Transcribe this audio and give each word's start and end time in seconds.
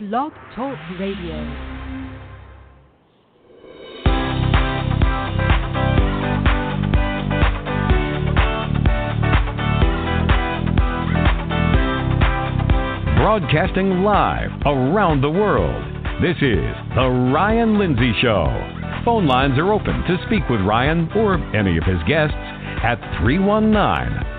Blog 0.00 0.32
Talk 0.56 0.78
Radio. 0.98 1.44
Broadcasting 13.18 14.02
live 14.02 14.48
around 14.64 15.20
the 15.20 15.28
world. 15.28 15.84
This 16.22 16.36
is 16.36 16.64
The 16.94 17.30
Ryan 17.34 17.78
Lindsay 17.78 18.14
Show. 18.22 18.46
Phone 19.04 19.26
lines 19.26 19.58
are 19.58 19.70
open 19.70 20.02
to 20.04 20.16
speak 20.24 20.48
with 20.48 20.62
Ryan 20.62 21.10
or 21.14 21.34
any 21.54 21.76
of 21.76 21.84
his 21.84 22.02
guests 22.08 22.32
at 22.82 22.96
319 23.20 23.74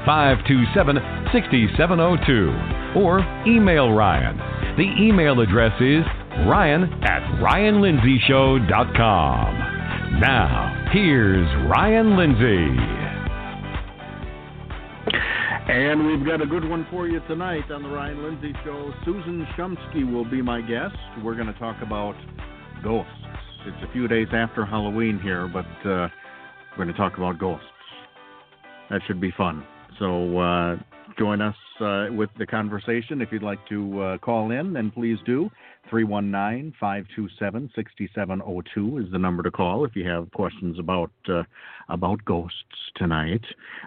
527 0.07 0.95
6702 1.31 2.99
or 2.99 3.19
email 3.45 3.91
Ryan. 3.91 4.60
The 4.77 4.87
email 4.97 5.41
address 5.41 5.73
is 5.81 6.05
ryan 6.47 6.83
at 7.03 7.21
ryanlindsayshow.com. 7.43 10.19
Now, 10.21 10.87
here's 10.93 11.45
Ryan 11.69 12.15
Lindsay. 12.15 12.77
And 15.67 16.07
we've 16.07 16.25
got 16.25 16.41
a 16.41 16.45
good 16.45 16.63
one 16.67 16.87
for 16.89 17.05
you 17.07 17.19
tonight 17.27 17.69
on 17.69 17.83
the 17.83 17.89
Ryan 17.89 18.23
Lindsay 18.23 18.53
Show. 18.63 18.93
Susan 19.03 19.45
Shumsky 19.57 20.09
will 20.09 20.23
be 20.23 20.41
my 20.41 20.61
guest. 20.61 20.95
We're 21.21 21.35
going 21.35 21.47
to 21.47 21.59
talk 21.59 21.81
about 21.81 22.15
ghosts. 22.81 23.11
It's 23.65 23.83
a 23.87 23.91
few 23.91 24.07
days 24.07 24.29
after 24.31 24.65
Halloween 24.65 25.19
here, 25.19 25.47
but 25.47 25.65
uh, 25.85 26.07
we're 26.71 26.85
going 26.85 26.87
to 26.87 26.93
talk 26.93 27.17
about 27.17 27.39
ghosts. 27.39 27.65
That 28.89 29.01
should 29.05 29.19
be 29.19 29.31
fun. 29.37 29.65
So 29.99 30.39
uh, 30.39 30.77
join 31.17 31.41
us 31.41 31.55
uh, 31.79 32.07
with 32.11 32.29
the 32.37 32.45
conversation. 32.45 33.21
If 33.21 33.31
you'd 33.31 33.43
like 33.43 33.65
to 33.69 34.01
uh, 34.01 34.17
call 34.19 34.51
in, 34.51 34.73
then 34.73 34.91
please 34.91 35.17
do. 35.25 35.49
319 35.89 36.73
527 36.79 37.71
6702 37.75 38.97
is 38.99 39.11
the 39.11 39.17
number 39.17 39.43
to 39.43 39.51
call 39.51 39.83
if 39.83 39.95
you 39.95 40.07
have 40.07 40.31
questions 40.31 40.77
about 40.79 41.11
uh, 41.27 41.43
about 41.89 42.23
ghosts 42.23 42.55
tonight. 42.95 43.43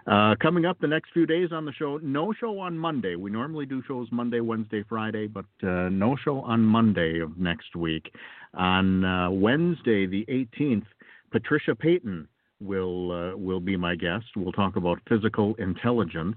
Uh, 0.07 0.35
coming 0.41 0.67
up 0.67 0.79
the 0.81 0.87
next 0.87 1.13
few 1.13 1.25
days 1.25 1.51
on 1.53 1.65
the 1.65 1.73
show, 1.73 1.99
no 2.03 2.33
show 2.33 2.59
on 2.59 2.77
Monday. 2.77 3.15
We 3.15 3.31
normally 3.31 3.67
do 3.67 3.83
shows 3.87 4.09
Monday, 4.11 4.41
Wednesday, 4.41 4.85
Friday, 4.89 5.27
but 5.29 5.47
uh, 5.63 5.89
no 5.89 6.17
show 6.17 6.41
on 6.41 6.61
Monday 6.63 7.21
of 7.21 7.39
next 7.39 7.77
week. 7.77 8.13
On 8.55 9.05
uh, 9.05 9.31
Wednesday, 9.31 10.07
the 10.07 10.25
18th, 10.29 10.87
Patricia 11.31 11.75
Payton 11.75 12.29
will 12.61 13.13
uh, 13.13 13.37
will 13.37 13.61
be 13.61 13.77
my 13.77 13.95
guest. 13.95 14.27
We'll 14.37 14.53
talk 14.53 14.77
about 14.77 15.01
physical 15.09 15.55
intelligence, 15.57 16.37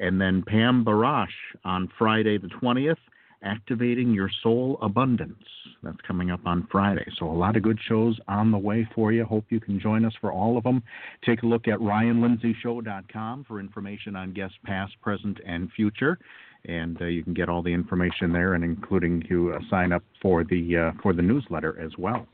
and 0.00 0.20
then 0.20 0.42
Pam 0.46 0.84
Barash 0.84 1.28
on 1.64 1.88
Friday 1.98 2.38
the 2.38 2.48
20th 2.48 2.96
Activating 3.42 4.12
Your 4.12 4.30
Soul 4.42 4.78
Abundance. 4.82 5.44
That's 5.82 6.00
coming 6.06 6.30
up 6.30 6.40
on 6.44 6.68
Friday. 6.70 7.06
So, 7.18 7.26
a 7.26 7.32
lot 7.32 7.56
of 7.56 7.62
good 7.62 7.78
shows 7.88 8.18
on 8.28 8.50
the 8.50 8.58
way 8.58 8.86
for 8.94 9.12
you. 9.12 9.24
Hope 9.24 9.46
you 9.48 9.60
can 9.60 9.80
join 9.80 10.04
us 10.04 10.12
for 10.20 10.30
all 10.30 10.58
of 10.58 10.64
them. 10.64 10.82
Take 11.24 11.42
a 11.42 11.46
look 11.46 11.66
at 11.66 11.78
ryanlindsayshow.com 11.78 13.44
for 13.48 13.60
information 13.60 14.14
on 14.14 14.34
guests 14.34 14.58
past, 14.64 14.92
present, 15.00 15.38
and 15.46 15.70
future. 15.72 16.18
And 16.66 17.00
uh, 17.00 17.06
you 17.06 17.24
can 17.24 17.32
get 17.32 17.48
all 17.48 17.62
the 17.62 17.72
information 17.72 18.30
there, 18.32 18.52
and 18.52 18.62
including 18.62 19.22
to 19.30 19.54
uh, 19.54 19.60
sign 19.70 19.92
up 19.92 20.02
for 20.20 20.44
the 20.44 20.76
uh, 20.76 20.92
for 21.02 21.14
the 21.14 21.22
newsletter 21.22 21.80
as 21.80 21.92
well. 21.96 22.26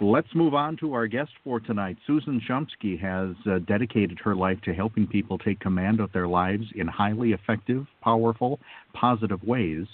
Let's 0.00 0.34
move 0.34 0.54
on 0.54 0.76
to 0.78 0.94
our 0.94 1.06
guest 1.06 1.30
for 1.44 1.60
tonight. 1.60 1.96
Susan 2.06 2.40
Shumsky 2.48 2.98
has 3.00 3.36
uh, 3.46 3.58
dedicated 3.60 4.18
her 4.24 4.34
life 4.34 4.60
to 4.62 4.74
helping 4.74 5.06
people 5.06 5.38
take 5.38 5.60
command 5.60 6.00
of 6.00 6.10
their 6.12 6.26
lives 6.26 6.64
in 6.74 6.86
highly 6.86 7.32
effective, 7.32 7.86
powerful, 8.02 8.58
positive 8.92 9.42
ways. 9.44 9.86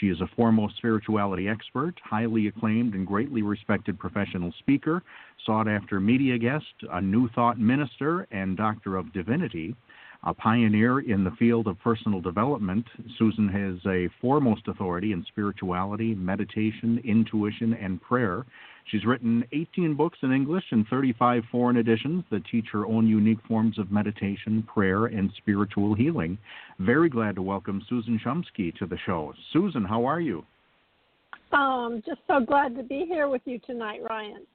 She 0.00 0.08
is 0.08 0.20
a 0.20 0.30
foremost 0.34 0.76
spirituality 0.76 1.48
expert, 1.48 1.94
highly 2.02 2.48
acclaimed 2.48 2.94
and 2.94 3.06
greatly 3.06 3.42
respected 3.42 3.98
professional 3.98 4.52
speaker, 4.58 5.02
sought 5.44 5.68
after 5.68 6.00
media 6.00 6.38
guest, 6.38 6.64
a 6.90 7.00
New 7.00 7.28
Thought 7.28 7.58
minister, 7.58 8.26
and 8.30 8.56
Doctor 8.56 8.96
of 8.96 9.12
Divinity. 9.12 9.76
A 10.26 10.32
pioneer 10.32 11.00
in 11.00 11.22
the 11.22 11.32
field 11.32 11.66
of 11.66 11.78
personal 11.80 12.22
development, 12.22 12.86
Susan 13.18 13.50
is 13.50 13.84
a 13.86 14.08
foremost 14.22 14.66
authority 14.68 15.12
in 15.12 15.22
spirituality, 15.28 16.14
meditation, 16.14 16.98
intuition, 17.04 17.74
and 17.74 18.00
prayer. 18.00 18.46
She's 18.90 19.04
written 19.04 19.44
18 19.52 19.94
books 19.94 20.18
in 20.22 20.32
English 20.32 20.64
and 20.70 20.86
35 20.88 21.44
foreign 21.50 21.76
editions 21.78 22.24
that 22.30 22.44
teach 22.46 22.66
her 22.72 22.86
own 22.86 23.06
unique 23.06 23.38
forms 23.48 23.78
of 23.78 23.90
meditation, 23.90 24.62
prayer, 24.62 25.06
and 25.06 25.30
spiritual 25.38 25.94
healing. 25.94 26.36
Very 26.78 27.08
glad 27.08 27.36
to 27.36 27.42
welcome 27.42 27.84
Susan 27.88 28.20
Shumsky 28.24 28.74
to 28.76 28.86
the 28.86 28.98
show. 29.06 29.32
Susan, 29.52 29.84
how 29.84 30.04
are 30.04 30.20
you? 30.20 30.44
Um, 31.52 32.02
just 32.04 32.20
so 32.26 32.40
glad 32.40 32.76
to 32.76 32.82
be 32.82 33.04
here 33.06 33.28
with 33.28 33.42
you 33.44 33.58
tonight, 33.60 34.00
Ryan. 34.08 34.46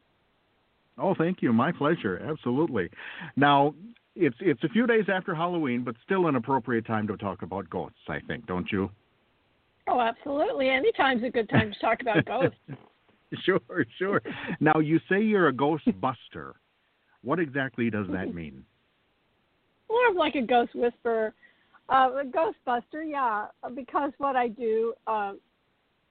Oh, 0.98 1.16
thank 1.16 1.42
you. 1.42 1.54
My 1.54 1.72
pleasure. 1.72 2.22
Absolutely. 2.30 2.90
Now, 3.36 3.74
it's 4.16 4.36
it's 4.42 4.64
a 4.64 4.70
few 4.70 4.86
days 4.86 5.06
after 5.08 5.34
Halloween, 5.34 5.84
but 5.84 5.96
still 6.04 6.28
an 6.28 6.36
appropriate 6.36 6.86
time 6.86 7.08
to 7.08 7.16
talk 7.16 7.42
about 7.42 7.70
ghosts, 7.70 7.98
I 8.10 8.20
think, 8.28 8.46
don't 8.48 8.70
you? 8.72 8.90
Oh, 9.88 10.02
absolutely. 10.02 10.70
Anytime's 10.70 11.24
a 11.24 11.30
good 11.30 11.50
time 11.50 11.72
to 11.72 11.80
talk 11.80 12.02
about 12.02 12.26
ghosts. 12.26 12.58
sure, 13.46 13.86
sure. 13.98 14.22
Now, 14.60 14.80
you 14.80 15.00
say 15.10 15.22
you're 15.22 15.48
a 15.48 15.54
ghostbuster. 15.54 16.54
What 17.22 17.40
exactly 17.40 17.90
does 17.90 18.08
that 18.12 18.34
mean? 18.34 18.64
More 19.90 20.10
of 20.10 20.16
like 20.16 20.36
a 20.36 20.42
ghost 20.42 20.76
whisperer. 20.76 21.34
Uh, 21.90 22.22
a 22.22 22.24
ghostbuster, 22.24 23.04
yeah, 23.04 23.48
because 23.74 24.12
what 24.20 24.36
I 24.36 24.48
do 24.50 24.94
uh, 25.08 25.34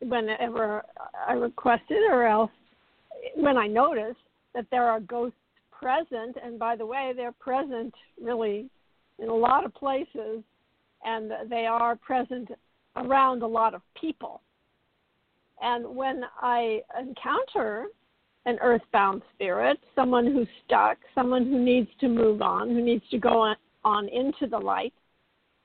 whenever 0.00 0.82
I 1.26 1.34
request 1.34 1.84
it 1.88 2.12
or 2.12 2.26
else 2.26 2.50
when 3.36 3.56
I 3.56 3.66
notice 3.66 4.16
that 4.54 4.66
there 4.70 4.84
are 4.84 5.00
ghosts 5.00 5.36
present, 5.70 6.36
and 6.42 6.58
by 6.58 6.76
the 6.76 6.86
way, 6.86 7.12
they're 7.14 7.32
present 7.32 7.94
really 8.20 8.68
in 9.18 9.28
a 9.28 9.34
lot 9.34 9.64
of 9.64 9.74
places, 9.74 10.42
and 11.04 11.32
they 11.48 11.66
are 11.66 11.96
present 11.96 12.48
around 12.96 13.42
a 13.42 13.46
lot 13.46 13.74
of 13.74 13.82
people. 14.00 14.40
And 15.62 15.94
when 15.94 16.22
I 16.40 16.80
encounter 16.98 17.86
an 18.46 18.58
earthbound 18.62 19.22
spirit, 19.34 19.78
someone 19.94 20.26
who's 20.26 20.48
stuck, 20.64 20.98
someone 21.14 21.44
who 21.44 21.58
needs 21.58 21.88
to 22.00 22.08
move 22.08 22.42
on, 22.42 22.70
who 22.70 22.82
needs 22.82 23.04
to 23.10 23.18
go 23.18 23.54
on 23.84 24.08
into 24.08 24.46
the 24.46 24.58
light, 24.58 24.94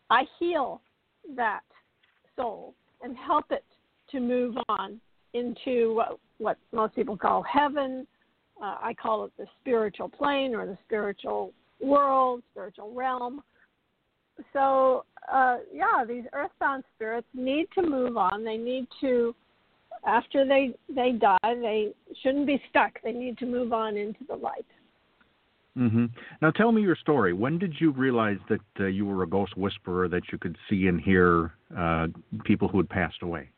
I 0.09 0.23
heal 0.39 0.81
that 1.35 1.61
soul 2.35 2.73
and 3.01 3.15
help 3.15 3.45
it 3.51 3.63
to 4.11 4.19
move 4.19 4.55
on 4.69 4.99
into 5.33 5.95
what, 5.95 6.19
what 6.37 6.57
most 6.71 6.95
people 6.95 7.17
call 7.17 7.43
heaven. 7.43 8.05
Uh, 8.61 8.77
I 8.81 8.93
call 8.93 9.25
it 9.25 9.31
the 9.37 9.45
spiritual 9.61 10.09
plane 10.09 10.53
or 10.53 10.65
the 10.65 10.77
spiritual 10.85 11.53
world, 11.81 12.43
spiritual 12.51 12.93
realm. 12.93 13.41
So, 14.51 15.05
uh, 15.31 15.57
yeah, 15.71 16.03
these 16.07 16.23
earthbound 16.33 16.83
spirits 16.95 17.27
need 17.33 17.67
to 17.75 17.81
move 17.81 18.17
on. 18.17 18.43
They 18.43 18.57
need 18.57 18.87
to 19.01 19.35
after 20.05 20.45
they 20.45 20.73
they 20.94 21.11
die, 21.11 21.38
they 21.44 21.94
shouldn't 22.21 22.47
be 22.47 22.61
stuck. 22.69 22.94
They 23.03 23.11
need 23.11 23.38
to 23.39 23.45
move 23.45 23.73
on 23.73 23.97
into 23.97 24.23
the 24.27 24.35
light. 24.35 24.65
Mm-hmm. 25.77 26.05
Now, 26.41 26.51
tell 26.51 26.71
me 26.71 26.81
your 26.81 26.95
story. 26.95 27.33
When 27.33 27.57
did 27.57 27.73
you 27.79 27.91
realize 27.91 28.38
that 28.50 28.61
uh, 28.79 28.85
you 28.85 29.05
were 29.05 29.23
a 29.23 29.27
ghost 29.27 29.57
whisperer, 29.57 30.07
that 30.07 30.21
you 30.31 30.38
could 30.38 30.55
see 30.69 30.88
and 30.88 31.01
hear 31.01 31.53
uh, 31.75 32.07
people 32.44 32.67
who 32.67 32.77
had 32.77 32.89
passed 32.89 33.23
away? 33.23 33.50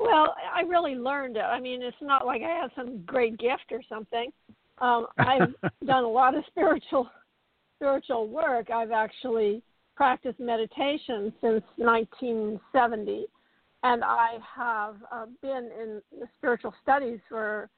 Well, 0.00 0.34
I 0.52 0.62
really 0.62 0.96
learned 0.96 1.36
it. 1.36 1.44
I 1.44 1.60
mean, 1.60 1.82
it's 1.82 1.96
not 2.02 2.26
like 2.26 2.42
I 2.42 2.50
have 2.60 2.70
some 2.74 3.02
great 3.06 3.38
gift 3.38 3.70
or 3.70 3.80
something. 3.88 4.32
Um, 4.78 5.06
I've 5.18 5.54
done 5.86 6.02
a 6.02 6.08
lot 6.08 6.36
of 6.36 6.42
spiritual 6.48 7.08
spiritual 7.76 8.28
work. 8.28 8.70
I've 8.70 8.90
actually 8.90 9.62
practiced 9.94 10.40
meditation 10.40 11.32
since 11.40 11.62
1970 11.76 13.26
and 13.84 14.02
I 14.02 14.38
have 14.56 14.96
uh, 15.12 15.26
been 15.42 15.70
in 15.80 16.00
spiritual 16.38 16.74
studies 16.82 17.20
for 17.28 17.68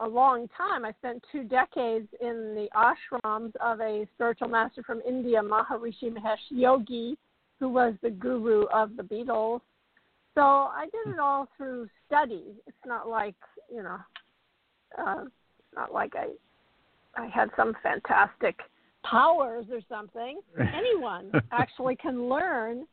a 0.00 0.06
long 0.06 0.46
time. 0.56 0.84
I 0.84 0.92
spent 0.98 1.24
two 1.32 1.42
decades 1.44 2.06
in 2.20 2.54
the 2.54 2.68
ashrams 2.76 3.56
of 3.60 3.80
a 3.80 4.06
spiritual 4.14 4.48
master 4.48 4.82
from 4.82 5.00
India, 5.08 5.40
Maharishi 5.40 6.12
Mahesh 6.12 6.36
Yogi, 6.50 7.16
who 7.58 7.70
was 7.70 7.94
the 8.02 8.10
guru 8.10 8.64
of 8.66 8.94
the 8.96 9.02
Beatles. 9.02 9.62
So 10.34 10.42
I 10.42 10.86
did 10.92 11.14
it 11.14 11.18
all 11.18 11.48
through 11.56 11.88
study. 12.06 12.44
It's 12.66 12.76
not 12.84 13.08
like 13.08 13.36
you 13.72 13.82
know, 13.82 13.98
uh, 14.98 15.24
not 15.74 15.94
like 15.94 16.12
I 16.14 16.28
I 17.16 17.26
had 17.28 17.48
some 17.56 17.74
fantastic 17.82 18.58
powers 19.02 19.66
or 19.70 19.80
something. 19.88 20.40
Anyone 20.58 21.30
actually 21.52 21.96
can 21.96 22.28
learn, 22.28 22.86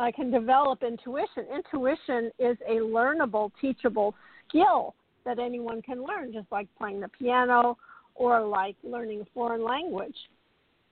uh, 0.00 0.10
can 0.14 0.30
develop 0.30 0.82
intuition. 0.82 1.46
Intuition 1.54 2.30
is 2.38 2.56
a 2.68 2.74
learnable, 2.80 3.50
teachable 3.60 4.14
skill 4.48 4.94
that 5.24 5.38
anyone 5.38 5.82
can 5.82 6.04
learn, 6.04 6.32
just 6.32 6.46
like 6.50 6.68
playing 6.78 7.00
the 7.00 7.08
piano 7.08 7.76
or 8.14 8.46
like 8.46 8.76
learning 8.82 9.20
a 9.22 9.26
foreign 9.34 9.64
language. 9.64 10.16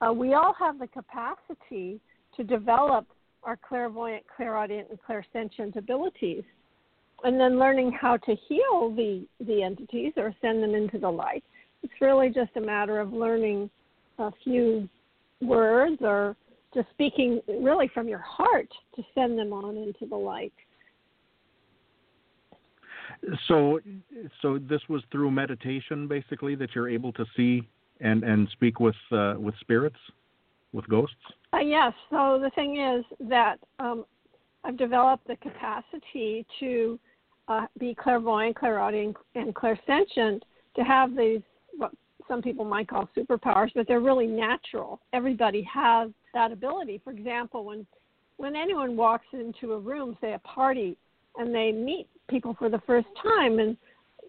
Uh, 0.01 0.11
we 0.11 0.33
all 0.33 0.53
have 0.59 0.77
the 0.77 0.87
capacity 0.87 1.99
to 2.35 2.43
develop 2.43 3.07
our 3.43 3.57
clairvoyant, 3.57 4.23
clairaudient, 4.35 4.89
and 4.89 4.99
clairsentient 5.07 5.75
abilities. 5.75 6.43
And 7.23 7.39
then 7.39 7.57
learning 7.57 7.91
how 7.99 8.17
to 8.17 8.35
heal 8.47 8.93
the, 8.95 9.25
the 9.39 9.63
entities 9.63 10.13
or 10.17 10.33
send 10.41 10.61
them 10.61 10.75
into 10.75 10.99
the 10.99 11.09
light. 11.09 11.43
It's 11.81 11.93
really 12.01 12.29
just 12.29 12.51
a 12.57 12.61
matter 12.61 12.99
of 12.99 13.13
learning 13.13 13.69
a 14.19 14.31
few 14.43 14.89
words 15.41 15.97
or 16.01 16.35
just 16.75 16.89
speaking 16.91 17.41
really 17.47 17.89
from 17.93 18.07
your 18.07 18.19
heart 18.19 18.69
to 18.95 19.03
send 19.15 19.39
them 19.39 19.51
on 19.51 19.77
into 19.77 20.05
the 20.07 20.15
light. 20.15 20.53
So, 23.47 23.79
so 24.41 24.59
this 24.59 24.81
was 24.89 25.01
through 25.11 25.31
meditation, 25.31 26.07
basically, 26.07 26.53
that 26.55 26.75
you're 26.75 26.89
able 26.89 27.11
to 27.13 27.25
see 27.35 27.63
and 28.01 28.23
and 28.23 28.47
speak 28.51 28.79
with 28.79 28.95
uh, 29.11 29.35
with 29.37 29.55
spirits, 29.61 29.95
with 30.73 30.87
ghosts. 30.89 31.15
Uh, 31.53 31.59
yes. 31.59 31.93
So 32.09 32.39
the 32.41 32.51
thing 32.51 32.79
is 32.79 33.05
that 33.29 33.57
um, 33.79 34.05
I've 34.63 34.77
developed 34.77 35.27
the 35.27 35.37
capacity 35.37 36.45
to 36.59 36.99
uh, 37.47 37.67
be 37.79 37.95
clairvoyant, 37.95 38.57
clairaudient, 38.57 39.15
and 39.35 39.55
clairsentient 39.55 40.41
to 40.75 40.83
have 40.83 41.15
these 41.15 41.41
what 41.77 41.91
some 42.27 42.41
people 42.41 42.65
might 42.65 42.87
call 42.87 43.07
superpowers, 43.15 43.69
but 43.75 43.87
they're 43.87 43.99
really 44.01 44.27
natural. 44.27 44.99
Everybody 45.13 45.67
has 45.71 46.09
that 46.35 46.51
ability. 46.51 47.01
For 47.03 47.11
example, 47.11 47.65
when 47.65 47.87
when 48.37 48.55
anyone 48.55 48.95
walks 48.95 49.25
into 49.31 49.73
a 49.73 49.79
room, 49.79 50.15
say 50.21 50.33
a 50.33 50.39
party, 50.39 50.97
and 51.37 51.55
they 51.55 51.71
meet 51.71 52.07
people 52.29 52.55
for 52.59 52.69
the 52.69 52.81
first 52.85 53.07
time 53.23 53.59
and 53.59 53.77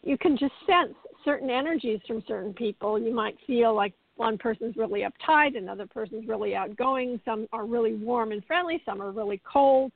you 0.02 0.16
can 0.16 0.36
just 0.36 0.52
sense 0.66 0.94
certain 1.24 1.50
energies 1.50 1.98
from 2.06 2.22
certain 2.28 2.54
people. 2.54 2.98
You 2.98 3.12
might 3.12 3.36
feel 3.46 3.74
like 3.74 3.92
one 4.14 4.38
person's 4.38 4.76
really 4.76 5.02
uptight, 5.02 5.58
another 5.58 5.86
person's 5.86 6.28
really 6.28 6.54
outgoing, 6.54 7.20
some 7.24 7.48
are 7.52 7.66
really 7.66 7.94
warm 7.94 8.32
and 8.32 8.44
friendly, 8.44 8.80
some 8.84 9.02
are 9.02 9.10
really 9.10 9.42
cold, 9.50 9.90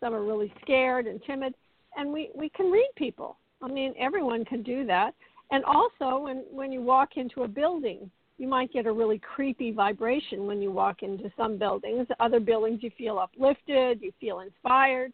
some 0.00 0.14
are 0.14 0.24
really 0.24 0.52
scared 0.62 1.06
and 1.06 1.20
timid. 1.26 1.54
And 1.96 2.12
we, 2.12 2.30
we 2.34 2.48
can 2.50 2.70
read 2.70 2.88
people. 2.96 3.38
I 3.60 3.68
mean, 3.68 3.94
everyone 3.98 4.44
can 4.44 4.62
do 4.62 4.86
that. 4.86 5.14
And 5.50 5.64
also, 5.64 6.18
when, 6.24 6.44
when 6.50 6.72
you 6.72 6.82
walk 6.82 7.16
into 7.16 7.42
a 7.42 7.48
building, 7.48 8.10
you 8.38 8.48
might 8.48 8.72
get 8.72 8.86
a 8.86 8.92
really 8.92 9.18
creepy 9.18 9.72
vibration 9.72 10.46
when 10.46 10.60
you 10.60 10.70
walk 10.70 11.02
into 11.02 11.30
some 11.36 11.56
buildings. 11.56 12.06
Other 12.20 12.40
buildings, 12.40 12.82
you 12.82 12.90
feel 12.98 13.18
uplifted, 13.18 14.00
you 14.02 14.12
feel 14.20 14.40
inspired 14.40 15.12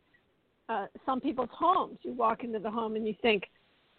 uh, 0.68 0.86
some 1.04 1.20
people's 1.20 1.50
homes. 1.52 1.98
You 2.02 2.12
walk 2.14 2.44
into 2.44 2.58
the 2.58 2.70
home 2.70 2.96
and 2.96 3.06
you 3.06 3.14
think, 3.22 3.44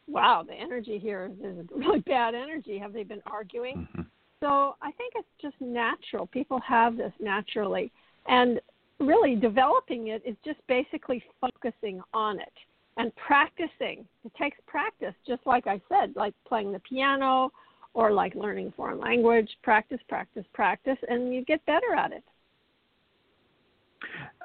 wow, 0.07 0.43
the 0.45 0.53
energy 0.53 0.99
here 0.99 1.31
is 1.43 1.67
really 1.75 1.99
bad 1.99 2.35
energy. 2.35 2.77
Have 2.77 2.93
they 2.93 3.03
been 3.03 3.21
arguing? 3.25 3.87
Mm-hmm. 3.91 4.01
So 4.39 4.75
I 4.81 4.91
think 4.91 5.13
it's 5.15 5.27
just 5.41 5.55
natural. 5.61 6.27
People 6.27 6.59
have 6.67 6.97
this 6.97 7.13
naturally. 7.19 7.91
And 8.27 8.59
really 8.99 9.35
developing 9.35 10.07
it 10.07 10.21
is 10.25 10.35
just 10.43 10.59
basically 10.67 11.23
focusing 11.39 12.01
on 12.13 12.39
it 12.39 12.53
and 12.97 13.11
practicing. 13.15 14.05
It 14.25 14.33
takes 14.39 14.57
practice, 14.67 15.13
just 15.27 15.41
like 15.45 15.67
I 15.67 15.81
said, 15.89 16.13
like 16.15 16.33
playing 16.47 16.71
the 16.71 16.79
piano 16.79 17.51
or 17.93 18.11
like 18.11 18.35
learning 18.35 18.73
foreign 18.75 18.99
language. 18.99 19.49
Practice, 19.63 19.99
practice, 20.07 20.45
practice, 20.53 20.97
and 21.07 21.33
you 21.33 21.43
get 21.45 21.65
better 21.65 21.93
at 21.95 22.11
it. 22.11 22.23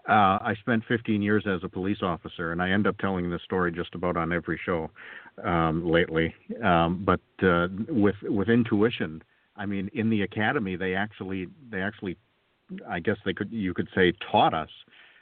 Uh, 0.08 0.38
I 0.40 0.54
spent 0.60 0.84
15 0.88 1.20
years 1.20 1.44
as 1.46 1.60
a 1.62 1.68
police 1.68 1.98
officer, 2.00 2.52
and 2.52 2.62
I 2.62 2.70
end 2.70 2.86
up 2.86 2.96
telling 2.98 3.28
this 3.28 3.42
story 3.42 3.70
just 3.70 3.94
about 3.94 4.16
on 4.16 4.32
every 4.32 4.58
show 4.64 4.90
um, 5.44 5.86
lately. 5.86 6.34
Um, 6.64 7.04
but 7.04 7.20
uh, 7.46 7.68
with 7.88 8.14
with 8.22 8.48
intuition, 8.48 9.22
I 9.54 9.66
mean, 9.66 9.90
in 9.92 10.08
the 10.08 10.22
academy, 10.22 10.76
they 10.76 10.94
actually 10.94 11.48
they 11.70 11.82
actually, 11.82 12.16
I 12.88 13.00
guess 13.00 13.16
they 13.26 13.34
could 13.34 13.52
you 13.52 13.74
could 13.74 13.88
say 13.94 14.14
taught 14.32 14.54
us 14.54 14.70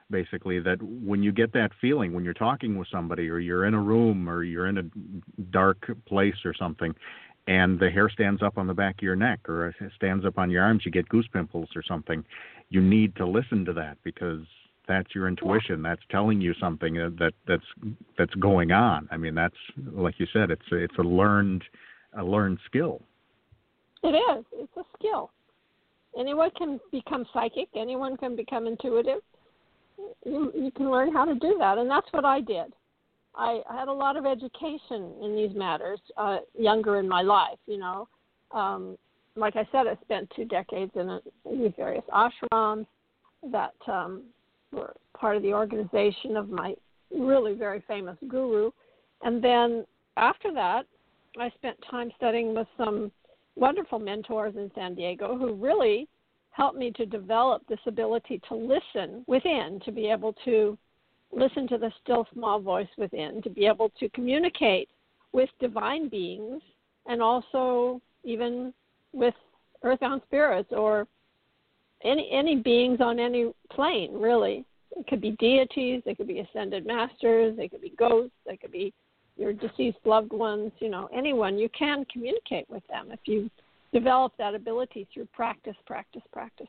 basically 0.08 0.60
that 0.60 0.80
when 0.80 1.22
you 1.22 1.32
get 1.32 1.52
that 1.52 1.72
feeling 1.80 2.12
when 2.12 2.24
you're 2.24 2.32
talking 2.32 2.78
with 2.78 2.86
somebody 2.92 3.28
or 3.28 3.38
you're 3.38 3.64
in 3.64 3.74
a 3.74 3.80
room 3.80 4.28
or 4.28 4.44
you're 4.44 4.68
in 4.68 4.78
a 4.78 5.42
dark 5.50 5.90
place 6.06 6.36
or 6.44 6.54
something 6.54 6.94
and 7.46 7.78
the 7.78 7.90
hair 7.90 8.08
stands 8.08 8.42
up 8.42 8.58
on 8.58 8.66
the 8.66 8.74
back 8.74 8.96
of 8.96 9.02
your 9.02 9.16
neck 9.16 9.48
or 9.48 9.74
stands 9.96 10.24
up 10.24 10.38
on 10.38 10.50
your 10.50 10.62
arms 10.62 10.82
you 10.84 10.90
get 10.90 11.08
goose 11.08 11.28
pimples 11.32 11.68
or 11.76 11.82
something. 11.82 12.24
You 12.70 12.80
need 12.80 13.14
to 13.16 13.26
listen 13.26 13.64
to 13.66 13.72
that 13.74 13.98
because 14.02 14.40
that's 14.88 15.14
your 15.14 15.28
intuition. 15.28 15.82
That's 15.82 16.00
telling 16.10 16.40
you 16.40 16.54
something 16.60 16.94
that 16.94 17.32
that's 17.46 17.64
that's 18.18 18.34
going 18.34 18.72
on. 18.72 19.08
I 19.10 19.16
mean 19.16 19.34
that's 19.34 19.56
like 19.92 20.18
you 20.18 20.26
said 20.32 20.50
it's 20.50 20.62
a, 20.72 20.76
it's 20.76 20.98
a 20.98 21.02
learned 21.02 21.62
a 22.18 22.24
learned 22.24 22.58
skill. 22.66 23.02
It 24.02 24.08
is. 24.08 24.44
It's 24.52 24.76
a 24.76 24.82
skill. 24.98 25.30
Anyone 26.18 26.50
can 26.56 26.80
become 26.90 27.26
psychic. 27.32 27.68
Anyone 27.76 28.16
can 28.16 28.36
become 28.36 28.66
intuitive. 28.66 29.20
You, 30.24 30.52
you 30.54 30.70
can 30.76 30.90
learn 30.90 31.12
how 31.12 31.24
to 31.24 31.34
do 31.34 31.56
that. 31.58 31.78
And 31.78 31.90
that's 31.90 32.06
what 32.12 32.24
i 32.24 32.40
did 32.40 32.72
i, 33.36 33.60
had 33.70 33.88
a 33.88 33.92
lot 33.92 34.16
of 34.16 34.26
education 34.26 35.12
in 35.22 35.36
these 35.36 35.56
matters 35.56 36.00
uh 36.16 36.38
younger 36.58 36.98
in 36.98 37.08
my 37.08 37.22
life 37.22 37.58
you 37.66 37.78
know 37.78 38.08
um 38.52 38.96
like 39.36 39.56
i 39.56 39.66
said 39.72 39.86
i 39.86 39.96
spent 40.02 40.30
two 40.34 40.44
decades 40.44 40.92
in, 40.94 41.08
a, 41.08 41.20
in 41.46 41.72
various 41.76 42.04
ashrams 42.12 42.86
that 43.50 43.74
um 43.88 44.22
were 44.72 44.94
part 45.18 45.36
of 45.36 45.42
the 45.42 45.52
organization 45.52 46.36
of 46.36 46.48
my 46.48 46.74
really 47.10 47.54
very 47.54 47.82
famous 47.86 48.16
guru. 48.28 48.70
And 49.22 49.42
then 49.42 49.84
after 50.16 50.52
that, 50.54 50.84
I 51.38 51.50
spent 51.50 51.76
time 51.90 52.10
studying 52.16 52.54
with 52.54 52.66
some 52.76 53.10
wonderful 53.54 53.98
mentors 53.98 54.54
in 54.56 54.70
San 54.74 54.94
Diego 54.94 55.36
who 55.36 55.54
really 55.54 56.08
helped 56.50 56.78
me 56.78 56.90
to 56.92 57.04
develop 57.04 57.62
this 57.68 57.78
ability 57.86 58.40
to 58.48 58.54
listen 58.54 59.24
within, 59.26 59.80
to 59.84 59.92
be 59.92 60.10
able 60.10 60.34
to 60.44 60.78
listen 61.32 61.68
to 61.68 61.78
the 61.78 61.92
still 62.02 62.26
small 62.32 62.60
voice 62.60 62.88
within, 62.96 63.42
to 63.42 63.50
be 63.50 63.66
able 63.66 63.90
to 64.00 64.08
communicate 64.10 64.88
with 65.32 65.50
divine 65.60 66.08
beings 66.08 66.62
and 67.06 67.22
also 67.22 68.00
even 68.24 68.72
with 69.12 69.34
earthbound 69.82 70.22
spirits 70.26 70.70
or 70.72 71.06
any 72.04 72.28
any 72.32 72.56
beings 72.56 73.00
on 73.00 73.18
any 73.18 73.52
plane 73.70 74.12
really. 74.12 74.64
It 74.96 75.06
could 75.08 75.20
be 75.20 75.32
deities 75.32 76.02
they 76.04 76.14
could 76.14 76.28
be 76.28 76.40
ascended 76.40 76.86
masters 76.86 77.56
they 77.56 77.68
could 77.68 77.82
be 77.82 77.92
ghosts 77.98 78.36
they 78.46 78.56
could 78.56 78.72
be 78.72 78.92
your 79.36 79.52
deceased 79.52 79.98
loved 80.04 80.32
ones 80.32 80.72
you 80.78 80.88
know 80.88 81.08
anyone. 81.14 81.58
You 81.58 81.68
can 81.78 82.04
communicate 82.12 82.68
with 82.68 82.86
them 82.88 83.10
if 83.10 83.20
you 83.24 83.50
develop 83.92 84.32
that 84.38 84.54
ability 84.54 85.06
through 85.12 85.26
practice 85.32 85.76
practice 85.86 86.22
practice. 86.32 86.68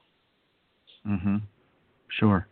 Mhm 1.06 1.42
sure 2.10 2.48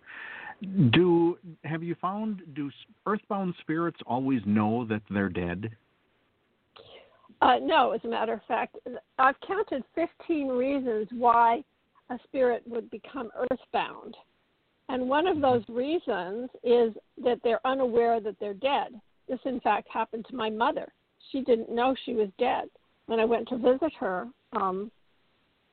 do 0.91 1.37
have 1.63 1.83
you 1.83 1.95
found 2.01 2.41
do 2.53 2.71
earthbound 3.05 3.53
spirits 3.61 3.99
always 4.07 4.41
know 4.45 4.85
that 4.85 5.01
they're 5.09 5.29
dead 5.29 5.69
uh, 7.41 7.55
no, 7.61 7.91
as 7.91 8.01
a 8.03 8.07
matter 8.07 8.33
of 8.33 8.41
fact, 8.47 8.77
I've 9.19 9.35
counted 9.45 9.83
15 9.93 10.47
reasons 10.47 11.07
why 11.11 11.63
a 12.09 12.17
spirit 12.23 12.63
would 12.65 12.89
become 12.89 13.29
earthbound. 13.37 14.15
And 14.89 15.09
one 15.09 15.27
of 15.27 15.41
those 15.41 15.63
reasons 15.67 16.49
is 16.63 16.93
that 17.23 17.39
they're 17.43 17.65
unaware 17.65 18.19
that 18.21 18.35
they're 18.39 18.53
dead. 18.53 18.99
This, 19.27 19.39
in 19.45 19.59
fact, 19.59 19.87
happened 19.91 20.25
to 20.29 20.35
my 20.35 20.49
mother. 20.49 20.91
She 21.31 21.41
didn't 21.41 21.73
know 21.73 21.95
she 22.05 22.13
was 22.13 22.29
dead. 22.37 22.65
When 23.07 23.19
I 23.19 23.25
went 23.25 23.47
to 23.49 23.57
visit 23.57 23.93
her 23.99 24.27
um, 24.53 24.91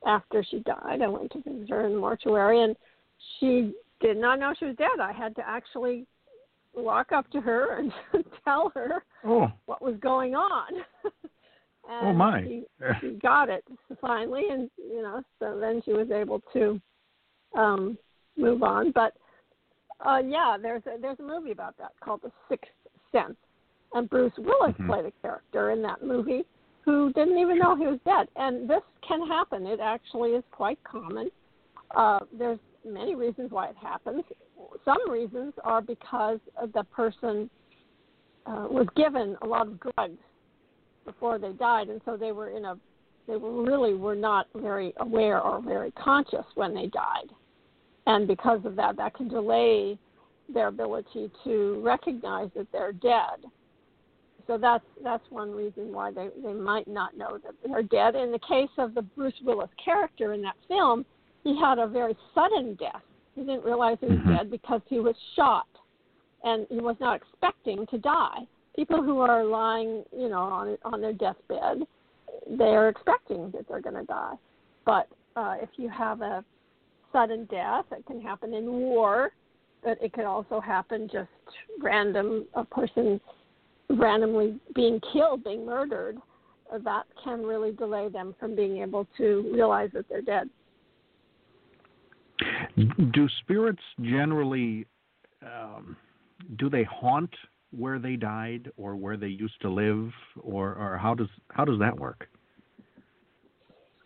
after 0.05 0.43
she 0.43 0.59
died, 0.59 1.01
I 1.01 1.07
went 1.07 1.31
to 1.31 1.41
visit 1.41 1.69
her 1.69 1.85
in 1.85 1.93
the 1.93 1.99
mortuary, 1.99 2.63
and 2.63 2.75
she 3.39 3.73
did 4.03 4.17
not 4.17 4.39
know 4.39 4.53
she 4.57 4.65
was 4.65 4.75
dead. 4.75 4.99
I 5.01 5.11
had 5.11 5.35
to 5.37 5.47
actually 5.47 6.05
walk 6.73 7.11
up 7.11 7.29
to 7.31 7.41
her 7.41 7.79
and 7.79 7.91
tell 8.43 8.71
her 8.75 9.03
oh. 9.25 9.51
what 9.65 9.81
was 9.81 9.95
going 10.01 10.35
on. 10.35 10.83
And 11.89 12.07
oh 12.07 12.13
my! 12.13 12.43
She, 12.43 12.63
she 13.01 13.09
got 13.21 13.49
it 13.49 13.65
finally, 13.99 14.43
and 14.49 14.69
you 14.77 15.01
know, 15.01 15.21
so 15.37 15.59
then 15.59 15.81
she 15.83 15.91
was 15.91 16.09
able 16.11 16.41
to 16.53 16.79
um, 17.57 17.97
move 18.37 18.63
on. 18.63 18.91
But 18.91 19.13
uh, 19.99 20.19
yeah, 20.25 20.55
there's 20.61 20.83
a, 20.85 20.97
there's 21.01 21.19
a 21.19 21.23
movie 21.23 21.51
about 21.51 21.77
that 21.79 21.91
called 22.01 22.21
The 22.23 22.31
Sixth 22.47 22.71
Sense, 23.11 23.35
and 23.93 24.09
Bruce 24.09 24.31
Willis 24.37 24.73
mm-hmm. 24.75 24.87
played 24.87 25.05
a 25.07 25.11
character 25.21 25.71
in 25.71 25.81
that 25.81 26.01
movie 26.01 26.43
who 26.85 27.11
didn't 27.13 27.37
even 27.37 27.59
know 27.59 27.75
he 27.75 27.85
was 27.85 27.99
dead. 28.05 28.27
And 28.35 28.69
this 28.69 28.81
can 29.05 29.25
happen. 29.27 29.65
It 29.65 29.79
actually 29.81 30.31
is 30.31 30.43
quite 30.51 30.79
common. 30.83 31.29
Uh, 31.95 32.19
there's 32.37 32.59
many 32.85 33.15
reasons 33.15 33.51
why 33.51 33.67
it 33.67 33.75
happens. 33.81 34.23
some 34.85 35.09
reasons 35.09 35.53
are 35.63 35.81
because 35.81 36.39
the 36.73 36.83
person 36.85 37.49
uh, 38.45 38.67
was 38.69 38.87
given 38.95 39.37
a 39.41 39.47
lot 39.47 39.67
of 39.67 39.79
drugs 39.79 40.19
before 41.05 41.37
they 41.39 41.51
died, 41.53 41.89
and 41.89 42.01
so 42.05 42.17
they 42.17 42.31
were 42.31 42.49
in 42.49 42.65
a 42.65 42.77
they 43.25 43.37
were 43.37 43.63
really 43.63 43.93
were 43.93 44.15
not 44.15 44.47
very 44.53 44.93
aware 44.97 45.39
or 45.39 45.61
very 45.61 45.91
conscious 45.91 46.45
when 46.55 46.73
they 46.73 46.87
died, 46.87 47.29
and 48.05 48.27
because 48.27 48.59
of 48.65 48.75
that, 48.75 48.97
that 48.97 49.13
can 49.15 49.29
delay 49.29 49.97
their 50.53 50.67
ability 50.67 51.31
to 51.43 51.81
recognize 51.83 52.49
that 52.55 52.67
they're 52.73 52.91
dead. 52.91 53.49
So 54.45 54.57
that's 54.57 54.83
that's 55.03 55.23
one 55.29 55.51
reason 55.51 55.93
why 55.93 56.11
they 56.11 56.29
they 56.43 56.53
might 56.53 56.87
not 56.87 57.15
know 57.15 57.37
that 57.43 57.53
they're 57.65 57.83
dead. 57.83 58.15
In 58.15 58.31
the 58.31 58.39
case 58.39 58.69
of 58.77 58.93
the 58.93 59.01
Bruce 59.01 59.33
Willis 59.43 59.69
character 59.83 60.33
in 60.33 60.41
that 60.41 60.55
film, 60.67 61.05
he 61.43 61.59
had 61.59 61.79
a 61.79 61.87
very 61.87 62.15
sudden 62.33 62.75
death. 62.75 63.01
He 63.35 63.41
didn't 63.41 63.63
realize 63.63 63.97
he 63.99 64.07
was 64.07 64.19
Mhm. 64.19 64.37
dead 64.37 64.51
because 64.51 64.81
he 64.87 64.99
was 64.99 65.15
shot, 65.35 65.67
and 66.43 66.67
he 66.69 66.79
was 66.79 66.99
not 66.99 67.15
expecting 67.15 67.85
to 67.87 67.97
die. 67.97 68.47
People 68.75 69.01
who 69.01 69.19
are 69.19 69.43
lying, 69.43 70.05
you 70.11 70.29
know, 70.29 70.41
on 70.41 70.77
on 70.85 71.01
their 71.01 71.13
deathbed, 71.13 71.87
they're 72.47 72.89
expecting 72.89 73.51
that 73.51 73.67
they're 73.67 73.81
going 73.81 73.95
to 73.95 74.05
die. 74.05 74.37
But 74.85 75.07
uh, 75.35 75.57
if 75.61 75.69
you 75.77 75.89
have 75.89 76.21
a 76.21 76.43
sudden 77.11 77.45
death, 77.45 77.85
it 77.91 78.05
can 78.05 78.21
happen 78.21 78.53
in 78.53 78.71
war, 78.71 79.31
but 79.83 80.01
it 80.01 80.13
can 80.13 80.25
also 80.25 80.59
happen 80.59 81.07
just 81.07 81.29
random 81.79 82.47
a 82.55 82.63
person 82.63 83.19
randomly 83.89 84.59
being 84.73 84.99
killed, 85.11 85.43
being 85.43 85.65
murdered. 85.65 86.17
That 86.71 87.05
can 87.23 87.45
really 87.45 87.71
delay 87.71 88.09
them 88.09 88.33
from 88.39 88.55
being 88.55 88.77
able 88.79 89.05
to 89.17 89.51
realize 89.53 89.91
that 89.93 90.07
they're 90.09 90.21
dead. 90.21 90.49
Do 92.75 93.27
spirits 93.41 93.81
generally 94.01 94.85
um, 95.43 95.95
do 96.57 96.69
they 96.69 96.83
haunt 96.83 97.33
where 97.77 97.99
they 97.99 98.15
died 98.15 98.71
or 98.77 98.95
where 98.95 99.17
they 99.17 99.27
used 99.27 99.59
to 99.61 99.69
live, 99.69 100.11
or, 100.41 100.75
or 100.75 100.97
how 100.97 101.13
does 101.13 101.27
how 101.49 101.65
does 101.65 101.79
that 101.79 101.97
work? 101.99 102.27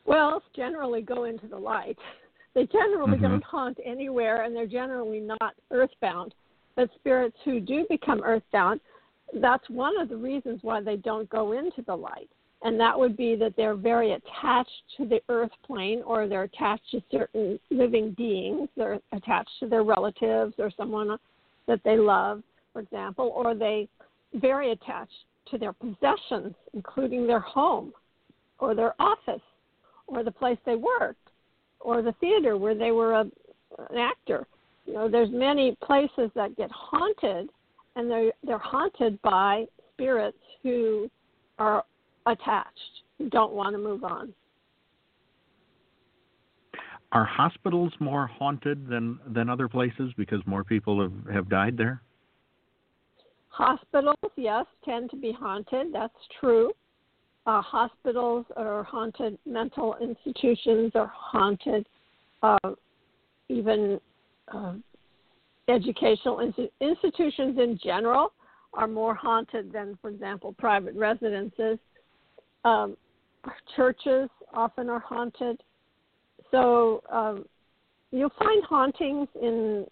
Well, 0.05 0.41
generally 0.55 1.01
go 1.01 1.25
into 1.25 1.47
the 1.47 1.57
light. 1.57 1.97
They 2.53 2.65
generally 2.65 3.19
Mhm. 3.19 3.21
don't 3.21 3.43
haunt 3.43 3.77
anywhere, 3.85 4.41
and 4.41 4.55
they're 4.55 4.65
generally 4.65 5.19
not 5.19 5.53
earthbound. 5.69 6.33
But 6.75 6.89
spirits 6.95 7.37
who 7.45 7.59
do 7.59 7.85
become 7.87 8.23
earthbound, 8.23 8.81
that's 9.35 9.69
one 9.69 9.95
of 9.99 10.09
the 10.09 10.17
reasons 10.17 10.63
why 10.63 10.81
they 10.81 10.95
don't 10.95 11.29
go 11.29 11.51
into 11.51 11.83
the 11.83 11.95
light. 11.95 12.31
And 12.63 12.79
that 12.79 12.97
would 12.97 13.15
be 13.15 13.35
that 13.35 13.55
they're 13.55 13.75
very 13.75 14.13
attached 14.13 14.83
to 14.97 15.05
the 15.05 15.21
earth 15.29 15.51
plane, 15.65 16.01
or 16.05 16.27
they're 16.27 16.43
attached 16.43 16.89
to 16.91 17.01
certain 17.11 17.59
living 17.69 18.11
beings. 18.17 18.67
They're 18.75 18.99
attached 19.11 19.51
to 19.59 19.67
their 19.67 19.83
relatives 19.83 20.55
or 20.57 20.71
someone 20.75 21.17
that 21.67 21.81
they 21.83 21.97
love, 21.97 22.41
for 22.73 22.81
example, 22.81 23.31
or 23.35 23.53
they 23.53 23.87
very 24.33 24.71
attached 24.71 25.25
to 25.51 25.57
their 25.57 25.73
possessions, 25.73 26.53
including 26.73 27.27
their 27.27 27.39
home 27.39 27.93
or 28.59 28.73
their 28.73 28.93
office 28.99 29.41
or 30.07 30.23
the 30.23 30.31
place 30.31 30.57
they 30.65 30.75
worked 30.75 31.29
or 31.79 32.01
the 32.01 32.13
theater 32.13 32.57
where 32.57 32.75
they 32.75 32.91
were 32.91 33.13
a, 33.13 33.21
an 33.89 33.97
actor. 33.97 34.47
You 34.85 34.93
know, 34.93 35.09
there's 35.09 35.29
many 35.31 35.77
places 35.83 36.31
that 36.35 36.55
get 36.55 36.71
haunted, 36.71 37.49
and 37.95 38.09
they're 38.09 38.31
they're 38.43 38.57
haunted 38.57 39.21
by 39.21 39.65
spirits 39.93 40.37
who 40.63 41.09
are 41.59 41.83
attached, 42.27 43.03
who 43.17 43.29
don't 43.29 43.53
want 43.53 43.73
to 43.73 43.77
move 43.77 44.03
on. 44.03 44.33
Are 47.11 47.25
hospitals 47.25 47.93
more 47.99 48.27
haunted 48.27 48.87
than 48.87 49.19
than 49.27 49.49
other 49.49 49.67
places 49.67 50.11
because 50.17 50.41
more 50.45 50.63
people 50.63 51.01
have 51.01 51.33
have 51.33 51.49
died 51.49 51.77
there? 51.77 52.01
Hospitals, 53.49 54.31
yes, 54.35 54.65
tend 54.85 55.09
to 55.09 55.15
be 55.15 55.31
haunted. 55.31 55.87
That's 55.93 56.13
true. 56.39 56.71
Uh, 57.47 57.61
hospitals 57.61 58.45
are 58.57 58.83
haunted. 58.83 59.39
Mental 59.45 59.95
institutions 60.01 60.91
are 60.95 61.11
haunted. 61.15 61.87
Uh, 62.43 62.57
even 63.49 63.99
uh, 64.53 64.73
educational 65.69 66.37
insti- 66.37 66.69
institutions 66.81 67.57
in 67.57 67.79
general 67.81 68.33
are 68.73 68.87
more 68.87 69.15
haunted 69.15 69.71
than, 69.71 69.97
for 70.01 70.09
example, 70.09 70.53
private 70.59 70.93
residences. 70.93 71.79
Um, 72.67 72.97
churches 73.75 74.29
often 74.53 74.89
are 74.89 74.99
haunted. 74.99 75.57
So 76.51 77.01
um, 77.11 77.45
you'll 78.11 78.37
find 78.37 78.63
hauntings 78.63 79.27
in 79.41 79.85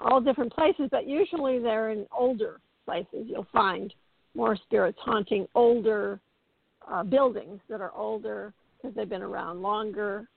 all 0.00 0.20
different 0.20 0.52
places, 0.52 0.88
but 0.90 1.06
usually 1.06 1.58
they're 1.58 1.90
in 1.90 2.06
older 2.16 2.60
places. 2.86 3.26
You'll 3.26 3.52
find 3.52 3.92
more 4.34 4.56
spirits 4.56 4.98
haunting 5.00 5.46
older 5.54 6.20
uh, 6.90 7.02
buildings 7.02 7.60
that 7.68 7.80
are 7.80 7.94
older 7.94 8.52
because 8.76 8.94
they've 8.94 9.08
been 9.08 9.22
around 9.22 9.62
longer 9.62 10.28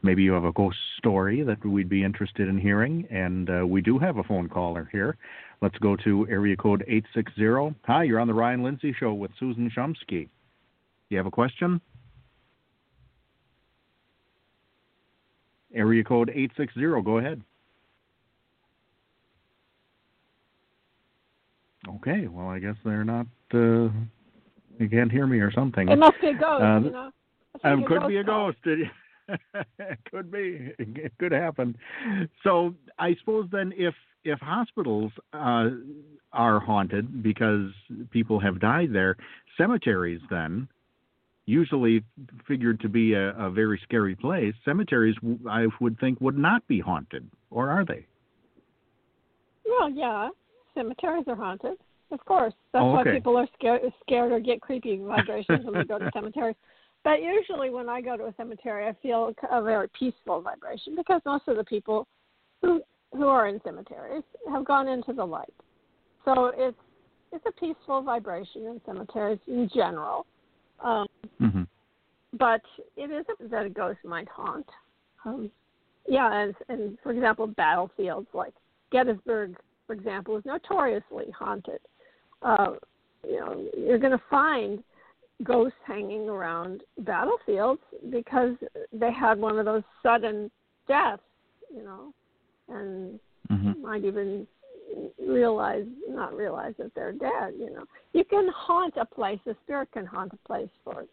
Maybe 0.03 0.23
you 0.23 0.31
have 0.33 0.45
a 0.45 0.53
ghost 0.53 0.77
story 0.97 1.43
that 1.43 1.63
we'd 1.65 1.89
be 1.89 2.03
interested 2.03 2.47
in 2.47 2.57
hearing 2.57 3.05
and 3.11 3.49
uh, 3.49 3.67
we 3.67 3.81
do 3.81 3.99
have 3.99 4.17
a 4.17 4.23
phone 4.23 4.49
caller 4.49 4.89
here. 4.91 5.17
Let's 5.61 5.77
go 5.77 5.95
to 5.97 6.27
area 6.29 6.55
code 6.55 6.83
860. 6.87 7.75
Hi, 7.85 8.03
you're 8.03 8.19
on 8.19 8.27
the 8.27 8.33
Ryan 8.33 8.63
Lindsay 8.63 8.95
show 8.99 9.13
with 9.13 9.31
Susan 9.39 9.69
Shumsky. 9.75 10.27
You 11.09 11.17
have 11.17 11.27
a 11.27 11.31
question? 11.31 11.81
Area 15.73 16.03
code 16.03 16.29
860. 16.29 16.81
Go 17.03 17.17
ahead. 17.17 17.41
Okay. 21.87 22.27
Well, 22.27 22.47
I 22.47 22.59
guess 22.59 22.75
they're 22.83 23.03
not. 23.03 23.25
Uh, 23.53 23.89
they 24.79 24.87
can't 24.87 25.11
hear 25.11 25.27
me 25.27 25.39
or 25.39 25.51
something. 25.51 25.89
It 25.89 25.97
must 25.97 26.19
be 26.21 26.27
a 26.27 26.33
ghost, 26.33 26.63
Uh, 26.63 26.79
you 26.83 26.91
know. 26.91 27.11
Um, 27.63 27.83
could 27.85 28.07
be 28.07 28.17
a 28.17 28.23
ghost. 28.23 28.57
it 28.65 29.99
could 30.09 30.31
be. 30.31 30.73
It 30.79 31.11
could 31.19 31.31
happen. 31.31 31.77
So 32.43 32.73
I 32.97 33.15
suppose 33.19 33.47
then, 33.51 33.73
if 33.75 33.93
if 34.23 34.39
hospitals 34.39 35.11
uh, 35.33 35.69
are 36.31 36.59
haunted 36.59 37.21
because 37.23 37.71
people 38.11 38.39
have 38.39 38.59
died 38.59 38.93
there, 38.93 39.17
cemeteries 39.57 40.21
then 40.29 40.67
usually 41.45 42.03
figured 42.47 42.79
to 42.81 42.89
be 42.89 43.13
a, 43.13 43.31
a 43.31 43.49
very 43.49 43.79
scary 43.83 44.15
place. 44.15 44.53
Cemeteries, 44.63 45.15
I 45.49 45.67
would 45.79 45.99
think, 45.99 46.21
would 46.21 46.37
not 46.37 46.67
be 46.67 46.79
haunted, 46.79 47.29
or 47.49 47.69
are 47.69 47.85
they? 47.85 48.05
Well, 49.65 49.89
yeah, 49.89 50.29
cemeteries 50.73 51.25
are 51.27 51.35
haunted. 51.35 51.77
Of 52.11 52.23
course, 52.25 52.53
that's 52.73 52.83
Oh, 52.83 52.91
why 52.91 53.03
people 53.05 53.37
are 53.37 53.47
scared, 53.57 53.81
scared 54.01 54.31
or 54.31 54.39
get 54.39 54.61
creepy 54.61 54.97
vibrations 55.01 55.65
when 55.65 55.75
they 55.75 55.85
go 55.85 55.97
to 55.97 56.09
cemeteries. 56.13 56.55
But 57.03 57.23
usually, 57.23 57.69
when 57.69 57.89
I 57.89 58.01
go 58.01 58.15
to 58.17 58.25
a 58.25 58.33
cemetery, 58.37 58.87
I 58.87 58.93
feel 59.01 59.33
a 59.49 59.61
very 59.61 59.87
peaceful 59.97 60.41
vibration 60.41 60.95
because 60.95 61.21
most 61.25 61.47
of 61.47 61.57
the 61.57 61.63
people 61.63 62.07
who 62.61 62.81
who 63.13 63.27
are 63.27 63.47
in 63.47 63.59
cemeteries 63.63 64.23
have 64.49 64.63
gone 64.65 64.87
into 64.87 65.11
the 65.11 65.25
light. 65.25 65.53
So 66.23 66.51
it's 66.55 66.77
it's 67.31 67.45
a 67.45 67.51
peaceful 67.59 68.01
vibration 68.01 68.65
in 68.67 68.81
cemeteries 68.85 69.39
in 69.47 69.69
general. 69.73 70.25
Um. 70.83 71.07
But 72.37 72.61
it 72.95 73.11
isn't 73.11 73.51
that 73.51 73.65
a 73.65 73.69
ghost 73.69 73.99
might 74.03 74.27
haunt. 74.29 74.67
Um, 75.25 75.51
yeah, 76.07 76.41
and, 76.41 76.55
and 76.69 76.97
for 77.03 77.11
example, 77.11 77.47
battlefields 77.47 78.27
like 78.33 78.53
Gettysburg, 78.91 79.55
for 79.87 79.93
example, 79.93 80.37
is 80.37 80.45
notoriously 80.45 81.25
haunted. 81.37 81.79
Uh, 82.41 82.73
you 83.27 83.39
know, 83.39 83.65
you're 83.77 83.99
going 83.99 84.11
to 84.11 84.23
find 84.29 84.83
ghosts 85.43 85.77
hanging 85.85 86.27
around 86.27 86.81
battlefields 86.99 87.81
because 88.09 88.55
they 88.91 89.11
had 89.11 89.37
one 89.37 89.59
of 89.59 89.65
those 89.65 89.83
sudden 90.01 90.49
deaths, 90.87 91.21
you 91.73 91.83
know, 91.83 92.13
and 92.69 93.19
Mm-hmm. 93.51 93.81
might 93.81 94.05
even 94.05 94.47
realize 95.25 95.85
not 96.09 96.35
realize 96.35 96.73
that 96.77 96.93
they're 96.95 97.13
dead 97.13 97.53
you 97.57 97.69
know 97.69 97.83
you 98.13 98.23
can 98.25 98.49
haunt 98.53 98.93
a 98.99 99.05
place 99.05 99.39
a 99.47 99.55
spirit 99.63 99.89
can 99.93 100.05
haunt 100.05 100.31
a 100.33 100.47
place 100.47 100.69
for 100.83 101.05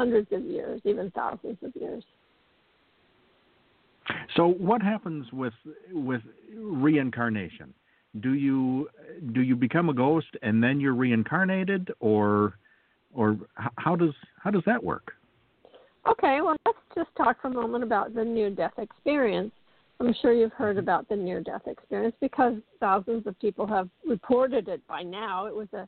hundreds 0.00 0.30
of 0.32 0.42
years 0.44 0.80
even 0.84 1.10
thousands 1.12 1.58
of 1.62 1.72
years 1.84 2.04
So 4.36 4.42
what 4.68 4.80
happens 4.92 5.24
with 5.32 5.58
with 5.92 6.22
reincarnation? 6.86 7.68
do 8.18 8.34
you 8.34 8.88
do 9.32 9.42
you 9.42 9.54
become 9.54 9.88
a 9.88 9.94
ghost 9.94 10.26
and 10.42 10.62
then 10.62 10.80
you're 10.80 10.94
reincarnated, 10.94 11.92
or 12.00 12.54
or 13.14 13.38
how 13.76 13.94
does 13.94 14.14
how 14.42 14.50
does 14.50 14.62
that 14.66 14.82
work? 14.82 15.12
Okay, 16.08 16.40
well, 16.40 16.56
let's 16.66 16.78
just 16.94 17.10
talk 17.16 17.40
for 17.40 17.48
a 17.48 17.52
moment 17.52 17.84
about 17.84 18.14
the 18.14 18.24
near 18.24 18.50
death 18.50 18.72
experience. 18.78 19.52
I'm 20.00 20.14
sure 20.22 20.32
you've 20.32 20.52
heard 20.52 20.76
mm-hmm. 20.76 20.84
about 20.84 21.08
the 21.08 21.16
near 21.16 21.40
death 21.40 21.66
experience 21.66 22.16
because 22.20 22.54
thousands 22.80 23.26
of 23.26 23.38
people 23.38 23.66
have 23.66 23.88
reported 24.06 24.66
it 24.68 24.80
by 24.88 25.02
now. 25.02 25.46
It 25.46 25.54
was 25.54 25.68
a 25.74 25.86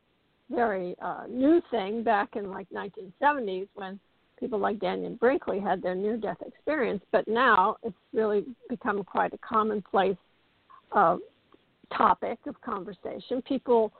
very 0.54 0.94
uh, 1.02 1.24
new 1.28 1.60
thing 1.70 2.02
back 2.02 2.36
in 2.36 2.50
like 2.50 2.68
1970s 2.70 3.68
when 3.74 3.98
people 4.38 4.58
like 4.58 4.78
Dannion 4.78 5.18
Brinkley 5.18 5.60
had 5.60 5.82
their 5.82 5.94
near 5.94 6.16
death 6.16 6.38
experience, 6.44 7.02
but 7.12 7.26
now 7.28 7.76
it's 7.82 7.96
really 8.12 8.44
become 8.68 9.04
quite 9.04 9.32
a 9.32 9.38
commonplace 9.38 10.16
uh, 10.92 11.16
topic 11.96 12.38
of 12.46 12.60
conversation. 12.60 13.42
People 13.46 13.92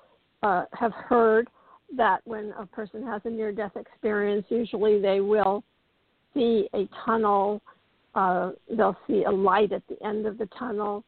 uh, 0.43 0.65
have 0.73 0.93
heard 0.93 1.49
that 1.97 2.21
when 2.25 2.53
a 2.59 2.67
person 2.67 3.07
has 3.07 3.21
a 3.25 3.31
near 3.31 3.53
death 3.53 3.77
experience, 3.77 4.45
usually 4.49 5.01
they 5.01 5.21
will 5.21 5.63
see 6.35 6.69
a 6.75 6.89
tunnel 7.05 7.63
uh, 8.15 8.51
they'll 8.77 8.97
see 9.07 9.25
a 9.25 9.31
light 9.31 9.73
at 9.73 9.83
the 9.89 10.03
end 10.07 10.27
of 10.27 10.39
the 10.39 10.49
tunnel. 10.59 11.05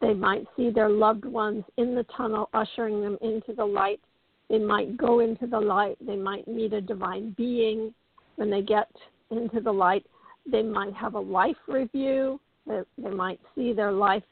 They 0.00 0.14
might 0.14 0.46
see 0.56 0.70
their 0.70 0.88
loved 0.88 1.24
ones 1.24 1.64
in 1.76 1.94
the 1.94 2.04
tunnel, 2.16 2.48
ushering 2.54 3.00
them 3.02 3.18
into 3.20 3.52
the 3.54 3.64
light. 3.64 4.00
They 4.48 4.58
might 4.58 4.96
go 4.96 5.20
into 5.20 5.46
the 5.46 5.60
light. 5.60 5.96
They 6.00 6.16
might 6.16 6.46
meet 6.46 6.72
a 6.72 6.80
divine 6.80 7.34
being 7.36 7.92
when 8.36 8.50
they 8.50 8.62
get 8.62 8.88
into 9.30 9.60
the 9.60 9.72
light. 9.72 10.06
They 10.50 10.62
might 10.62 10.94
have 10.94 11.14
a 11.14 11.20
life 11.20 11.56
review. 11.66 12.40
They, 12.66 12.80
they 12.98 13.10
might 13.10 13.40
see 13.54 13.72
their 13.72 13.92
life 13.92 14.22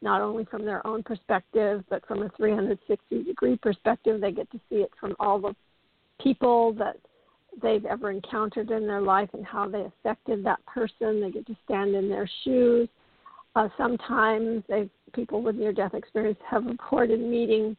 not 0.00 0.20
only 0.22 0.44
from 0.44 0.64
their 0.64 0.86
own 0.86 1.02
perspective, 1.02 1.84
but 1.90 2.06
from 2.06 2.22
a 2.22 2.28
360 2.30 3.24
degree 3.24 3.56
perspective. 3.56 4.20
They 4.20 4.32
get 4.32 4.50
to 4.52 4.60
see 4.70 4.76
it 4.76 4.92
from 4.98 5.16
all 5.18 5.40
the 5.40 5.54
people 6.22 6.72
that 6.74 6.96
they've 7.60 7.84
ever 7.84 8.10
encountered 8.10 8.70
in 8.70 8.86
their 8.86 9.00
life 9.00 9.30
and 9.32 9.44
how 9.44 9.68
they 9.68 9.84
affected 9.84 10.44
that 10.44 10.64
person. 10.66 11.20
They 11.20 11.30
get 11.30 11.46
to 11.46 11.56
stand 11.64 11.94
in 11.94 12.08
their 12.08 12.28
shoes. 12.44 12.88
Uh, 13.56 13.68
sometimes 13.76 14.62
they 14.68 14.88
people 15.14 15.42
with 15.42 15.56
near 15.56 15.72
death 15.72 15.94
experience 15.94 16.38
have 16.48 16.64
reported 16.66 17.18
meeting 17.18 17.76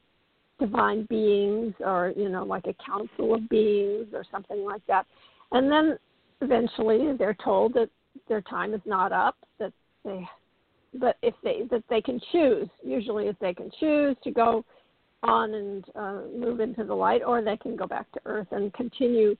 divine 0.59 1.05
beings 1.09 1.73
or 1.79 2.13
you 2.15 2.29
know 2.29 2.43
like 2.43 2.65
a 2.67 2.75
council 2.85 3.33
of 3.35 3.47
beings 3.49 4.07
or 4.13 4.23
something 4.31 4.63
like 4.63 4.85
that 4.87 5.05
and 5.51 5.71
then 5.71 5.97
eventually 6.41 7.15
they're 7.17 7.37
told 7.43 7.73
that 7.73 7.89
their 8.27 8.41
time 8.41 8.73
is 8.73 8.81
not 8.85 9.11
up 9.11 9.35
that 9.59 9.73
they 10.03 10.27
but 10.95 11.17
if 11.21 11.33
they 11.43 11.63
that 11.69 11.83
they 11.89 12.01
can 12.01 12.19
choose 12.31 12.67
usually 12.83 13.27
if 13.27 13.37
they 13.39 13.53
can 13.53 13.69
choose 13.79 14.15
to 14.23 14.31
go 14.31 14.63
on 15.23 15.53
and 15.53 15.85
uh, 15.95 16.21
move 16.37 16.59
into 16.61 16.83
the 16.83 16.93
light 16.93 17.21
or 17.25 17.41
they 17.41 17.57
can 17.57 17.75
go 17.75 17.85
back 17.85 18.09
to 18.11 18.19
earth 18.25 18.47
and 18.51 18.73
continue 18.73 19.35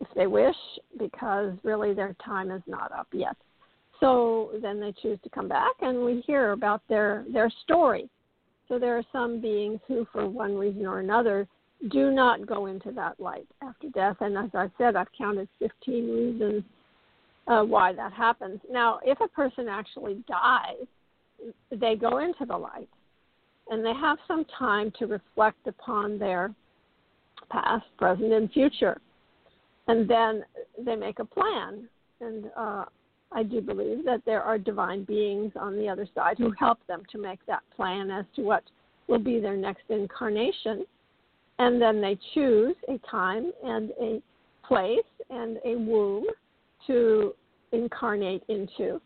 if 0.00 0.08
they 0.14 0.26
wish, 0.26 0.56
because 0.98 1.52
really 1.62 1.94
their 1.94 2.16
time 2.24 2.50
is 2.50 2.62
not 2.66 2.90
up 2.92 3.08
yet. 3.12 3.36
So 4.00 4.52
then 4.62 4.80
they 4.80 4.92
choose 5.00 5.18
to 5.22 5.28
come 5.30 5.48
back, 5.48 5.74
and 5.82 6.02
we 6.02 6.22
hear 6.26 6.52
about 6.52 6.82
their 6.88 7.24
their 7.32 7.50
story. 7.64 8.08
So 8.70 8.78
there 8.78 8.96
are 8.96 9.04
some 9.12 9.42
beings 9.42 9.80
who, 9.86 10.06
for 10.10 10.26
one 10.26 10.56
reason 10.56 10.86
or 10.86 11.00
another, 11.00 11.46
do 11.90 12.10
not 12.10 12.46
go 12.46 12.66
into 12.66 12.90
that 12.92 13.20
light 13.20 13.46
after 13.62 13.90
death. 13.90 14.16
And 14.20 14.38
as 14.38 14.50
I 14.54 14.70
said, 14.78 14.96
I've 14.96 15.12
counted 15.16 15.48
15 15.58 16.08
reasons 16.08 16.62
uh, 17.46 17.62
why 17.62 17.92
that 17.92 18.14
happens. 18.14 18.60
Now, 18.70 19.00
if 19.04 19.20
a 19.20 19.28
person 19.28 19.68
actually 19.68 20.24
dies, 20.26 20.86
they 21.70 21.96
go 21.96 22.18
into 22.18 22.46
the 22.46 22.56
light, 22.56 22.88
and 23.68 23.84
they 23.84 23.94
have 23.94 24.18
some 24.26 24.46
time 24.58 24.92
to 24.98 25.06
reflect 25.06 25.66
upon 25.66 26.18
their 26.18 26.54
past, 27.50 27.86
present, 27.98 28.32
and 28.32 28.50
future 28.52 28.98
and 29.90 30.08
then 30.08 30.44
they 30.84 30.94
make 30.94 31.18
a 31.18 31.24
plan. 31.24 31.88
And 32.20 32.50
uh, 32.56 32.84
I 33.32 33.42
do 33.42 33.60
believe 33.60 34.04
that 34.04 34.22
there 34.26 34.42
are 34.42 34.58
divine 34.58 35.04
beings 35.04 35.52
on 35.58 35.76
the 35.76 35.88
other 35.88 36.06
side 36.14 36.36
who 36.38 36.52
help 36.58 36.78
them 36.88 37.02
to 37.12 37.18
make 37.18 37.44
that 37.46 37.62
plan 37.76 38.10
as 38.10 38.24
to 38.36 38.42
what 38.42 38.64
will 39.06 39.18
be 39.18 39.38
their 39.38 39.56
next 39.56 39.84
incarnation. 39.88 40.84
And 41.58 41.80
then 41.80 42.00
they 42.00 42.18
choose 42.34 42.74
a 42.88 42.98
time 43.08 43.52
and 43.62 43.90
a 44.00 44.22
place 44.66 44.98
and 45.28 45.58
a 45.64 45.76
womb 45.76 46.24
to 46.86 47.34
incarnate 47.72 48.42
into. 48.48 49.00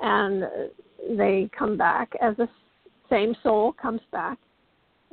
And 0.00 0.44
they 1.16 1.48
come 1.56 1.76
back 1.76 2.12
as 2.20 2.36
the 2.36 2.48
same 3.10 3.34
soul 3.42 3.72
comes 3.72 4.00
back 4.12 4.38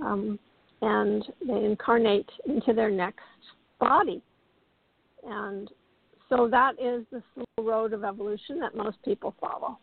um, 0.04 0.40
and 0.82 1.24
they 1.48 1.64
incarnate 1.64 2.30
into 2.48 2.74
their 2.74 2.92
next 2.92 3.20
body. 3.80 4.22
And 5.28 5.70
so 6.32 6.48
that 6.50 6.74
is 6.80 7.06
the 7.12 7.22
slow 7.34 7.66
road 7.66 7.94
of 7.94 8.04
evolution 8.04 8.60
that 8.60 8.76
most 8.76 8.98
people 9.04 9.36
follow. 9.40 9.78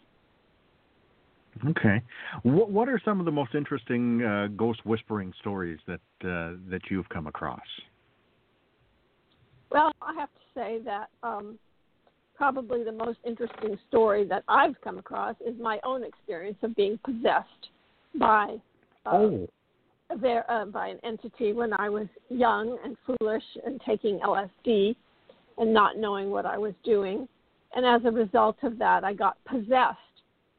Okay, 1.70 2.00
what 2.44 2.70
what 2.70 2.88
are 2.88 3.00
some 3.04 3.18
of 3.18 3.26
the 3.26 3.32
most 3.32 3.54
interesting 3.54 4.22
uh, 4.22 4.46
ghost 4.56 4.84
whispering 4.86 5.32
stories 5.40 5.78
that 5.86 6.00
uh, 6.22 6.56
that 6.70 6.82
you've 6.90 7.08
come 7.08 7.26
across? 7.26 7.60
Well, 9.70 9.92
I 10.00 10.14
have 10.14 10.28
to 10.28 10.40
say 10.54 10.78
that 10.84 11.08
um, 11.22 11.58
probably 12.36 12.84
the 12.84 12.92
most 12.92 13.18
interesting 13.26 13.76
story 13.88 14.24
that 14.28 14.44
I've 14.48 14.80
come 14.82 14.98
across 14.98 15.34
is 15.44 15.54
my 15.60 15.80
own 15.84 16.04
experience 16.04 16.58
of 16.62 16.74
being 16.76 16.98
possessed 17.04 17.70
by 18.18 18.56
uh, 19.04 19.10
oh. 19.10 19.48
there 20.22 20.48
uh, 20.50 20.64
by 20.66 20.88
an 20.88 20.98
entity 21.02 21.52
when 21.52 21.72
I 21.72 21.88
was 21.88 22.06
young 22.30 22.78
and 22.84 22.96
foolish 23.04 23.44
and 23.66 23.80
taking 23.84 24.20
LSD 24.20 24.94
and 25.58 25.72
not 25.72 25.96
knowing 25.96 26.30
what 26.30 26.46
I 26.46 26.58
was 26.58 26.74
doing. 26.84 27.28
And 27.74 27.84
as 27.84 28.02
a 28.04 28.10
result 28.10 28.56
of 28.62 28.78
that, 28.78 29.04
I 29.04 29.12
got 29.12 29.36
possessed 29.44 29.98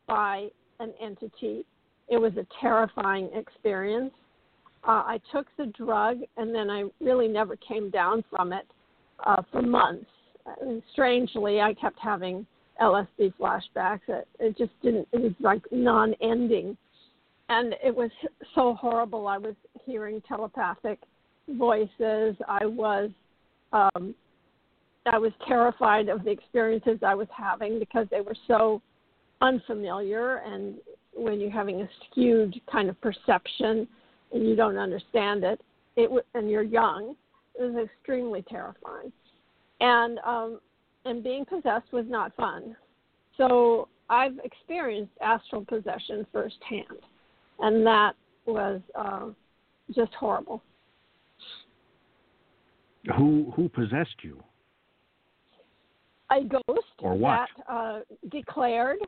by 0.08 0.50
an 0.80 0.94
entity. 1.02 1.66
It 2.08 2.18
was 2.18 2.34
a 2.38 2.46
terrifying 2.62 3.30
experience. 3.34 4.14
Uh, 4.88 5.04
I 5.06 5.20
took 5.32 5.48
the 5.58 5.68
drug, 5.68 6.20
and 6.38 6.54
then 6.54 6.70
I 6.70 6.86
really 7.02 7.28
never 7.28 7.56
came 7.58 7.90
down 7.90 8.24
from 8.30 8.54
it 8.54 8.66
uh, 9.26 9.42
for 9.52 9.62
months. 9.62 10.10
And 10.62 10.82
strangely, 10.94 11.60
I 11.62 11.74
kept 11.74 12.00
having 12.00 12.46
LSD 12.82 13.34
flashbacks. 13.40 14.02
It, 14.08 14.28
it 14.40 14.58
just 14.58 14.72
didn't. 14.82 15.08
It 15.12 15.22
was 15.22 15.34
like 15.40 15.62
non-ending, 15.72 16.78
and 17.50 17.76
it 17.84 17.94
was 17.94 18.10
so 18.56 18.74
horrible. 18.76 19.28
I 19.28 19.38
was 19.38 19.56
hearing 19.86 20.22
telepathic 20.28 21.00
voices. 21.50 22.36
I 22.48 22.66
was 22.66 23.10
um, 23.74 24.16
I 25.12 25.18
was 25.18 25.32
terrified 25.48 26.08
of 26.08 26.24
the 26.24 26.30
experiences 26.30 27.00
I 27.06 27.16
was 27.16 27.28
having 27.36 27.80
because 27.80 28.08
they 28.12 28.22
were 28.22 28.36
so 28.48 28.82
unfamiliar. 29.42 30.38
And 30.38 30.76
when 31.14 31.40
you're 31.40 31.52
having 31.52 31.82
a 31.82 31.90
skewed 32.12 32.60
kind 32.72 32.90
of 32.90 33.00
perception 33.02 33.88
and 34.32 34.48
you 34.48 34.56
don't 34.56 34.78
understand 34.78 35.44
it, 35.44 35.60
it 35.96 36.10
and 36.36 36.50
you're 36.50 36.64
young, 36.64 37.16
it 37.60 37.64
was 37.64 37.86
extremely 37.86 38.44
terrifying. 38.44 39.12
And 39.82 40.20
um, 40.26 40.60
and 41.06 41.24
being 41.24 41.46
possessed 41.46 41.92
was 41.92 42.06
not 42.08 42.36
fun. 42.36 42.76
So 43.38 43.88
I've 44.10 44.38
experienced 44.44 45.14
astral 45.22 45.66
possession 45.66 46.28
firsthand, 46.32 47.00
and 47.60 47.86
that 47.86 48.14
was 48.46 48.82
uh, 48.96 49.28
just 49.96 50.14
horrible. 50.14 50.62
Who 53.18 53.52
who 53.56 53.70
possessed 53.70 54.24
you? 54.24 54.44
A 56.32 56.44
ghost 56.44 56.88
or 57.00 57.16
what? 57.16 57.48
that 57.58 57.74
uh, 57.74 58.00
declared, 58.32 59.00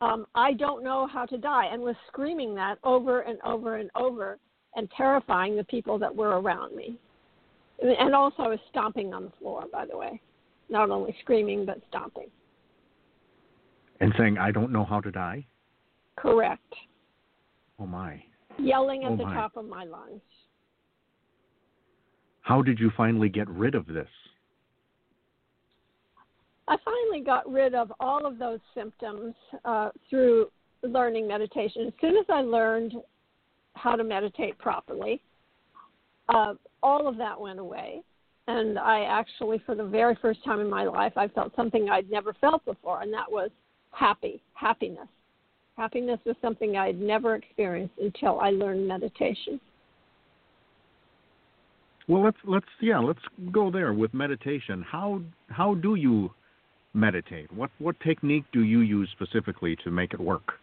um, 0.00 0.26
I 0.34 0.52
don't 0.52 0.84
know 0.84 1.06
how 1.06 1.26
to 1.26 1.38
die, 1.38 1.66
and 1.72 1.82
was 1.82 1.96
screaming 2.08 2.54
that 2.56 2.76
over 2.84 3.22
and 3.22 3.38
over 3.44 3.76
and 3.76 3.90
over 3.96 4.38
and 4.76 4.88
terrifying 4.96 5.56
the 5.56 5.64
people 5.64 5.98
that 5.98 6.14
were 6.14 6.40
around 6.40 6.76
me. 6.76 6.98
And 7.80 8.14
also, 8.14 8.42
I 8.42 8.48
was 8.48 8.58
stomping 8.70 9.14
on 9.14 9.24
the 9.24 9.32
floor, 9.38 9.64
by 9.72 9.86
the 9.86 9.96
way. 9.96 10.20
Not 10.68 10.90
only 10.90 11.16
screaming, 11.22 11.64
but 11.64 11.80
stomping. 11.88 12.28
And 14.00 14.12
saying, 14.18 14.36
I 14.38 14.50
don't 14.50 14.72
know 14.72 14.84
how 14.84 15.00
to 15.00 15.10
die? 15.10 15.46
Correct. 16.16 16.74
Oh, 17.80 17.86
my. 17.86 18.22
Yelling 18.58 19.04
at 19.04 19.12
oh, 19.12 19.16
the 19.16 19.24
top 19.24 19.56
of 19.56 19.64
my 19.64 19.84
lungs. 19.84 20.20
How 22.42 22.62
did 22.62 22.78
you 22.78 22.90
finally 22.96 23.28
get 23.28 23.48
rid 23.48 23.74
of 23.74 23.86
this? 23.86 24.08
I 26.68 26.76
finally 26.84 27.24
got 27.24 27.50
rid 27.50 27.74
of 27.74 27.92
all 27.98 28.26
of 28.26 28.38
those 28.38 28.60
symptoms 28.74 29.34
uh, 29.64 29.90
through 30.10 30.48
learning 30.82 31.26
meditation. 31.26 31.86
As 31.86 31.92
soon 32.00 32.16
as 32.16 32.26
I 32.28 32.42
learned 32.42 32.94
how 33.74 33.96
to 33.96 34.04
meditate 34.04 34.58
properly, 34.58 35.20
uh, 36.28 36.54
all 36.82 37.08
of 37.08 37.16
that 37.16 37.40
went 37.40 37.58
away. 37.58 38.02
And 38.48 38.78
I 38.78 39.00
actually, 39.04 39.62
for 39.64 39.74
the 39.74 39.84
very 39.84 40.16
first 40.20 40.44
time 40.44 40.60
in 40.60 40.68
my 40.68 40.84
life, 40.84 41.12
I 41.16 41.28
felt 41.28 41.54
something 41.56 41.88
I'd 41.90 42.10
never 42.10 42.34
felt 42.34 42.64
before, 42.64 43.02
and 43.02 43.12
that 43.12 43.30
was 43.30 43.50
happy, 43.92 44.40
happiness. 44.54 45.08
Happiness 45.76 46.18
was 46.24 46.34
something 46.42 46.76
I 46.76 46.86
had 46.86 47.00
never 47.00 47.34
experienced 47.34 47.94
until 48.00 48.40
I 48.40 48.50
learned 48.50 48.88
meditation. 48.88 49.60
Well, 52.08 52.24
let's 52.24 52.38
let's 52.44 52.66
yeah, 52.80 52.98
let's 52.98 53.20
go 53.52 53.70
there 53.70 53.92
with 53.92 54.14
meditation. 54.14 54.82
How 54.82 55.20
how 55.50 55.74
do 55.74 55.94
you 55.94 56.30
meditate? 56.94 57.52
What 57.52 57.70
what 57.78 57.98
technique 58.00 58.44
do 58.52 58.62
you 58.62 58.80
use 58.80 59.08
specifically 59.12 59.76
to 59.84 59.90
make 59.90 60.14
it 60.14 60.20
work? 60.20 60.54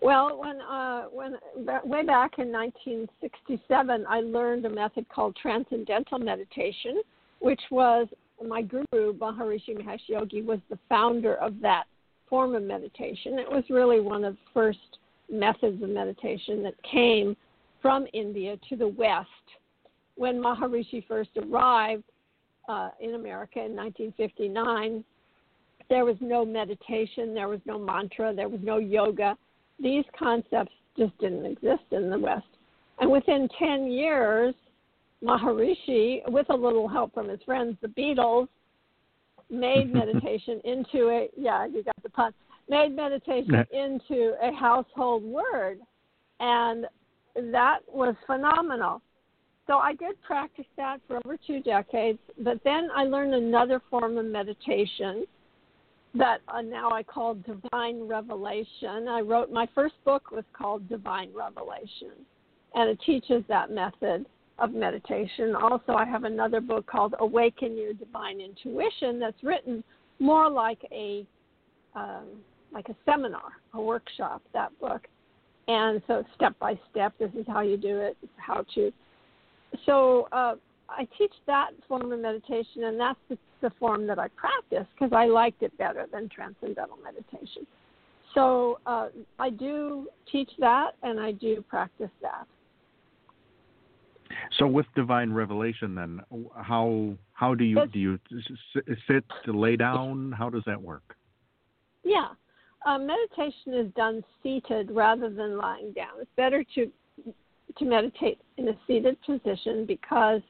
Well, 0.00 0.38
when 0.38 0.60
uh, 0.60 1.04
when 1.04 1.36
way 1.84 2.04
back 2.04 2.38
in 2.38 2.52
1967, 2.52 4.04
I 4.08 4.20
learned 4.20 4.66
a 4.66 4.70
method 4.70 5.08
called 5.08 5.36
transcendental 5.40 6.18
meditation, 6.18 7.02
which 7.40 7.60
was 7.70 8.06
my 8.46 8.62
guru 8.62 9.14
Maharishi 9.14 9.70
Mahesh 9.70 10.00
Yogi 10.06 10.42
was 10.42 10.58
the 10.68 10.78
founder 10.88 11.36
of 11.36 11.60
that 11.62 11.84
form 12.28 12.54
of 12.54 12.62
meditation. 12.62 13.38
It 13.38 13.50
was 13.50 13.64
really 13.70 14.00
one 14.00 14.24
of 14.24 14.34
the 14.34 14.40
first 14.52 14.98
methods 15.30 15.82
of 15.82 15.88
meditation 15.88 16.62
that 16.62 16.74
came 16.82 17.36
from 17.80 18.06
India 18.12 18.56
to 18.68 18.76
the 18.76 18.88
West. 18.88 19.28
When 20.16 20.42
Maharishi 20.42 21.06
first 21.06 21.30
arrived 21.36 22.04
uh, 22.68 22.90
in 23.00 23.14
America 23.14 23.58
in 23.58 23.74
1959, 23.74 25.04
there 25.88 26.04
was 26.04 26.16
no 26.20 26.44
meditation, 26.44 27.34
there 27.34 27.48
was 27.48 27.60
no 27.64 27.78
mantra, 27.78 28.34
there 28.34 28.48
was 28.48 28.60
no 28.62 28.78
yoga. 28.78 29.36
These 29.80 30.04
concepts 30.18 30.72
just 30.98 31.16
didn't 31.18 31.46
exist 31.46 31.84
in 31.92 32.10
the 32.10 32.18
West. 32.18 32.46
And 32.98 33.10
within 33.10 33.48
10 33.58 33.90
years, 33.90 34.54
Maharishi, 35.22 36.28
with 36.28 36.46
a 36.50 36.54
little 36.56 36.88
help 36.88 37.14
from 37.14 37.28
his 37.28 37.40
friends, 37.44 37.76
the 37.82 37.88
Beatles, 37.88 38.48
made 39.50 39.92
meditation 39.94 40.60
into 40.64 41.08
a 41.08 41.28
yeah, 41.36 41.66
you 41.66 41.82
got 41.82 42.02
the 42.02 42.10
pun. 42.10 42.32
Made 42.68 42.96
meditation 42.96 43.64
into 43.72 44.34
a 44.42 44.52
household 44.52 45.22
word, 45.22 45.78
and 46.40 46.86
that 47.52 47.78
was 47.86 48.16
phenomenal. 48.26 49.00
So 49.66 49.78
I 49.78 49.94
did 49.94 50.20
practice 50.22 50.66
that 50.76 51.00
for 51.08 51.16
over 51.24 51.36
two 51.44 51.60
decades, 51.60 52.18
but 52.38 52.58
then 52.64 52.88
I 52.94 53.04
learned 53.04 53.34
another 53.34 53.82
form 53.90 54.16
of 54.16 54.24
meditation 54.26 55.26
that 56.14 56.38
uh, 56.48 56.62
now 56.62 56.90
I 56.90 57.02
call 57.02 57.34
Divine 57.34 58.06
Revelation. 58.06 59.08
I 59.08 59.20
wrote 59.20 59.50
my 59.50 59.68
first 59.74 59.94
book 60.04 60.30
was 60.30 60.44
called 60.52 60.88
Divine 60.88 61.30
Revelation, 61.34 62.12
and 62.74 62.88
it 62.88 62.98
teaches 63.04 63.42
that 63.48 63.70
method 63.70 64.26
of 64.58 64.72
meditation. 64.72 65.54
Also, 65.54 65.92
I 65.92 66.04
have 66.04 66.24
another 66.24 66.60
book 66.60 66.86
called 66.86 67.14
Awaken 67.18 67.76
Your 67.76 67.92
Divine 67.92 68.40
Intuition 68.40 69.18
that's 69.18 69.42
written 69.42 69.84
more 70.18 70.48
like 70.48 70.78
a 70.92 71.26
um, 71.94 72.26
like 72.72 72.88
a 72.88 72.96
seminar, 73.04 73.52
a 73.74 73.80
workshop. 73.80 74.42
That 74.52 74.78
book, 74.80 75.06
and 75.68 76.00
so 76.06 76.24
step 76.36 76.58
by 76.58 76.78
step, 76.90 77.14
this 77.18 77.30
is 77.38 77.46
how 77.46 77.60
you 77.60 77.76
do 77.76 77.98
it. 77.98 78.16
How 78.36 78.64
to. 78.74 78.92
So 79.84 80.28
uh, 80.32 80.54
I 80.88 81.06
teach 81.18 81.32
that 81.46 81.70
form 81.88 82.12
of 82.12 82.20
meditation, 82.20 82.84
and 82.84 82.98
that's 82.98 83.18
the, 83.28 83.38
the 83.60 83.70
form 83.78 84.06
that 84.06 84.18
I 84.18 84.28
practice 84.28 84.86
because 84.94 85.12
I 85.12 85.26
liked 85.26 85.62
it 85.62 85.76
better 85.78 86.06
than 86.12 86.28
transcendental 86.28 86.98
meditation. 87.02 87.66
So 88.34 88.78
uh, 88.86 89.08
I 89.38 89.50
do 89.50 90.08
teach 90.30 90.50
that, 90.58 90.92
and 91.02 91.18
I 91.18 91.32
do 91.32 91.64
practice 91.68 92.10
that. 92.22 92.46
So 94.58 94.66
with 94.66 94.86
divine 94.94 95.32
revelation, 95.32 95.94
then 95.94 96.20
how 96.54 97.14
how 97.32 97.54
do 97.54 97.64
you 97.64 97.86
do 97.86 97.98
you 97.98 98.18
sit 99.08 99.24
to 99.44 99.52
lay 99.52 99.76
down? 99.76 100.32
How 100.32 100.50
does 100.50 100.62
that 100.66 100.80
work? 100.80 101.16
Yeah, 102.04 102.28
uh, 102.84 102.98
meditation 102.98 103.74
is 103.74 103.92
done 103.94 104.22
seated 104.42 104.90
rather 104.90 105.30
than 105.30 105.56
lying 105.56 105.92
down. 105.92 106.20
It's 106.20 106.30
better 106.36 106.64
to 106.74 106.90
to 107.78 107.84
meditate 107.84 108.38
in 108.56 108.68
a 108.68 108.78
seated 108.86 109.16
position 109.22 109.86
because 109.86 110.40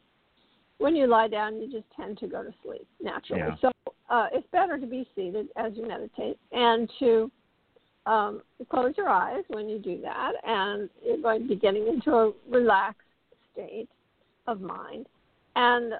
when 0.78 0.94
you 0.94 1.06
lie 1.06 1.28
down, 1.28 1.60
you 1.60 1.70
just 1.70 1.86
tend 1.96 2.18
to 2.18 2.26
go 2.26 2.42
to 2.42 2.52
sleep 2.64 2.86
naturally. 3.02 3.40
Yeah. 3.40 3.56
So 3.60 3.92
uh, 4.10 4.26
it's 4.32 4.46
better 4.52 4.78
to 4.78 4.86
be 4.86 5.08
seated 5.14 5.48
as 5.56 5.72
you 5.74 5.86
meditate 5.86 6.38
and 6.52 6.90
to 6.98 7.30
um, 8.06 8.42
close 8.70 8.94
your 8.96 9.08
eyes 9.08 9.42
when 9.48 9.68
you 9.68 9.78
do 9.78 10.00
that, 10.02 10.32
and 10.44 10.88
you're 11.04 11.18
going 11.18 11.42
to 11.42 11.48
be 11.48 11.56
getting 11.56 11.88
into 11.88 12.12
a 12.12 12.32
relaxed 12.48 13.00
state 13.52 13.88
of 14.46 14.60
mind. 14.60 15.06
And 15.56 15.94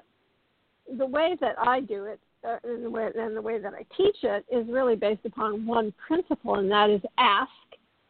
the 0.97 1.05
way 1.05 1.35
that 1.41 1.55
I 1.59 1.81
do 1.81 2.05
it, 2.05 2.19
uh, 2.47 2.57
and, 2.63 2.85
the 2.85 2.89
way, 2.89 3.09
and 3.13 3.35
the 3.35 3.41
way 3.41 3.59
that 3.59 3.73
I 3.73 3.83
teach 3.97 4.15
it, 4.23 4.45
is 4.49 4.65
really 4.69 4.95
based 4.95 5.25
upon 5.25 5.65
one 5.65 5.93
principle, 6.05 6.55
and 6.55 6.71
that 6.71 6.89
is 6.89 7.01
ask, 7.17 7.49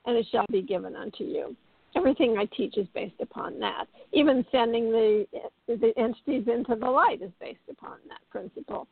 and 0.05 0.15
it 0.15 0.27
shall 0.31 0.45
be 0.51 0.61
given 0.61 0.95
unto 0.95 1.23
you. 1.23 1.55
Everything 1.97 2.37
I 2.37 2.45
teach 2.45 2.77
is 2.77 2.87
based 2.93 3.19
upon 3.19 3.59
that. 3.59 3.85
Even 4.13 4.45
sending 4.51 4.91
the 4.91 5.25
the 5.67 5.93
entities 5.97 6.47
into 6.47 6.75
the 6.75 6.89
light 6.89 7.21
is 7.21 7.31
based 7.39 7.67
upon 7.69 7.97
that 8.07 8.19
principle. 8.29 8.87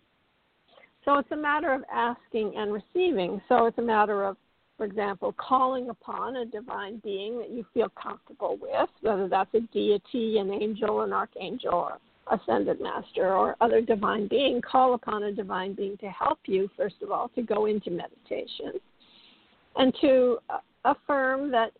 So 1.05 1.19
it's 1.19 1.31
a 1.31 1.37
matter 1.37 1.71
of 1.71 1.83
asking 1.93 2.53
and 2.57 2.73
receiving. 2.73 3.39
So 3.47 3.67
it's 3.67 3.77
a 3.77 3.83
matter 3.83 4.23
of 4.25 4.37
for 4.77 4.85
example, 4.85 5.33
calling 5.37 5.89
upon 5.89 6.35
a 6.37 6.45
divine 6.45 6.99
being 7.03 7.37
that 7.39 7.49
you 7.49 7.65
feel 7.73 7.89
comfortable 8.01 8.57
with, 8.59 8.89
whether 9.01 9.27
that's 9.27 9.53
a 9.53 9.61
deity, 9.73 10.37
an 10.39 10.51
angel, 10.51 11.01
an 11.01 11.13
archangel, 11.13 11.73
or 11.73 11.97
ascended 12.29 12.81
master, 12.81 13.33
or 13.33 13.55
other 13.61 13.79
divine 13.79 14.27
being, 14.27 14.61
call 14.61 14.95
upon 14.95 15.23
a 15.23 15.31
divine 15.31 15.73
being 15.75 15.95
to 15.97 16.07
help 16.07 16.39
you, 16.45 16.69
first 16.75 16.95
of 17.01 17.09
all, 17.11 17.29
to 17.29 17.41
go 17.41 17.67
into 17.67 17.89
meditation 17.89 18.73
and 19.77 19.93
to 20.01 20.39
uh, 20.49 20.57
affirm 20.83 21.51
that 21.51 21.71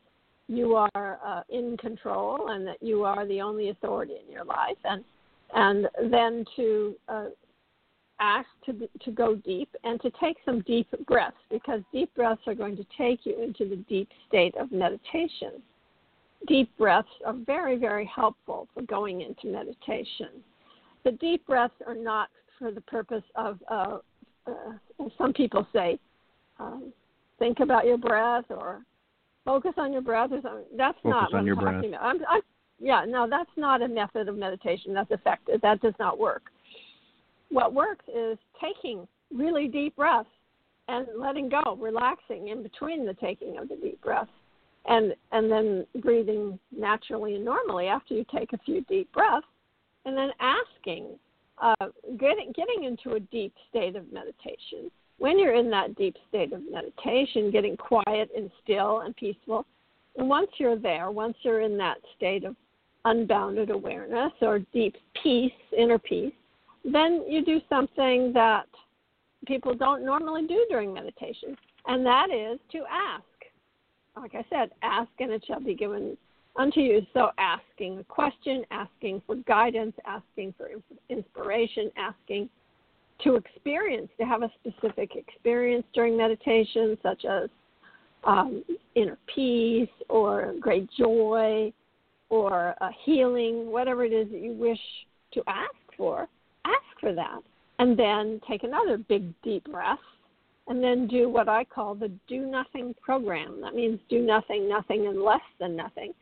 you 0.48 0.76
are 0.76 1.20
uh, 1.26 1.42
in 1.50 1.76
control 1.78 2.50
and 2.50 2.68
that 2.68 2.82
you 2.82 3.04
are 3.04 3.26
the 3.28 3.42
only 3.42 3.70
authority 3.70 4.16
in 4.26 4.32
your 4.32 4.46
life, 4.46 4.78
and 4.84 5.04
and 5.54 5.88
then 6.12 6.46
to 6.56 6.96
uh, 7.08 7.26
ask 8.20 8.48
to 8.66 8.88
to 9.04 9.12
go 9.12 9.36
deep 9.36 9.70
and 9.84 10.02
to 10.02 10.12
take 10.22 10.38
some 10.46 10.62
deep 10.62 10.88
breaths 11.08 11.36
because 11.50 11.82
deep 11.92 12.14
breaths 12.16 12.42
are 12.48 12.56
going 12.56 12.78
to 12.78 12.86
take 12.98 13.26
you 13.26 13.42
into 13.42 13.68
the 13.68 13.78
deep 13.90 14.10
state 14.28 14.56
of 14.58 14.72
meditation. 14.72 15.62
Deep 16.48 16.70
breaths 16.78 17.10
are 17.26 17.34
very 17.46 17.78
very 17.78 18.10
helpful 18.14 18.68
for 18.74 18.84
going 18.84 19.22
into 19.22 19.48
meditation. 19.48 20.30
The 21.04 21.14
deep 21.14 21.46
breaths 21.46 21.74
are 21.88 21.96
not 21.96 22.30
for 22.60 22.72
the 22.72 22.82
purpose 22.82 23.24
of 23.36 23.60
uh, 23.70 23.98
uh, 24.48 25.08
some 25.18 25.34
people 25.34 25.68
say 25.74 26.00
um, 26.60 26.94
think 27.40 27.60
about 27.60 27.86
your 27.86 27.98
breath 27.98 28.46
or 28.50 28.82
focus 29.46 29.74
on 29.78 29.94
your 29.94 30.02
breath 30.02 30.32
or 30.32 30.42
something. 30.42 30.66
That's 30.76 30.98
focus 31.04 31.12
not 31.12 31.32
what 31.32 31.40
I'm 31.40 31.46
your 31.46 31.56
talking 31.56 31.94
about. 31.94 32.04
I'm, 32.04 32.18
I'm, 32.28 32.42
yeah, 32.80 33.06
no, 33.08 33.28
that's 33.30 33.50
not 33.56 33.82
a 33.82 33.88
method 33.88 34.28
of 34.28 34.38
meditation 34.38 34.94
that's 34.94 35.12
effective. 35.12 35.62
That 35.62 35.82
does 35.82 35.94
not 36.00 36.20
work 36.20 36.52
what 37.50 37.74
works 37.74 38.06
is 38.14 38.38
taking 38.62 39.08
really 39.34 39.68
deep 39.68 39.96
breaths 39.96 40.30
and 40.88 41.08
letting 41.18 41.50
go, 41.50 41.78
relaxing 41.80 42.50
in 42.50 42.62
between 42.62 43.06
the 43.06 43.14
taking 43.16 43.58
of 43.58 43.70
the 43.70 43.76
deep 43.76 44.02
breaths, 44.02 44.30
and 44.86 45.16
and 45.32 45.52
then 45.52 45.86
breathing 46.02 46.60
naturally 46.78 47.36
and 47.36 47.46
normally 47.46 47.88
after 47.88 48.14
you 48.14 48.26
take 48.34 48.54
a 48.54 48.58
few 48.60 48.82
deep 48.82 49.12
breaths, 49.14 49.48
and 50.06 50.16
then 50.16 50.30
asking, 50.40 51.18
uh, 51.62 51.88
getting 52.20 52.54
getting 52.56 52.84
into 52.84 53.16
a 53.16 53.20
deep 53.20 53.54
state 53.70 53.96
of 53.96 54.12
meditation. 54.12 54.92
When 55.18 55.40
you're 55.40 55.56
in 55.56 55.70
that 55.72 55.96
deep 55.96 56.16
state 56.30 56.52
of 56.54 56.62
meditation, 56.70 57.52
getting 57.52 57.78
quiet 57.78 58.30
and 58.36 58.52
still 58.64 59.02
and 59.02 59.16
peaceful, 59.16 59.66
and 60.18 60.30
once 60.30 60.50
you're 60.58 60.78
there, 60.78 61.12
once 61.12 61.36
you're 61.42 61.62
in 61.62 61.78
that 61.78 61.98
state 62.16 62.44
of 62.44 62.56
unbounded 63.06 63.70
awareness 63.70 64.32
or 64.42 64.60
deep 64.74 64.96
peace, 65.22 65.52
inner 65.78 66.00
peace, 66.00 66.34
then 66.84 67.24
you 67.28 67.44
do 67.44 67.60
something 67.70 68.32
that 68.34 68.68
people 69.46 69.74
don't 69.74 70.06
normally 70.06 70.46
do 70.48 70.66
during 70.70 70.94
meditation, 70.94 71.56
and 71.88 72.06
that 72.06 72.30
is 72.30 72.60
to 72.72 72.84
ask. 72.92 73.24
Like 74.16 74.36
I 74.36 74.46
said, 74.50 74.72
ask 74.82 75.10
and 75.20 75.32
it 75.32 75.44
shall 75.46 75.60
be 75.60 75.76
given 75.76 76.18
unto 76.56 76.80
you. 76.80 77.02
So, 77.14 77.32
asking 77.38 78.00
a 78.00 78.04
question, 78.06 78.64
asking 78.72 79.22
for 79.28 79.36
guidance, 79.48 79.94
asking 80.06 80.54
for 80.58 80.70
inspiration, 81.10 81.92
asking 81.98 82.50
to 83.24 83.36
experience, 83.36 84.10
to 84.20 84.26
have 84.26 84.44
a 84.44 84.52
specific 84.60 85.16
experience 85.16 85.86
during 85.94 86.18
meditation, 86.18 86.98
such 87.02 87.26
as 87.26 87.50
um, 88.26 88.64
inner 88.96 89.18
peace 89.34 89.90
or 90.10 90.54
great 90.60 90.90
joy 90.98 91.72
or 92.30 92.76
a 92.82 92.90
healing, 93.06 93.72
whatever 93.72 94.04
it 94.04 94.12
is 94.12 94.30
that 94.32 94.42
you 94.42 94.54
wish 94.54 94.80
to 95.34 95.44
ask 95.48 95.74
for 95.98 96.28
ask 96.66 97.00
for 97.00 97.14
that. 97.14 97.40
And 97.80 97.98
then 97.98 98.42
take 98.48 98.64
another 98.64 98.98
big 98.98 99.34
deep 99.44 99.66
breath 99.66 100.00
and 100.68 100.84
then 100.84 101.08
do 101.08 101.30
what 101.30 101.48
I 101.48 101.64
call 101.64 101.94
the 101.96 102.12
do 102.28 102.46
nothing 102.46 102.96
program. 103.02 103.62
That 103.62 103.76
means 103.76 104.00
do 104.10 104.22
nothing, 104.22 104.68
nothing, 104.68 105.08
and 105.08 105.22
less 105.22 105.42
than 105.60 105.76
nothing. 105.76 106.14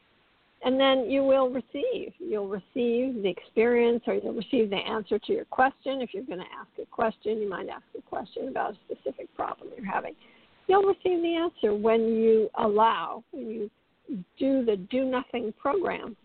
And 0.66 0.80
then 0.80 1.10
you 1.10 1.24
will 1.24 1.50
receive. 1.50 2.14
You'll 2.20 2.48
receive 2.48 3.22
the 3.22 3.28
experience 3.28 4.02
or 4.08 4.14
you'll 4.16 4.34
receive 4.34 4.70
the 4.70 4.78
answer 4.78 5.20
to 5.20 5.34
your 5.34 5.46
question. 5.46 6.02
If 6.02 6.14
you're 6.14 6.24
going 6.24 6.40
to 6.40 6.46
ask 6.58 6.70
a 6.82 6.86
question, 6.86 7.40
you 7.40 7.50
might 7.50 7.68
ask 7.68 7.84
a 7.98 8.02
question 8.02 8.48
about 8.48 8.72
a 8.72 8.78
specific 8.86 9.34
problem 9.36 9.70
you're 9.76 9.86
having. 9.86 10.16
you'll 10.68 10.84
receive 10.84 11.22
the 11.22 11.36
answer 11.36 11.76
when 11.76 12.16
you 12.16 12.50
allow, 12.56 13.24
when 13.32 13.50
you 13.50 13.70
do 14.40 14.64
the 14.64 14.78
do 14.90 15.04
nothing 15.04 15.54
program. 15.60 16.16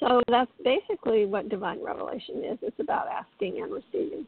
So 0.00 0.20
that's 0.28 0.50
basically 0.64 1.26
what 1.26 1.48
divine 1.48 1.82
revelation 1.82 2.44
is. 2.44 2.58
It's 2.62 2.78
about 2.80 3.06
asking 3.08 3.62
and 3.62 3.72
receiving. 3.72 4.26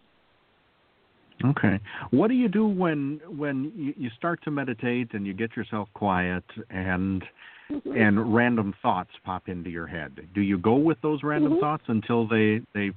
Okay. 1.45 1.81
What 2.11 2.29
do 2.29 2.35
you 2.35 2.49
do 2.49 2.67
when 2.67 3.21
when 3.27 3.73
you, 3.75 3.95
you 3.97 4.11
start 4.17 4.43
to 4.45 4.51
meditate 4.51 5.15
and 5.15 5.27
you 5.27 5.33
get 5.33 5.57
yourself 5.57 5.89
quiet 5.95 6.45
and. 6.71 7.25
and 7.97 8.35
random 8.35 8.75
thoughts 8.83 9.11
pop 9.25 9.49
into 9.49 9.71
your 9.71 9.87
head? 9.87 10.17
Do 10.35 10.41
you 10.41 10.59
go 10.59 10.75
with 10.75 11.01
those 11.03 11.23
random 11.23 11.53
mm-hmm. 11.53 11.61
thoughts 11.61 11.85
until 11.89 12.27
they 12.27 12.61
they 12.75 12.91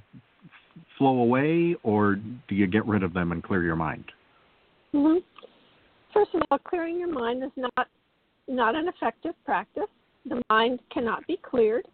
flow 0.98 1.18
away, 1.18 1.76
or 1.82 2.16
do 2.16 2.54
you 2.54 2.66
get 2.66 2.86
rid 2.86 3.02
of 3.02 3.12
them 3.12 3.32
and 3.32 3.42
clear 3.42 3.62
your 3.62 3.76
mind? 3.76 4.04
Mm-hmm. 4.94 5.18
First 6.12 6.30
of 6.34 6.42
all, 6.50 6.58
clearing 6.58 6.98
your 6.98 7.12
mind 7.12 7.42
is 7.42 7.50
not 7.56 7.88
not 8.48 8.74
an 8.74 8.88
effective 8.88 9.34
practice. 9.44 9.84
The 10.26 10.40
mind 10.50 10.80
cannot 10.92 11.26
be 11.26 11.38
cleared 11.38 11.86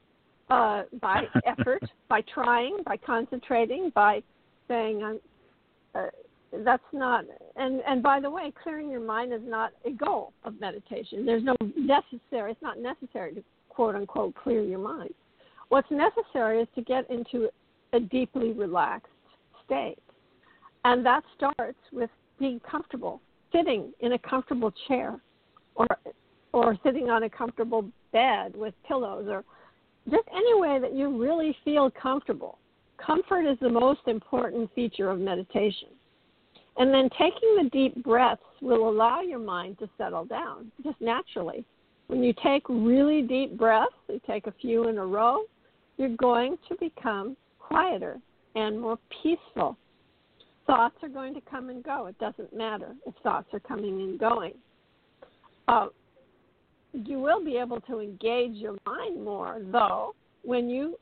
uh, 0.50 0.82
by 1.00 1.24
effort, 1.46 1.82
by 2.08 2.22
trying, 2.32 2.78
by 2.84 2.96
concentrating, 2.96 3.90
by 3.94 4.22
saying, 4.68 5.02
"I'm." 5.02 5.20
Uh, 5.94 6.06
that's 6.64 6.82
not 6.92 7.24
and 7.56 7.80
and 7.86 8.02
by 8.02 8.20
the 8.20 8.30
way 8.30 8.52
clearing 8.62 8.90
your 8.90 9.00
mind 9.00 9.32
is 9.32 9.40
not 9.44 9.72
a 9.84 9.90
goal 9.90 10.32
of 10.44 10.60
meditation. 10.60 11.24
There's 11.24 11.44
no 11.44 11.54
necessary 11.76 12.52
it's 12.52 12.62
not 12.62 12.78
necessary 12.78 13.34
to 13.34 13.44
quote 13.68 13.94
unquote 13.94 14.34
clear 14.34 14.62
your 14.62 14.78
mind. 14.78 15.14
What's 15.68 15.90
necessary 15.90 16.60
is 16.60 16.68
to 16.74 16.82
get 16.82 17.08
into 17.10 17.48
a 17.92 18.00
deeply 18.00 18.52
relaxed 18.52 19.12
state. 19.64 19.98
And 20.84 21.04
that 21.06 21.22
starts 21.36 21.78
with 21.92 22.10
being 22.38 22.60
comfortable 22.60 23.20
sitting 23.52 23.92
in 24.00 24.12
a 24.12 24.18
comfortable 24.18 24.72
chair 24.88 25.20
or 25.76 25.86
or 26.52 26.76
sitting 26.84 27.10
on 27.10 27.22
a 27.22 27.30
comfortable 27.30 27.88
bed 28.12 28.56
with 28.56 28.74
pillows 28.88 29.26
or 29.28 29.44
just 30.10 30.26
any 30.34 30.60
way 30.60 30.80
that 30.80 30.94
you 30.94 31.16
really 31.22 31.56
feel 31.64 31.90
comfortable. 31.90 32.58
Comfort 32.98 33.48
is 33.48 33.56
the 33.60 33.68
most 33.68 34.00
important 34.06 34.68
feature 34.74 35.10
of 35.10 35.20
meditation 35.20 35.88
and 36.76 36.92
then 36.92 37.08
taking 37.18 37.56
the 37.56 37.68
deep 37.70 38.02
breaths 38.02 38.42
will 38.60 38.88
allow 38.88 39.20
your 39.20 39.38
mind 39.38 39.78
to 39.78 39.88
settle 39.98 40.24
down 40.24 40.70
just 40.82 41.00
naturally. 41.00 41.64
When 42.06 42.22
you 42.22 42.34
take 42.42 42.62
really 42.68 43.22
deep 43.22 43.56
breaths, 43.56 43.94
you 44.08 44.20
take 44.26 44.46
a 44.46 44.54
few 44.60 44.88
in 44.88 44.98
a 44.98 45.06
row, 45.06 45.42
you're 45.96 46.16
going 46.16 46.56
to 46.68 46.76
become 46.76 47.36
quieter 47.58 48.18
and 48.56 48.80
more 48.80 48.98
peaceful. 49.22 49.76
Thoughts 50.66 50.96
are 51.02 51.08
going 51.08 51.34
to 51.34 51.40
come 51.40 51.68
and 51.68 51.82
go. 51.82 52.06
It 52.06 52.18
doesn't 52.18 52.56
matter 52.56 52.94
if 53.06 53.14
thoughts 53.22 53.48
are 53.52 53.60
coming 53.60 54.00
and 54.02 54.18
going. 54.18 54.54
Uh, 55.68 55.88
you 56.92 57.18
will 57.20 57.44
be 57.44 57.56
able 57.56 57.80
to 57.82 58.00
engage 58.00 58.54
your 58.54 58.76
mind 58.86 59.22
more, 59.22 59.60
though, 59.70 60.14
when 60.42 60.68
you 60.68 60.98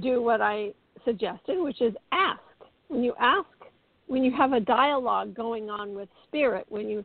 do 0.00 0.22
what 0.22 0.40
I 0.40 0.72
suggested, 1.04 1.58
which 1.58 1.80
is 1.80 1.94
ask. 2.12 2.40
When 2.88 3.02
you 3.02 3.14
ask 3.20 3.48
when 4.10 4.24
you 4.24 4.32
have 4.32 4.52
a 4.54 4.58
dialogue 4.58 5.36
going 5.36 5.70
on 5.70 5.94
with 5.94 6.08
spirit, 6.26 6.66
when 6.68 6.88
you 6.88 7.04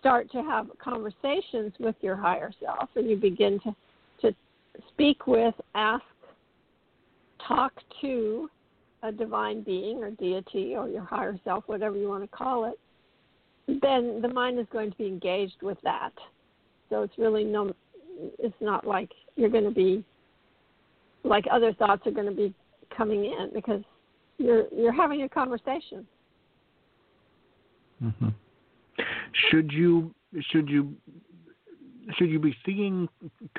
start 0.00 0.28
to 0.32 0.42
have 0.42 0.66
conversations 0.82 1.72
with 1.78 1.94
your 2.00 2.16
higher 2.16 2.50
self 2.60 2.88
and 2.96 3.08
you 3.08 3.14
begin 3.16 3.60
to, 3.60 3.72
to 4.20 4.34
speak 4.88 5.28
with, 5.28 5.54
ask, 5.76 6.02
talk 7.46 7.72
to 8.00 8.50
a 9.04 9.12
divine 9.12 9.62
being 9.62 10.02
or 10.02 10.10
deity 10.10 10.74
or 10.74 10.88
your 10.88 11.04
higher 11.04 11.38
self, 11.44 11.62
whatever 11.68 11.96
you 11.96 12.08
want 12.08 12.28
to 12.28 12.36
call 12.36 12.64
it, 12.64 12.76
then 13.80 14.20
the 14.20 14.28
mind 14.28 14.58
is 14.58 14.66
going 14.72 14.90
to 14.90 14.98
be 14.98 15.06
engaged 15.06 15.62
with 15.62 15.78
that. 15.84 16.10
So 16.88 17.02
it's 17.02 17.16
really 17.16 17.44
no, 17.44 17.72
it's 18.40 18.60
not 18.60 18.84
like 18.84 19.12
you're 19.36 19.50
going 19.50 19.62
to 19.62 19.70
be 19.70 20.04
like 21.22 21.44
other 21.48 21.72
thoughts 21.74 22.04
are 22.08 22.10
going 22.10 22.28
to 22.28 22.34
be 22.34 22.52
coming 22.96 23.26
in 23.26 23.50
because 23.54 23.82
you're 24.38 24.64
you're 24.74 24.92
having 24.92 25.22
a 25.22 25.28
conversation. 25.28 26.04
Mm-hmm. 28.02 28.28
Should 29.50 29.72
you 29.72 30.14
should 30.50 30.68
you 30.68 30.94
should 32.16 32.30
you 32.30 32.38
be 32.38 32.56
seeing 32.64 33.08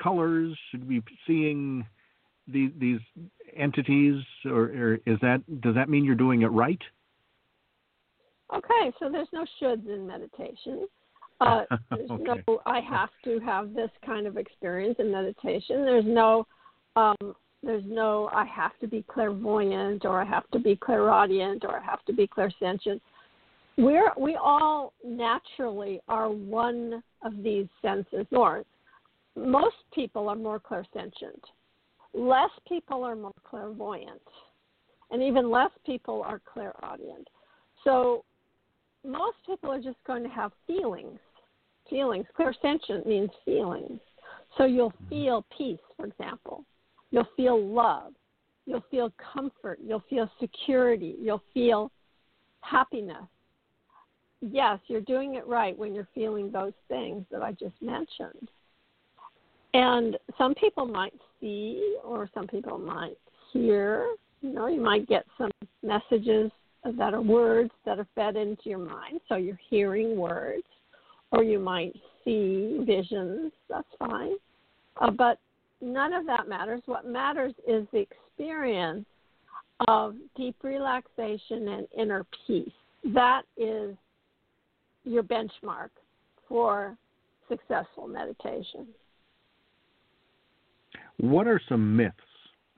colors? 0.02 0.56
Should 0.70 0.86
we 0.86 1.00
be 1.00 1.18
seeing 1.26 1.86
these 2.46 2.70
these 2.78 3.00
entities, 3.56 4.22
or, 4.44 4.64
or 4.64 4.94
is 5.06 5.18
that 5.22 5.42
does 5.60 5.74
that 5.74 5.88
mean 5.88 6.04
you're 6.04 6.14
doing 6.14 6.42
it 6.42 6.48
right? 6.48 6.80
Okay, 8.54 8.92
so 8.98 9.08
there's 9.10 9.28
no 9.32 9.46
shoulds 9.60 9.88
in 9.88 10.06
meditation. 10.06 10.86
Uh, 11.40 11.62
there's 11.90 12.10
okay. 12.10 12.42
no 12.46 12.60
I 12.66 12.80
have 12.80 13.10
to 13.24 13.38
have 13.40 13.74
this 13.74 13.90
kind 14.04 14.26
of 14.26 14.36
experience 14.36 14.96
in 14.98 15.10
meditation. 15.10 15.84
There's 15.84 16.04
no 16.06 16.46
um, 16.96 17.34
there's 17.62 17.84
no 17.86 18.28
I 18.32 18.44
have 18.44 18.72
to 18.80 18.86
be 18.86 19.04
clairvoyant 19.08 20.04
or 20.04 20.20
I 20.20 20.24
have 20.24 20.48
to 20.50 20.58
be 20.58 20.76
clairaudient 20.76 21.64
or 21.64 21.78
I 21.78 21.82
have 21.82 22.04
to 22.06 22.12
be 22.12 22.26
clairsentient 22.26 23.00
we're 23.78 24.12
we 24.18 24.36
all 24.36 24.92
naturally 25.04 26.00
are 26.08 26.30
one 26.30 27.02
of 27.24 27.42
these 27.42 27.66
senses 27.80 28.26
or 28.32 28.64
most 29.36 29.76
people 29.94 30.28
are 30.28 30.36
more 30.36 30.60
clairsentient. 30.60 31.40
Less 32.14 32.50
people 32.68 33.02
are 33.04 33.16
more 33.16 33.32
clairvoyant 33.44 34.20
and 35.10 35.22
even 35.22 35.50
less 35.50 35.70
people 35.86 36.22
are 36.22 36.40
clairaudient. 36.52 37.28
So 37.84 38.24
most 39.04 39.36
people 39.46 39.70
are 39.70 39.80
just 39.80 39.98
going 40.06 40.22
to 40.22 40.28
have 40.28 40.52
feelings 40.66 41.18
feelings. 41.88 42.26
Clairsentient 42.38 43.06
means 43.06 43.30
feelings. 43.44 44.00
So 44.56 44.64
you'll 44.64 44.90
mm-hmm. 44.90 45.08
feel 45.08 45.44
peace 45.56 45.80
for 45.96 46.06
example. 46.06 46.64
You'll 47.10 47.28
feel 47.36 47.62
love. 47.62 48.12
You'll 48.66 48.84
feel 48.90 49.12
comfort. 49.34 49.78
You'll 49.82 50.04
feel 50.08 50.30
security. 50.40 51.16
You'll 51.20 51.42
feel 51.52 51.90
happiness 52.60 53.24
yes, 54.42 54.78
you're 54.88 55.00
doing 55.00 55.36
it 55.36 55.46
right 55.46 55.76
when 55.76 55.94
you're 55.94 56.08
feeling 56.14 56.50
those 56.50 56.72
things 56.88 57.24
that 57.30 57.42
I 57.42 57.52
just 57.52 57.80
mentioned. 57.80 58.48
And 59.74 60.18
some 60.36 60.54
people 60.54 60.86
might 60.86 61.14
see, 61.40 61.96
or 62.04 62.28
some 62.34 62.46
people 62.46 62.78
might 62.78 63.16
hear. 63.52 64.06
You 64.42 64.52
know, 64.52 64.66
you 64.66 64.80
might 64.80 65.08
get 65.08 65.24
some 65.38 65.50
messages 65.82 66.50
that 66.84 67.14
are 67.14 67.22
words 67.22 67.70
that 67.86 67.98
are 67.98 68.06
fed 68.14 68.36
into 68.36 68.68
your 68.68 68.78
mind. 68.78 69.20
So 69.28 69.36
you're 69.36 69.58
hearing 69.70 70.16
words, 70.16 70.64
or 71.30 71.42
you 71.42 71.58
might 71.58 71.94
see 72.24 72.80
visions. 72.84 73.52
That's 73.68 73.88
fine. 73.98 74.32
Uh, 75.00 75.10
but 75.10 75.38
none 75.80 76.12
of 76.12 76.26
that 76.26 76.48
matters. 76.48 76.82
What 76.86 77.06
matters 77.06 77.54
is 77.66 77.86
the 77.92 78.00
experience 78.00 79.06
of 79.88 80.14
deep 80.36 80.56
relaxation 80.62 81.68
and 81.68 81.86
inner 81.96 82.26
peace. 82.46 82.70
That 83.04 83.42
is 83.56 83.96
your 85.04 85.22
benchmark 85.22 85.90
for 86.48 86.96
successful 87.48 88.06
meditation. 88.06 88.86
What 91.18 91.46
are 91.46 91.60
some 91.68 91.96
myths 91.96 92.16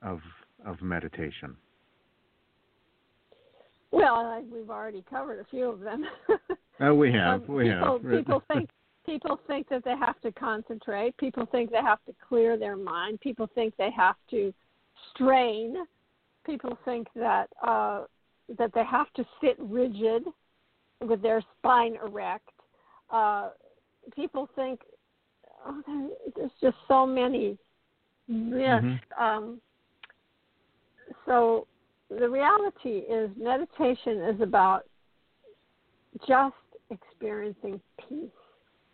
of 0.01 0.19
of 0.65 0.81
meditation? 0.81 1.55
Well, 3.91 4.15
I, 4.15 4.43
we've 4.51 4.69
already 4.69 5.03
covered 5.09 5.39
a 5.39 5.45
few 5.45 5.69
of 5.69 5.79
them. 5.79 6.05
oh, 6.81 6.93
we 6.93 7.11
have. 7.13 7.47
Um, 7.47 7.55
we 7.55 7.69
people, 7.69 7.99
have. 8.03 8.17
people 8.17 8.43
think 8.51 8.69
people 9.05 9.39
think 9.47 9.69
that 9.69 9.83
they 9.85 9.95
have 9.97 10.19
to 10.21 10.31
concentrate. 10.31 11.15
People 11.17 11.45
think 11.51 11.71
they 11.71 11.81
have 11.81 12.03
to 12.05 12.13
clear 12.27 12.57
their 12.57 12.75
mind. 12.75 13.21
People 13.21 13.49
think 13.55 13.75
they 13.77 13.91
have 13.95 14.15
to 14.31 14.53
strain. 15.13 15.77
People 16.45 16.77
think 16.83 17.07
that 17.15 17.47
uh, 17.65 18.03
that 18.57 18.71
they 18.73 18.83
have 18.83 19.11
to 19.13 19.25
sit 19.41 19.55
rigid 19.59 20.23
with 21.01 21.21
their 21.21 21.41
spine 21.57 21.97
erect. 22.05 22.49
Uh, 23.11 23.49
people 24.15 24.49
think, 24.55 24.79
oh, 25.65 26.09
there's 26.35 26.51
just 26.61 26.77
so 26.87 27.05
many 27.05 27.57
myths. 28.27 28.85
Mm-hmm. 28.85 29.23
Um, 29.23 29.61
so 31.25 31.67
the 32.09 32.29
reality 32.29 32.99
is, 32.99 33.29
meditation 33.37 34.21
is 34.23 34.41
about 34.41 34.83
just 36.27 36.55
experiencing 36.91 37.81
peace, 38.07 38.29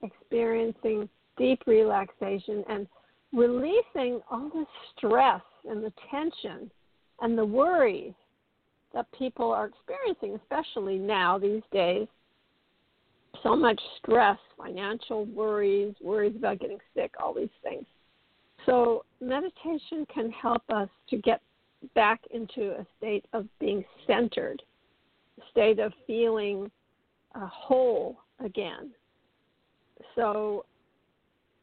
experiencing 0.01 1.09
deep 1.37 1.61
relaxation, 1.67 2.63
and 2.69 2.87
releasing 3.33 4.21
all 4.29 4.49
the 4.53 4.65
stress 4.95 5.41
and 5.69 5.83
the 5.83 5.93
tension 6.09 6.71
and 7.21 7.37
the 7.37 7.45
worries 7.45 8.13
that 8.93 9.07
people 9.17 9.51
are 9.51 9.67
experiencing, 9.67 10.39
especially 10.41 10.97
now 10.97 11.37
these 11.37 11.63
days. 11.71 12.07
So 13.43 13.55
much 13.55 13.79
stress, 13.97 14.37
financial 14.57 15.25
worries, 15.25 15.95
worries 16.01 16.35
about 16.35 16.59
getting 16.59 16.79
sick, 16.93 17.13
all 17.21 17.33
these 17.33 17.49
things. 17.63 17.85
So, 18.65 19.05
meditation 19.19 20.05
can 20.13 20.29
help 20.31 20.61
us 20.69 20.89
to 21.09 21.17
get 21.17 21.41
back 21.95 22.21
into 22.31 22.71
a 22.71 22.85
state 22.97 23.25
of 23.33 23.47
being 23.59 23.83
centered, 24.05 24.61
a 25.39 25.41
state 25.49 25.79
of 25.79 25.93
feeling 26.05 26.69
uh, 27.33 27.47
whole 27.47 28.17
again. 28.43 28.91
so 30.15 30.65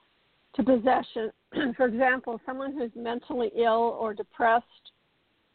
to 0.56 0.64
possession. 0.64 1.32
For 1.78 1.88
example, 1.88 2.40
someone 2.46 2.74
who's 2.74 2.92
mentally 2.96 3.52
ill 3.58 3.98
or 4.00 4.14
depressed 4.14 4.66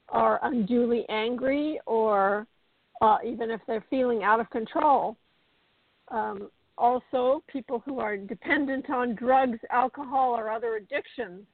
or 0.09 0.41
unduly 0.43 1.05
angry, 1.09 1.79
or 1.87 2.47
uh, 3.03 3.19
even 3.25 3.51
if 3.51 3.61
they're 3.67 3.85
feeling 3.91 4.25
out 4.25 4.41
of 4.41 4.49
control. 4.51 5.17
Um, 6.09 6.51
also, 6.79 7.43
people 7.49 7.83
who 7.85 7.99
are 7.99 8.17
dependent 8.17 8.89
on 8.89 9.15
drugs, 9.15 9.59
alcohol, 9.71 10.31
or 10.35 10.49
other 10.49 10.77
addictions 10.77 11.45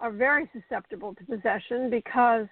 are 0.00 0.10
very 0.10 0.50
susceptible 0.52 1.14
to 1.14 1.24
possession 1.24 1.88
because 1.88 2.46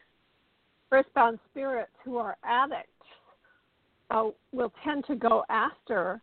earthbound 0.93 1.39
spirits 1.51 1.93
who 2.05 2.17
are 2.17 2.37
addicts 2.45 2.93
uh, 4.11 4.29
will 4.53 4.73
tend 4.85 5.05
to 5.07 5.17
go 5.17 5.45
after 5.51 6.21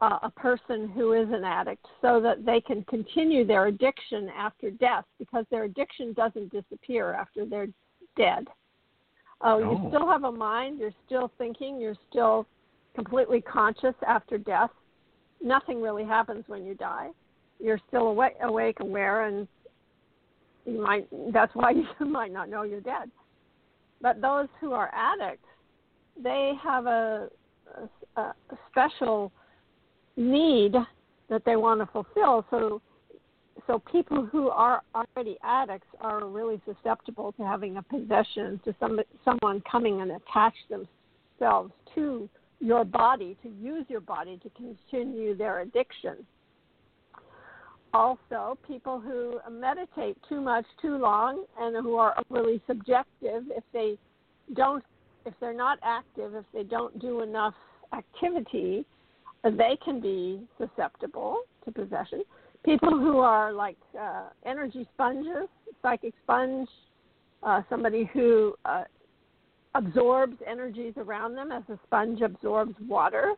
uh, 0.00 0.18
a 0.22 0.30
person 0.30 0.88
who 0.88 1.12
is 1.12 1.28
an 1.30 1.44
addict 1.44 1.86
so 2.00 2.20
that 2.20 2.44
they 2.44 2.60
can 2.60 2.82
continue 2.84 3.46
their 3.46 3.66
addiction 3.66 4.28
after 4.36 4.70
death 4.70 5.04
because 5.18 5.44
their 5.50 5.64
addiction 5.64 6.12
doesn't 6.14 6.50
disappear 6.50 7.12
after 7.12 7.44
they're 7.44 7.68
dead. 8.16 8.48
Uh, 9.40 9.54
oh. 9.54 9.58
You 9.58 9.88
still 9.88 10.08
have 10.08 10.24
a 10.24 10.32
mind, 10.32 10.78
you're 10.78 10.94
still 11.06 11.30
thinking, 11.38 11.80
you're 11.80 11.96
still 12.10 12.46
completely 12.94 13.40
conscious 13.40 13.94
after 14.06 14.38
death, 14.38 14.70
nothing 15.42 15.80
really 15.80 16.04
happens 16.04 16.44
when 16.46 16.64
you 16.64 16.74
die. 16.74 17.08
You're 17.58 17.80
still 17.88 18.08
awake, 18.08 18.34
awake, 18.42 18.78
aware, 18.80 19.26
and 19.26 19.46
you 20.64 20.82
might. 20.82 21.06
That's 21.32 21.54
why 21.54 21.70
you 22.00 22.06
might 22.06 22.32
not 22.32 22.48
know 22.48 22.62
you're 22.62 22.80
dead. 22.80 23.10
But 24.00 24.20
those 24.20 24.48
who 24.60 24.72
are 24.72 24.90
addicts, 24.92 25.46
they 26.20 26.52
have 26.62 26.86
a, 26.86 27.28
a, 28.16 28.20
a 28.20 28.34
special 28.70 29.32
need 30.16 30.74
that 31.28 31.44
they 31.44 31.56
want 31.56 31.80
to 31.80 31.86
fulfill. 31.86 32.44
So, 32.50 32.82
so 33.66 33.78
people 33.90 34.26
who 34.26 34.48
are 34.48 34.82
already 34.94 35.38
addicts 35.44 35.86
are 36.00 36.26
really 36.26 36.60
susceptible 36.66 37.32
to 37.32 37.44
having 37.44 37.76
a 37.76 37.82
possession 37.82 38.60
to 38.64 38.74
some 38.80 39.00
someone 39.24 39.62
coming 39.70 40.00
and 40.00 40.10
attach 40.10 40.54
themselves 40.68 41.72
to 41.94 42.28
your 42.62 42.84
body 42.84 43.36
to 43.42 43.48
use 43.48 43.84
your 43.88 44.00
body 44.00 44.38
to 44.42 44.50
continue 44.50 45.36
their 45.36 45.60
addiction. 45.60 46.16
Also, 47.92 48.56
people 48.66 49.00
who 49.00 49.38
meditate 49.50 50.16
too 50.28 50.40
much, 50.40 50.64
too 50.80 50.96
long, 50.96 51.44
and 51.58 51.76
who 51.76 51.96
are 51.96 52.14
overly 52.30 52.62
subjective, 52.66 53.42
if 53.50 53.64
they 53.72 53.98
don't, 54.54 54.82
if 55.26 55.34
they're 55.40 55.52
not 55.52 55.78
active, 55.82 56.34
if 56.34 56.44
they 56.54 56.62
don't 56.62 56.98
do 56.98 57.20
enough 57.20 57.54
activity, 57.92 58.86
they 59.44 59.76
can 59.84 60.00
be 60.00 60.40
susceptible 60.56 61.40
to 61.64 61.72
possession. 61.72 62.22
People 62.64 62.90
who 62.90 63.18
are 63.18 63.52
like 63.52 63.76
uh, 64.00 64.28
energy 64.46 64.88
sponges, 64.94 65.48
psychic 65.82 66.14
sponge, 66.22 66.68
uh, 67.42 67.60
somebody 67.68 68.08
who 68.14 68.54
uh, 68.64 68.84
absorbs 69.74 70.36
energies 70.46 70.94
around 70.96 71.34
them 71.34 71.50
as 71.52 71.62
a 71.68 71.78
sponge 71.86 72.20
absorbs 72.20 72.74
water. 72.86 73.32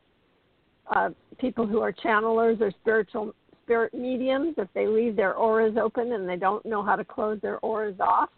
Uh, 0.94 1.10
people 1.38 1.66
who 1.66 1.80
are 1.80 1.92
channelers 1.92 2.60
or 2.60 2.70
spiritual 2.82 3.34
spirit 3.62 3.94
mediums, 3.94 4.54
if 4.58 4.68
they 4.74 4.86
leave 4.86 5.16
their 5.16 5.34
auras 5.34 5.76
open 5.80 6.12
and 6.12 6.28
they 6.28 6.36
don't 6.36 6.64
know 6.66 6.82
how 6.82 6.96
to 6.96 7.04
close 7.04 7.40
their 7.40 7.58
auras 7.60 7.96
off, 8.00 8.28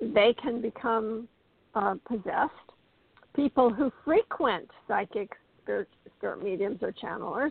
they 0.00 0.34
can 0.40 0.60
become 0.60 1.28
uh, 1.74 1.94
possessed. 2.06 2.52
People 3.34 3.72
who 3.72 3.90
frequent 4.04 4.70
psychic 4.86 5.32
spirit, 5.62 5.88
spirit 6.16 6.42
mediums 6.42 6.78
or 6.82 6.92
channelers, 6.92 7.50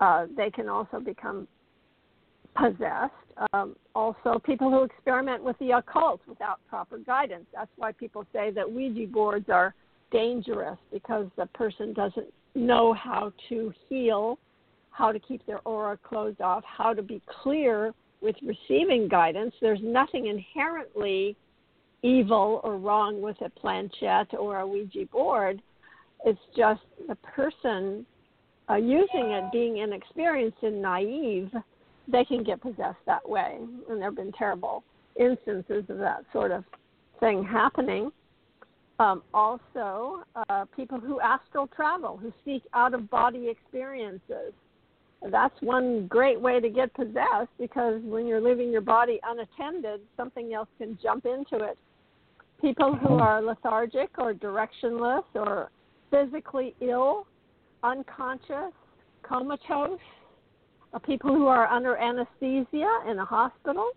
uh, 0.00 0.26
they 0.36 0.50
can 0.50 0.68
also 0.68 1.00
become 1.00 1.48
possessed. 2.60 3.12
Um, 3.52 3.76
also, 3.94 4.38
people 4.44 4.70
who 4.70 4.82
experiment 4.82 5.42
with 5.42 5.58
the 5.58 5.72
occult 5.72 6.20
without 6.26 6.60
proper 6.68 6.98
guidance. 6.98 7.46
That's 7.54 7.70
why 7.76 7.92
people 7.92 8.26
say 8.32 8.50
that 8.50 8.70
Ouija 8.70 9.06
boards 9.10 9.48
are 9.48 9.74
dangerous 10.12 10.78
because 10.92 11.26
the 11.36 11.46
person 11.46 11.92
doesn't 11.92 12.32
know 12.54 12.92
how 12.92 13.32
to 13.48 13.72
heal, 13.88 14.38
how 14.90 15.12
to 15.12 15.18
keep 15.18 15.44
their 15.46 15.60
aura 15.64 15.98
closed 16.02 16.40
off, 16.40 16.64
how 16.64 16.92
to 16.92 17.02
be 17.02 17.22
clear 17.42 17.94
with 18.20 18.36
receiving 18.42 19.08
guidance. 19.08 19.54
There's 19.60 19.80
nothing 19.82 20.26
inherently 20.26 21.36
evil 22.02 22.60
or 22.64 22.76
wrong 22.76 23.22
with 23.22 23.36
a 23.40 23.50
planchette 23.50 24.34
or 24.38 24.58
a 24.58 24.66
Ouija 24.66 25.06
board. 25.10 25.62
It's 26.26 26.40
just 26.56 26.82
the 27.08 27.14
person 27.16 28.04
uh, 28.68 28.76
using 28.76 29.30
it 29.30 29.44
being 29.52 29.78
inexperienced 29.78 30.58
and 30.62 30.82
naive 30.82 31.50
they 32.10 32.24
can 32.24 32.42
get 32.42 32.60
possessed 32.60 32.98
that 33.06 33.26
way. 33.28 33.58
And 33.88 34.00
there 34.00 34.08
have 34.08 34.16
been 34.16 34.32
terrible 34.32 34.84
instances 35.18 35.84
of 35.88 35.98
that 35.98 36.24
sort 36.32 36.50
of 36.50 36.64
thing 37.20 37.44
happening. 37.44 38.10
Um, 38.98 39.22
also, 39.32 40.24
uh, 40.48 40.66
people 40.76 41.00
who 41.00 41.20
astral 41.20 41.66
travel, 41.68 42.16
who 42.16 42.32
seek 42.44 42.62
out 42.74 42.92
of 42.92 43.08
body 43.08 43.48
experiences. 43.48 44.52
That's 45.30 45.54
one 45.60 46.06
great 46.06 46.40
way 46.40 46.60
to 46.60 46.68
get 46.68 46.92
possessed 46.94 47.50
because 47.58 48.00
when 48.02 48.26
you're 48.26 48.40
leaving 48.40 48.70
your 48.70 48.80
body 48.80 49.20
unattended, 49.22 50.00
something 50.16 50.52
else 50.54 50.68
can 50.78 50.98
jump 51.02 51.26
into 51.26 51.64
it. 51.64 51.78
People 52.60 52.94
who 52.94 53.14
uh-huh. 53.14 53.24
are 53.24 53.42
lethargic 53.42 54.10
or 54.18 54.34
directionless 54.34 55.24
or 55.34 55.70
physically 56.10 56.74
ill, 56.80 57.26
unconscious, 57.82 58.72
comatose, 59.22 59.98
people 60.98 61.32
who 61.32 61.46
are 61.46 61.68
under 61.68 61.96
anesthesia 61.96 62.98
in 63.08 63.18
a 63.18 63.24
hospital, 63.24 63.90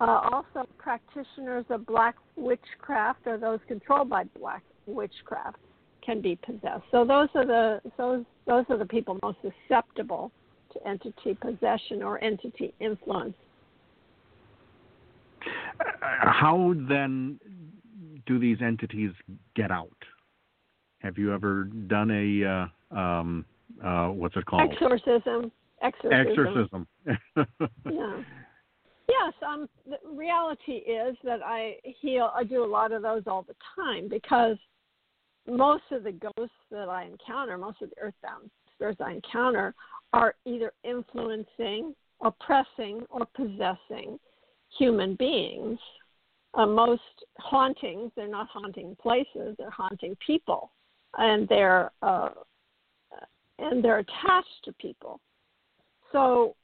uh, 0.00 0.28
also 0.32 0.68
practitioners 0.76 1.64
of 1.70 1.86
black 1.86 2.16
witchcraft 2.36 3.20
or 3.26 3.38
those 3.38 3.60
controlled 3.66 4.10
by 4.10 4.24
black 4.38 4.62
witchcraft 4.86 5.56
can 6.04 6.20
be 6.20 6.36
possessed. 6.36 6.82
So 6.90 7.04
those 7.04 7.28
are 7.34 7.46
the 7.46 7.80
those 7.96 8.24
those 8.46 8.64
are 8.68 8.76
the 8.76 8.84
people 8.84 9.18
most 9.22 9.38
susceptible 9.40 10.30
to 10.74 10.86
entity 10.86 11.38
possession 11.40 12.02
or 12.02 12.22
entity 12.22 12.74
influence. 12.80 13.34
Uh, 15.80 15.84
how 16.02 16.74
then 16.88 17.38
do 18.26 18.38
these 18.38 18.58
entities 18.60 19.12
get 19.56 19.70
out? 19.70 19.88
Have 20.98 21.16
you 21.16 21.32
ever 21.32 21.64
done 21.64 22.10
a 22.10 22.68
uh, 22.94 22.98
um, 22.98 23.46
uh, 23.82 24.08
what's 24.08 24.36
it 24.36 24.44
called? 24.44 24.70
Exorcism 24.70 25.50
exorcism. 25.82 26.26
Exorcism. 26.28 26.86
yeah. 27.90 28.22
Yes, 29.08 29.34
um, 29.46 29.68
the 29.86 29.98
reality 30.08 30.72
is 30.72 31.16
that 31.24 31.40
I 31.44 31.76
heal. 32.00 32.32
I 32.34 32.44
do 32.44 32.64
a 32.64 32.66
lot 32.66 32.92
of 32.92 33.02
those 33.02 33.22
all 33.26 33.42
the 33.42 33.54
time 33.76 34.08
because 34.08 34.56
most 35.46 35.82
of 35.90 36.04
the 36.04 36.12
ghosts 36.12 36.54
that 36.70 36.88
I 36.88 37.04
encounter, 37.04 37.58
most 37.58 37.82
of 37.82 37.90
the 37.90 37.98
earthbound 38.00 38.50
spirits 38.74 39.00
I 39.04 39.12
encounter, 39.12 39.74
are 40.12 40.34
either 40.46 40.72
influencing 40.84 41.94
oppressing 42.22 43.02
or 43.10 43.26
possessing 43.34 44.18
human 44.78 45.14
beings. 45.16 45.78
Uh, 46.54 46.66
most 46.66 47.02
hauntings, 47.38 48.10
they're 48.16 48.28
not 48.28 48.48
haunting 48.48 48.96
places, 49.02 49.54
they're 49.58 49.70
haunting 49.70 50.16
people. 50.24 50.70
And 51.18 51.48
they're 51.48 51.90
uh, 52.02 52.30
and 53.58 53.84
they're 53.84 53.98
attached 53.98 54.64
to 54.64 54.72
people. 54.74 55.20
So, 56.12 56.54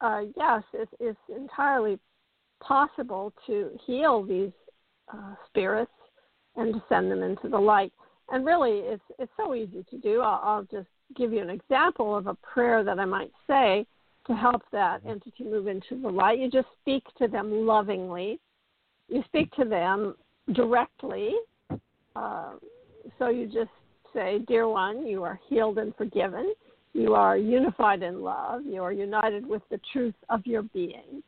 uh, 0.00 0.22
yes, 0.36 0.62
it's, 0.72 0.92
it's 1.00 1.18
entirely 1.34 1.98
possible 2.62 3.32
to 3.46 3.70
heal 3.86 4.22
these 4.22 4.52
uh, 5.12 5.34
spirits 5.48 5.90
and 6.56 6.74
to 6.74 6.82
send 6.88 7.10
them 7.10 7.22
into 7.22 7.48
the 7.48 7.58
light. 7.58 7.92
And 8.32 8.46
really, 8.46 8.78
it's 8.78 9.02
it's 9.18 9.32
so 9.36 9.54
easy 9.54 9.84
to 9.90 9.98
do. 9.98 10.20
I'll, 10.20 10.40
I'll 10.42 10.62
just 10.64 10.88
give 11.16 11.32
you 11.32 11.40
an 11.40 11.50
example 11.50 12.16
of 12.16 12.28
a 12.28 12.34
prayer 12.34 12.84
that 12.84 12.98
I 12.98 13.04
might 13.04 13.32
say 13.46 13.86
to 14.26 14.34
help 14.34 14.62
that 14.70 15.00
entity 15.06 15.44
move 15.44 15.66
into 15.66 16.00
the 16.00 16.08
light. 16.08 16.38
You 16.38 16.50
just 16.50 16.68
speak 16.80 17.02
to 17.18 17.26
them 17.26 17.66
lovingly. 17.66 18.38
You 19.08 19.22
speak 19.26 19.50
to 19.56 19.64
them 19.64 20.14
directly. 20.54 21.32
Uh, 22.14 22.52
so 23.18 23.28
you 23.28 23.46
just 23.46 23.70
say, 24.14 24.40
Dear 24.46 24.68
one, 24.68 25.06
you 25.06 25.24
are 25.24 25.40
healed 25.48 25.78
and 25.78 25.94
forgiven. 25.96 26.54
You 26.92 27.14
are 27.14 27.36
unified 27.36 28.02
in 28.02 28.20
love. 28.20 28.62
You 28.64 28.82
are 28.82 28.92
united 28.92 29.46
with 29.46 29.62
the 29.70 29.80
truth 29.92 30.14
of 30.28 30.44
your 30.44 30.62
being. 30.62 31.22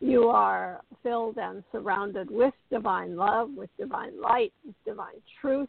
You 0.00 0.28
are 0.28 0.80
filled 1.02 1.38
and 1.38 1.64
surrounded 1.72 2.30
with 2.30 2.54
divine 2.70 3.16
love, 3.16 3.50
with 3.56 3.70
divine 3.78 4.20
light, 4.20 4.52
with 4.64 4.76
divine 4.84 5.20
truth. 5.40 5.68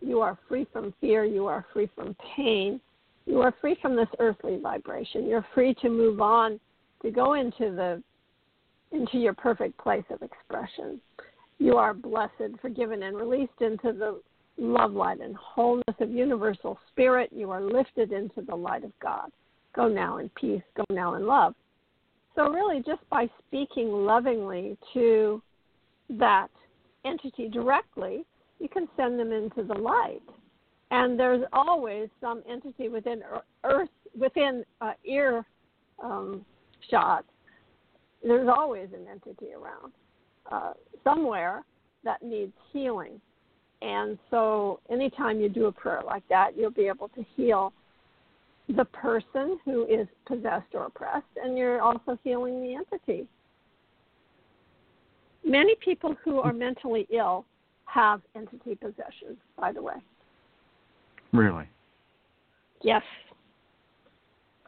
You 0.00 0.20
are 0.20 0.38
free 0.48 0.66
from 0.72 0.94
fear. 1.00 1.24
You 1.24 1.46
are 1.46 1.66
free 1.72 1.90
from 1.94 2.14
pain. 2.36 2.80
You 3.26 3.40
are 3.40 3.54
free 3.60 3.76
from 3.82 3.96
this 3.96 4.08
earthly 4.20 4.58
vibration. 4.62 5.26
You're 5.26 5.46
free 5.54 5.74
to 5.82 5.88
move 5.88 6.20
on, 6.20 6.60
to 7.02 7.10
go 7.10 7.34
into 7.34 7.74
the 7.74 8.02
into 8.92 9.18
your 9.18 9.34
perfect 9.34 9.76
place 9.78 10.04
of 10.10 10.22
expression. 10.22 11.00
You 11.58 11.76
are 11.76 11.94
blessed, 11.94 12.60
forgiven, 12.60 13.02
and 13.02 13.16
released 13.16 13.60
into 13.60 13.92
the 13.92 14.20
love 14.56 14.92
light 14.92 15.20
and 15.20 15.36
wholeness 15.36 15.96
of 16.00 16.10
universal 16.10 16.78
spirit. 16.90 17.30
You 17.32 17.50
are 17.50 17.62
lifted 17.62 18.12
into 18.12 18.42
the 18.42 18.54
light 18.54 18.84
of 18.84 18.92
God. 19.00 19.30
Go 19.74 19.88
now 19.88 20.18
in 20.18 20.28
peace. 20.30 20.62
Go 20.76 20.84
now 20.90 21.14
in 21.14 21.26
love. 21.26 21.54
So, 22.34 22.48
really, 22.48 22.82
just 22.84 23.08
by 23.10 23.28
speaking 23.46 23.88
lovingly 23.88 24.76
to 24.92 25.40
that 26.10 26.48
entity 27.04 27.48
directly, 27.48 28.24
you 28.58 28.68
can 28.68 28.88
send 28.96 29.18
them 29.18 29.32
into 29.32 29.62
the 29.62 29.74
light. 29.74 30.22
And 30.90 31.18
there's 31.18 31.44
always 31.52 32.08
some 32.20 32.42
entity 32.48 32.88
within 32.88 33.22
Earth, 33.64 33.88
within 34.18 34.64
uh, 34.80 34.92
ear 35.04 35.44
um, 36.02 36.44
shot. 36.90 37.24
There's 38.22 38.48
always 38.48 38.88
an 38.92 39.06
entity 39.10 39.52
around 39.52 39.92
uh, 40.50 40.72
somewhere 41.02 41.64
that 42.04 42.22
needs 42.22 42.52
healing. 42.72 43.20
And 43.84 44.18
so, 44.30 44.80
anytime 44.90 45.40
you 45.40 45.50
do 45.50 45.66
a 45.66 45.72
prayer 45.72 46.00
like 46.06 46.26
that, 46.30 46.56
you'll 46.56 46.70
be 46.70 46.88
able 46.88 47.08
to 47.08 47.24
heal 47.36 47.72
the 48.74 48.86
person 48.86 49.58
who 49.66 49.84
is 49.84 50.08
possessed 50.26 50.72
or 50.72 50.86
oppressed, 50.86 51.26
and 51.42 51.58
you're 51.58 51.82
also 51.82 52.18
healing 52.24 52.62
the 52.62 52.74
entity. 52.74 53.28
Many 55.44 55.74
people 55.84 56.16
who 56.24 56.38
are 56.38 56.54
mentally 56.54 57.06
ill 57.12 57.44
have 57.84 58.22
entity 58.34 58.74
possessions, 58.74 59.36
by 59.58 59.70
the 59.70 59.82
way. 59.82 59.96
Really? 61.34 61.68
Yes. 62.80 63.02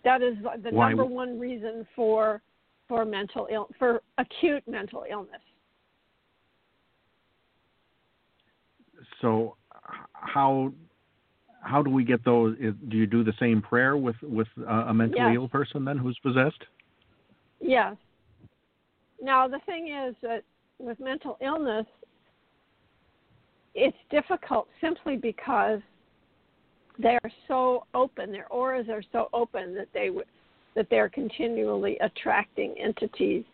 That 0.05 0.21
is 0.21 0.37
the 0.63 0.71
Why? 0.71 0.91
number 0.91 1.07
one 1.07 1.41
reason 1.41 1.87
for 1.97 2.43
for 2.87 3.05
mental 3.05 3.49
ill 3.51 3.69
for 3.79 4.03
acute 4.19 4.63
mental 4.69 5.05
illness. 5.11 5.41
So, 9.21 9.57
how 10.13 10.73
how 11.63 11.83
do 11.83 11.91
we 11.91 12.05
get 12.05 12.25
those? 12.25 12.57
Do 12.59 12.97
you 12.97 13.07
do 13.07 13.25
the 13.25 13.33
same 13.41 13.61
prayer 13.61 13.97
with 13.97 14.17
with 14.23 14.49
a 14.69 14.95
mentally 14.95 15.33
Yes. 15.33 15.35
ill 15.35 15.49
person 15.49 15.85
then 15.85 15.99
who's 15.99 16.19
possessed? 16.19 16.63
Yes. 17.61 17.97
Now 19.21 19.49
the 19.49 19.61
thing 19.61 19.89
is 19.89 20.15
that 20.23 20.45
with 20.79 21.01
mental 21.01 21.39
illness, 21.41 21.87
it's 23.75 23.97
difficult 24.11 24.69
simply 24.81 25.17
because 25.17 25.81
they 26.99 27.19
are 27.25 27.31
so 27.49 27.87
open. 27.95 28.33
Their 28.33 28.49
auras 28.49 28.89
are 28.89 29.03
so 29.13 29.29
open 29.33 29.75
that 29.75 29.89
they 29.93 30.11
that 30.75 30.89
they're 30.91 31.09
continually 31.09 31.99
attracting 31.99 32.75
entities. 32.79 33.45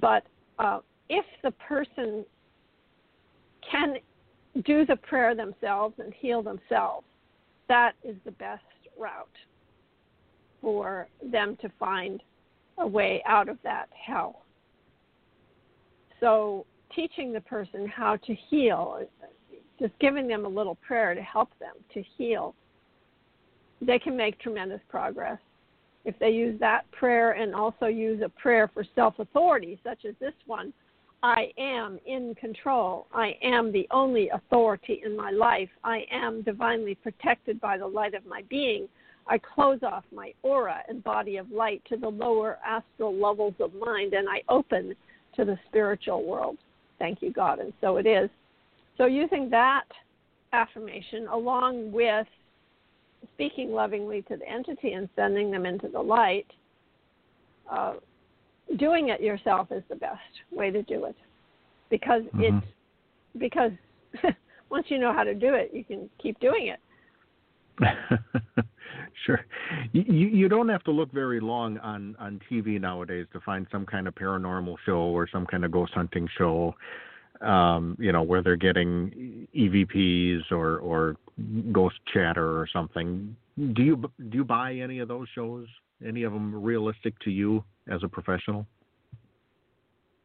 But 0.00 0.24
uh, 0.58 0.80
if 1.08 1.24
the 1.42 1.50
person 1.52 2.24
can 3.70 3.96
do 4.62 4.86
the 4.86 4.96
prayer 4.96 5.34
themselves 5.34 5.94
and 5.98 6.12
heal 6.14 6.42
themselves, 6.42 7.06
that 7.68 7.92
is 8.04 8.16
the 8.24 8.30
best 8.32 8.62
route 8.98 9.26
for 10.60 11.08
them 11.30 11.56
to 11.60 11.68
find 11.78 12.22
a 12.78 12.86
way 12.86 13.22
out 13.26 13.48
of 13.48 13.58
that 13.62 13.88
hell. 13.92 14.42
So, 16.20 16.64
teaching 16.94 17.32
the 17.32 17.40
person 17.40 17.86
how 17.88 18.16
to 18.16 18.34
heal, 18.48 19.00
just 19.78 19.92
giving 19.98 20.28
them 20.28 20.44
a 20.44 20.48
little 20.48 20.76
prayer 20.76 21.14
to 21.14 21.22
help 21.22 21.50
them 21.58 21.74
to 21.92 22.02
heal, 22.16 22.54
they 23.80 23.98
can 23.98 24.16
make 24.16 24.38
tremendous 24.38 24.80
progress. 24.88 25.38
If 26.04 26.18
they 26.18 26.30
use 26.30 26.58
that 26.60 26.90
prayer 26.92 27.32
and 27.32 27.54
also 27.54 27.86
use 27.86 28.22
a 28.22 28.28
prayer 28.28 28.70
for 28.72 28.84
self 28.94 29.18
authority, 29.18 29.78
such 29.82 30.04
as 30.04 30.14
this 30.20 30.34
one, 30.46 30.72
I 31.24 31.50
am 31.56 31.98
in 32.04 32.34
control. 32.34 33.06
I 33.14 33.38
am 33.40 33.72
the 33.72 33.88
only 33.90 34.28
authority 34.28 35.00
in 35.06 35.16
my 35.16 35.30
life. 35.30 35.70
I 35.82 36.04
am 36.12 36.42
divinely 36.42 36.96
protected 36.96 37.58
by 37.62 37.78
the 37.78 37.86
light 37.86 38.12
of 38.12 38.26
my 38.26 38.42
being. 38.50 38.86
I 39.26 39.38
close 39.38 39.78
off 39.82 40.04
my 40.14 40.34
aura 40.42 40.82
and 40.86 41.02
body 41.02 41.38
of 41.38 41.50
light 41.50 41.80
to 41.88 41.96
the 41.96 42.10
lower 42.10 42.58
astral 42.62 43.14
levels 43.14 43.54
of 43.58 43.72
mind 43.72 44.12
and 44.12 44.28
I 44.28 44.42
open 44.50 44.94
to 45.36 45.46
the 45.46 45.58
spiritual 45.66 46.26
world. 46.26 46.58
Thank 46.98 47.22
you, 47.22 47.32
God. 47.32 47.58
And 47.58 47.72
so 47.80 47.96
it 47.96 48.06
is. 48.06 48.28
So, 48.98 49.06
using 49.06 49.48
that 49.48 49.86
affirmation 50.52 51.26
along 51.28 51.90
with 51.90 52.26
speaking 53.32 53.72
lovingly 53.72 54.20
to 54.28 54.36
the 54.36 54.46
entity 54.46 54.92
and 54.92 55.08
sending 55.16 55.50
them 55.50 55.64
into 55.64 55.88
the 55.88 56.02
light, 56.02 56.46
uh, 57.70 57.94
doing 58.78 59.08
it 59.08 59.20
yourself 59.20 59.70
is 59.70 59.82
the 59.88 59.96
best 59.96 60.20
way 60.50 60.70
to 60.70 60.82
do 60.82 61.04
it 61.04 61.16
because 61.90 62.22
Mhm. 62.34 62.58
it's 62.58 62.66
because 63.38 63.72
once 64.70 64.90
you 64.90 64.98
know 64.98 65.12
how 65.12 65.24
to 65.24 65.34
do 65.34 65.54
it, 65.54 65.72
you 65.72 65.84
can 65.84 66.08
keep 66.18 66.38
doing 66.40 66.68
it. 66.68 66.80
sure. 69.24 69.44
You 69.92 70.02
you 70.02 70.28
you 70.28 70.48
don't 70.48 70.68
have 70.68 70.84
to 70.84 70.90
look 70.90 71.10
very 71.12 71.40
long 71.40 71.78
on 71.78 72.16
on 72.18 72.40
TV 72.50 72.80
nowadays 72.80 73.26
to 73.32 73.40
find 73.40 73.66
some 73.70 73.84
kind 73.84 74.06
of 74.06 74.14
paranormal 74.14 74.76
show 74.86 75.00
or 75.00 75.28
some 75.28 75.46
kind 75.46 75.64
of 75.64 75.70
ghost 75.70 75.92
hunting 75.92 76.28
show. 76.38 76.74
Um, 77.40 77.96
you 77.98 78.12
know 78.12 78.22
where 78.22 78.42
they're 78.42 78.56
getting 78.56 79.48
EVPs 79.54 80.52
or 80.52 80.78
or 80.78 81.16
ghost 81.72 81.96
chatter 82.12 82.58
or 82.60 82.68
something. 82.72 83.36
Do 83.56 83.82
you 83.82 83.96
do 83.96 84.38
you 84.38 84.44
buy 84.44 84.74
any 84.74 85.00
of 85.00 85.08
those 85.08 85.28
shows? 85.34 85.66
Any 86.04 86.22
of 86.22 86.32
them 86.32 86.62
realistic 86.62 87.18
to 87.20 87.30
you 87.30 87.64
as 87.90 88.02
a 88.02 88.08
professional? 88.08 88.66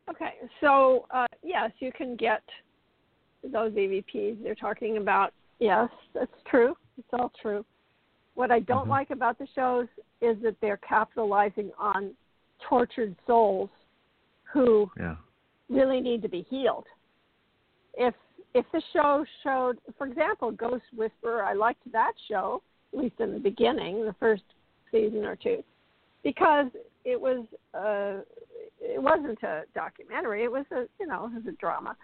Okay, 0.09 0.33
so 0.59 1.05
uh, 1.11 1.27
yes, 1.43 1.71
you 1.79 1.91
can 1.91 2.15
get 2.15 2.41
those 3.43 3.71
EVPs 3.73 4.41
they're 4.43 4.55
talking 4.55 4.97
about. 4.97 5.33
Yes, 5.59 5.89
that's 6.13 6.31
true. 6.49 6.75
It's 6.97 7.07
all 7.13 7.31
true. 7.41 7.65
What 8.35 8.51
I 8.51 8.59
don't 8.61 8.87
Mhm. 8.87 8.89
like 8.89 9.11
about 9.11 9.37
the 9.37 9.47
shows 9.47 9.87
is 10.21 10.41
that 10.41 10.59
they're 10.61 10.77
capitalizing 10.77 11.71
on 11.77 12.15
tortured 12.59 13.15
souls 13.27 13.69
who 14.43 14.89
Yeah. 14.97 15.17
really 15.69 16.01
need 16.01 16.21
to 16.23 16.29
be 16.29 16.41
healed. 16.41 16.87
If 17.93 18.15
if 18.55 18.65
the 18.71 18.81
show 18.93 19.23
showed, 19.43 19.79
for 19.95 20.07
example, 20.07 20.51
Ghost 20.51 20.91
Whisperer, 20.95 21.43
I 21.43 21.53
liked 21.53 21.91
that 21.91 22.13
show 22.27 22.63
at 22.91 22.99
least 22.99 23.19
in 23.19 23.31
the 23.31 23.39
beginning, 23.39 24.03
the 24.03 24.13
first 24.13 24.43
season 24.89 25.23
or 25.23 25.35
two, 25.35 25.63
because 26.23 26.71
it 27.11 27.19
was 27.19 27.45
uh, 27.73 28.21
it 28.81 29.01
wasn't 29.01 29.41
a 29.43 29.63
documentary. 29.73 30.43
It 30.43 30.51
was 30.51 30.65
a 30.71 30.85
you 30.99 31.07
know 31.07 31.25
it 31.25 31.33
was 31.33 31.53
a 31.53 31.57
drama. 31.57 31.95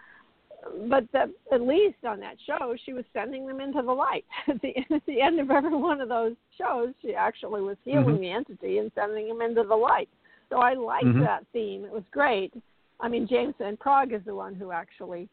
But 0.88 1.04
the, 1.12 1.32
at 1.52 1.60
least 1.60 1.98
on 2.04 2.18
that 2.20 2.36
show, 2.44 2.74
she 2.84 2.92
was 2.92 3.04
sending 3.12 3.46
them 3.46 3.60
into 3.60 3.82
the 3.82 3.92
light. 3.92 4.24
At 4.48 4.60
the, 4.62 4.74
at 4.90 5.04
the 5.06 5.20
end 5.20 5.38
of 5.38 5.50
every 5.50 5.76
one 5.76 6.00
of 6.00 6.08
those 6.08 6.34
shows, 6.58 6.92
she 7.02 7.14
actually 7.14 7.60
was 7.60 7.76
healing 7.84 8.16
Mhm. 8.16 8.20
the 8.20 8.30
entity 8.30 8.78
and 8.78 8.90
sending 8.94 9.28
them 9.28 9.42
into 9.42 9.62
the 9.62 9.76
light. 9.76 10.08
So 10.48 10.56
I 10.58 10.74
liked 10.74 11.06
Mhm. 11.06 11.20
that 11.20 11.44
theme. 11.52 11.84
It 11.84 11.92
was 11.92 12.02
great. 12.10 12.52
I 12.98 13.08
mean, 13.08 13.28
James 13.28 13.54
Van 13.58 13.76
Praagh 13.76 14.12
is 14.12 14.24
the 14.24 14.34
one 14.34 14.54
who 14.54 14.72
actually 14.72 15.28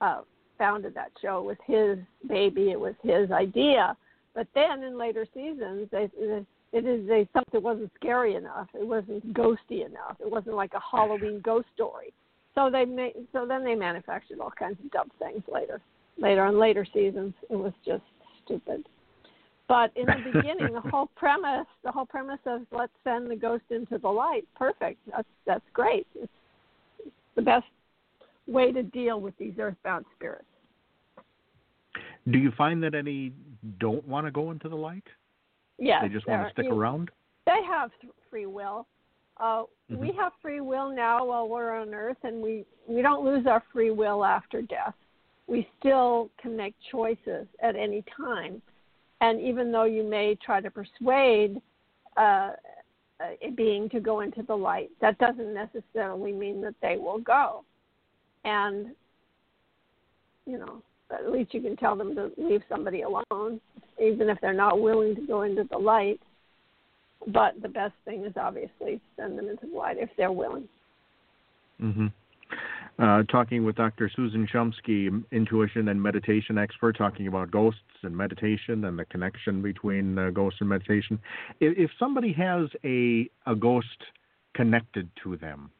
uh, 0.00 0.22
founded 0.56 0.94
that 0.94 1.12
show. 1.20 1.40
It 1.40 1.44
was 1.44 1.56
his 1.64 1.98
baby. 2.28 2.70
It 2.70 2.80
was 2.80 2.94
his 3.02 3.30
idea. 3.30 3.96
But 4.34 4.46
then 4.54 4.82
in 4.82 4.96
later 4.96 5.26
seasons, 5.34 5.88
they, 5.90 6.08
they 6.18 6.44
It 6.72 6.84
is 6.84 7.08
they 7.08 7.28
thought 7.32 7.48
it 7.52 7.62
wasn't 7.62 7.90
scary 7.96 8.34
enough. 8.34 8.68
It 8.74 8.86
wasn't 8.86 9.32
ghosty 9.32 9.86
enough. 9.86 10.16
It 10.20 10.30
wasn't 10.30 10.56
like 10.56 10.74
a 10.74 10.80
Halloween 10.80 11.40
ghost 11.42 11.66
story. 11.74 12.12
So 12.54 12.68
they 12.70 12.84
made 12.84 13.14
so 13.32 13.46
then 13.46 13.64
they 13.64 13.74
manufactured 13.74 14.40
all 14.40 14.50
kinds 14.50 14.78
of 14.84 14.90
dumb 14.90 15.10
things 15.18 15.42
later. 15.52 15.80
Later 16.18 16.44
on 16.44 16.58
later 16.58 16.86
seasons, 16.92 17.32
it 17.48 17.56
was 17.56 17.72
just 17.86 18.02
stupid. 18.44 18.84
But 19.66 19.92
in 19.96 20.06
the 20.06 20.32
beginning, 20.32 20.74
the 20.74 20.90
whole 20.90 21.08
premise, 21.16 21.66
the 21.84 21.92
whole 21.92 22.06
premise 22.06 22.40
of 22.46 22.62
let's 22.72 22.92
send 23.04 23.30
the 23.30 23.36
ghost 23.36 23.64
into 23.70 23.98
the 23.98 24.08
light, 24.08 24.44
perfect. 24.56 24.98
That's 25.10 25.28
that's 25.46 25.64
great. 25.72 26.06
It's, 26.14 26.32
it's 26.98 27.14
the 27.36 27.42
best 27.42 27.66
way 28.46 28.72
to 28.72 28.82
deal 28.82 29.20
with 29.20 29.36
these 29.38 29.54
earthbound 29.58 30.04
spirits. 30.16 30.44
Do 32.30 32.38
you 32.38 32.52
find 32.58 32.82
that 32.82 32.94
any 32.94 33.32
don't 33.78 34.06
want 34.06 34.26
to 34.26 34.30
go 34.30 34.50
into 34.50 34.68
the 34.68 34.76
light? 34.76 35.04
Yes, 35.78 36.02
they 36.02 36.08
just 36.08 36.26
want 36.26 36.46
to 36.46 36.52
stick 36.52 36.66
you, 36.66 36.78
around. 36.78 37.10
They 37.46 37.60
have 37.66 37.90
free 38.30 38.46
will. 38.46 38.86
Uh, 39.38 39.62
mm-hmm. 39.90 39.98
We 39.98 40.12
have 40.18 40.32
free 40.42 40.60
will 40.60 40.94
now 40.94 41.24
while 41.24 41.48
we're 41.48 41.72
on 41.72 41.94
Earth, 41.94 42.16
and 42.24 42.42
we 42.42 42.64
we 42.88 43.02
don't 43.02 43.24
lose 43.24 43.46
our 43.46 43.62
free 43.72 43.90
will 43.90 44.24
after 44.24 44.62
death. 44.62 44.94
We 45.46 45.68
still 45.78 46.30
can 46.40 46.56
make 46.56 46.74
choices 46.90 47.46
at 47.62 47.76
any 47.76 48.04
time, 48.16 48.60
and 49.20 49.40
even 49.40 49.70
though 49.70 49.84
you 49.84 50.02
may 50.02 50.36
try 50.44 50.60
to 50.60 50.70
persuade 50.70 51.60
uh, 52.16 52.50
a 53.20 53.50
being 53.56 53.88
to 53.90 54.00
go 54.00 54.20
into 54.20 54.42
the 54.42 54.54
light, 54.54 54.90
that 55.00 55.18
doesn't 55.18 55.54
necessarily 55.54 56.32
mean 56.32 56.60
that 56.62 56.74
they 56.82 56.96
will 56.96 57.18
go. 57.18 57.64
And 58.44 58.88
you 60.46 60.58
know, 60.58 60.82
at 61.10 61.30
least 61.30 61.54
you 61.54 61.60
can 61.60 61.76
tell 61.76 61.96
them 61.96 62.14
to 62.14 62.30
leave 62.36 62.62
somebody 62.68 63.02
alone, 63.02 63.60
even 64.00 64.28
if 64.28 64.38
they're 64.40 64.52
not 64.52 64.80
willing 64.80 65.14
to 65.16 65.26
go 65.26 65.42
into 65.42 65.64
the 65.70 65.78
light. 65.78 66.20
But 67.26 67.60
the 67.62 67.68
best 67.68 67.94
thing 68.04 68.24
is 68.24 68.32
obviously 68.36 69.00
send 69.16 69.36
them 69.38 69.48
into 69.48 69.66
the 69.66 69.76
light 69.76 69.96
if 69.98 70.10
they're 70.16 70.32
willing. 70.32 70.68
Mm-hmm. 71.82 72.06
Uh, 72.98 73.22
talking 73.24 73.64
with 73.64 73.76
Dr. 73.76 74.10
Susan 74.14 74.48
Shumsky, 74.52 75.22
intuition 75.30 75.88
and 75.88 76.02
meditation 76.02 76.58
expert, 76.58 76.98
talking 76.98 77.28
about 77.28 77.50
ghosts 77.50 77.80
and 78.02 78.16
meditation 78.16 78.84
and 78.86 78.98
the 78.98 79.04
connection 79.04 79.62
between 79.62 80.18
uh, 80.18 80.30
ghosts 80.30 80.60
and 80.60 80.68
meditation. 80.68 81.18
If, 81.60 81.78
if, 81.78 81.90
somebody 81.98 82.32
has 82.32 82.68
a 82.84 83.30
a 83.46 83.54
ghost 83.54 83.86
connected 84.54 85.08
to 85.22 85.36
them, 85.36 85.70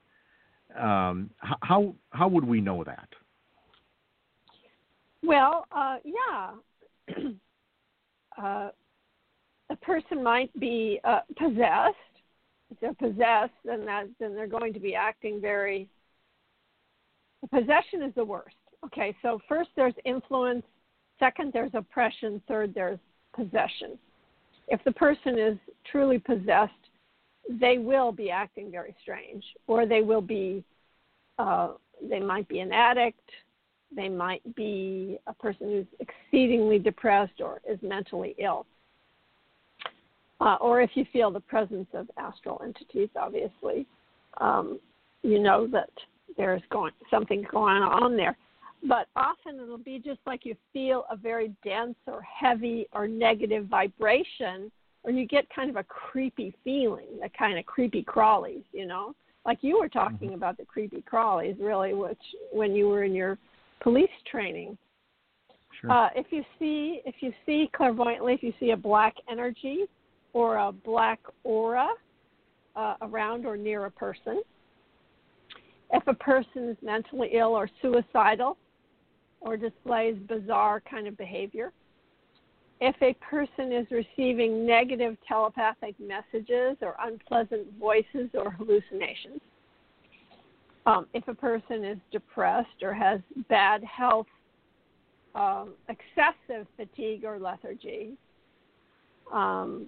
um, 0.78 1.30
how 1.40 1.94
how 2.10 2.28
would 2.28 2.44
we 2.44 2.60
know 2.60 2.84
that? 2.84 3.08
Well, 5.22 5.66
uh, 5.72 5.96
yeah. 6.04 6.50
uh, 8.42 8.70
a 9.70 9.76
person 9.82 10.22
might 10.22 10.52
be 10.58 11.00
uh, 11.04 11.20
possessed. 11.36 11.96
If 12.70 12.80
they're 12.80 12.94
possessed, 12.94 13.54
then 13.64 13.84
that 13.86 14.06
then 14.20 14.34
they're 14.34 14.46
going 14.46 14.72
to 14.74 14.80
be 14.80 14.94
acting 14.94 15.40
very. 15.40 15.88
Possession 17.50 18.02
is 18.02 18.14
the 18.14 18.24
worst. 18.24 18.56
Okay, 18.84 19.16
so 19.22 19.40
first 19.48 19.70
there's 19.76 19.94
influence, 20.04 20.64
second 21.18 21.52
there's 21.52 21.70
oppression, 21.74 22.42
third 22.46 22.74
there's 22.74 22.98
possession. 23.34 23.98
If 24.68 24.82
the 24.84 24.92
person 24.92 25.38
is 25.38 25.56
truly 25.90 26.18
possessed, 26.18 26.72
they 27.48 27.78
will 27.78 28.12
be 28.12 28.30
acting 28.30 28.70
very 28.70 28.94
strange, 29.00 29.44
or 29.66 29.86
they 29.86 30.02
will 30.02 30.20
be, 30.20 30.62
uh, 31.38 31.70
they 32.02 32.20
might 32.20 32.46
be 32.48 32.60
an 32.60 32.72
addict, 32.72 33.20
they 33.94 34.08
might 34.08 34.42
be 34.54 35.18
a 35.26 35.34
person 35.34 35.68
who's 35.68 35.86
exceedingly 36.00 36.78
depressed 36.78 37.40
or 37.40 37.60
is 37.68 37.78
mentally 37.82 38.34
ill. 38.38 38.66
Uh, 40.40 40.56
or 40.60 40.80
if 40.80 40.90
you 40.94 41.04
feel 41.12 41.30
the 41.30 41.40
presence 41.40 41.88
of 41.94 42.08
astral 42.16 42.60
entities, 42.64 43.08
obviously, 43.16 43.86
um, 44.40 44.78
you 45.22 45.38
know 45.38 45.66
that 45.66 45.90
there's 46.36 46.62
going 46.70 46.92
something 47.10 47.44
going 47.50 47.82
on 47.82 48.16
there. 48.16 48.36
But 48.86 49.08
often 49.16 49.58
it'll 49.60 49.78
be 49.78 49.98
just 49.98 50.20
like 50.26 50.46
you 50.46 50.54
feel 50.72 51.04
a 51.10 51.16
very 51.16 51.52
dense 51.64 51.96
or 52.06 52.22
heavy 52.22 52.86
or 52.92 53.08
negative 53.08 53.66
vibration, 53.66 54.70
or 55.02 55.10
you 55.10 55.26
get 55.26 55.48
kind 55.52 55.68
of 55.68 55.76
a 55.76 55.82
creepy 55.82 56.54
feeling, 56.62 57.18
a 57.24 57.28
kind 57.30 57.58
of 57.58 57.66
creepy 57.66 58.04
crawlies, 58.04 58.62
you 58.72 58.86
know, 58.86 59.14
like 59.48 59.58
you 59.62 59.78
were 59.78 59.88
talking 59.88 60.28
mm-hmm. 60.28 60.34
about 60.34 60.58
the 60.58 60.64
creepy 60.64 61.02
crawlies, 61.10 61.56
really, 61.58 61.94
which 61.94 62.20
when 62.52 62.74
you 62.74 62.86
were 62.86 63.02
in 63.02 63.14
your 63.14 63.38
police 63.80 64.10
training. 64.30 64.76
Sure. 65.80 65.90
Uh, 65.90 66.08
if 66.16 66.26
you 66.30 66.42
see 66.58 67.00
if 67.04 67.16
you 67.20 67.32
see 67.46 67.70
clairvoyantly, 67.74 68.34
if 68.34 68.42
you 68.42 68.52
see 68.58 68.70
a 68.70 68.76
black 68.76 69.14
energy 69.30 69.84
or 70.32 70.56
a 70.56 70.72
black 70.72 71.20
aura 71.44 71.88
uh, 72.74 72.94
around 73.02 73.46
or 73.46 73.56
near 73.56 73.84
a 73.84 73.90
person, 73.90 74.42
if 75.92 76.06
a 76.06 76.14
person 76.14 76.68
is 76.68 76.76
mentally 76.82 77.30
ill 77.32 77.54
or 77.54 77.68
suicidal 77.80 78.56
or 79.40 79.56
displays 79.56 80.16
bizarre 80.28 80.80
kind 80.80 81.06
of 81.06 81.16
behavior, 81.16 81.72
if 82.80 82.94
a 83.02 83.14
person 83.14 83.72
is 83.72 83.86
receiving 83.90 84.66
negative 84.66 85.16
telepathic 85.26 85.94
messages 85.98 86.76
or 86.80 86.94
unpleasant 87.00 87.66
voices 87.78 88.30
or 88.34 88.50
hallucinations, 88.50 89.40
um, 90.88 91.06
if 91.12 91.28
a 91.28 91.34
person 91.34 91.84
is 91.84 91.98
depressed 92.10 92.82
or 92.82 92.94
has 92.94 93.20
bad 93.50 93.84
health, 93.84 94.26
um, 95.34 95.74
excessive 95.88 96.66
fatigue 96.76 97.24
or 97.24 97.38
lethargy, 97.38 98.12
um, 99.32 99.86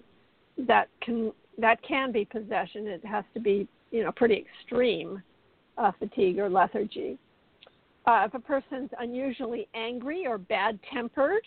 that 0.67 0.89
can 1.01 1.31
that 1.57 1.81
can 1.81 2.11
be 2.11 2.23
possession. 2.23 2.85
It 2.85 3.03
has 3.03 3.25
to 3.33 3.39
be 3.39 3.67
you 3.89 4.03
know 4.03 4.11
pretty 4.11 4.45
extreme 4.45 5.23
uh, 5.77 5.91
fatigue 5.97 6.37
or 6.37 6.49
lethargy. 6.49 7.17
Uh, 8.05 8.27
if 8.27 8.33
a 8.35 8.39
person's 8.39 8.91
unusually 8.99 9.67
angry 9.73 10.27
or 10.27 10.37
bad 10.37 10.79
tempered, 10.93 11.43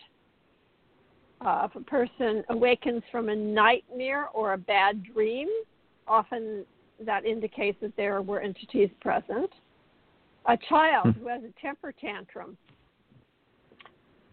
uh, 1.41 1.69
if 1.71 1.77
a 1.77 1.85
person 1.85 2.43
awakens 2.51 3.03
from 3.13 3.29
a 3.29 3.37
nightmare 3.37 4.29
or 4.35 4.55
a 4.55 4.59
bad 4.59 5.05
dream, 5.15 5.49
often 6.09 6.65
that 7.01 7.25
indicates 7.25 7.79
that 7.81 7.97
there 7.97 8.23
were 8.23 8.41
entities 8.41 8.91
present. 9.01 9.51
A 10.47 10.57
child 10.69 11.15
hmm. 11.15 11.23
who 11.23 11.29
has 11.29 11.43
a 11.43 11.61
temper 11.61 11.93
tantrum. 11.93 12.57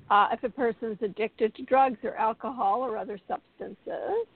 Uh, 0.10 0.28
if 0.34 0.44
a 0.44 0.50
person 0.50 0.92
is 0.92 0.98
addicted 1.02 1.56
to 1.56 1.64
drugs 1.64 1.98
or 2.04 2.16
alcohol 2.16 2.82
or 2.82 2.98
other 2.98 3.20
substances. 3.28 4.28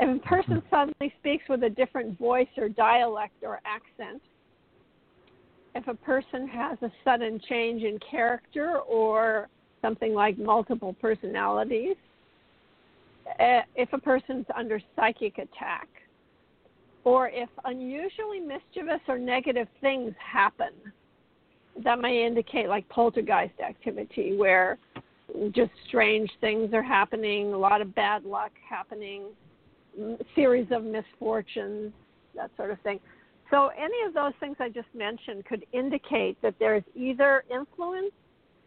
If 0.00 0.16
a 0.16 0.26
person 0.26 0.56
hmm. 0.56 0.68
suddenly 0.70 1.14
speaks 1.20 1.44
with 1.48 1.62
a 1.62 1.70
different 1.70 2.18
voice 2.18 2.48
or 2.56 2.68
dialect 2.68 3.34
or 3.42 3.60
accent. 3.64 4.22
If 5.74 5.86
a 5.86 5.94
person 5.94 6.48
has 6.48 6.78
a 6.82 6.90
sudden 7.04 7.40
change 7.48 7.82
in 7.82 7.98
character 8.10 8.78
or 8.78 9.48
something 9.82 10.14
like 10.14 10.38
multiple 10.38 10.96
personalities. 11.00 11.96
Uh, 13.38 13.60
if 13.76 13.92
a 13.92 13.98
person's 13.98 14.46
under 14.56 14.80
psychic 14.96 15.38
attack 15.38 15.88
or 17.04 17.28
if 17.28 17.48
unusually 17.64 18.40
mischievous 18.40 19.00
or 19.08 19.18
negative 19.18 19.68
things 19.80 20.12
happen, 20.18 20.72
that 21.84 22.00
may 22.00 22.26
indicate 22.26 22.68
like 22.68 22.88
poltergeist 22.88 23.60
activity 23.60 24.36
where 24.36 24.78
just 25.52 25.70
strange 25.86 26.30
things 26.40 26.72
are 26.72 26.82
happening, 26.82 27.52
a 27.52 27.58
lot 27.58 27.80
of 27.80 27.94
bad 27.94 28.24
luck 28.24 28.50
happening, 28.68 29.24
series 30.34 30.66
of 30.70 30.84
misfortunes, 30.84 31.92
that 32.34 32.50
sort 32.56 32.70
of 32.70 32.80
thing. 32.80 33.00
So, 33.50 33.70
any 33.78 34.06
of 34.06 34.14
those 34.14 34.32
things 34.40 34.56
I 34.60 34.68
just 34.68 34.88
mentioned 34.94 35.44
could 35.46 35.64
indicate 35.72 36.40
that 36.42 36.54
there 36.58 36.76
is 36.76 36.82
either 36.94 37.44
influence, 37.50 38.12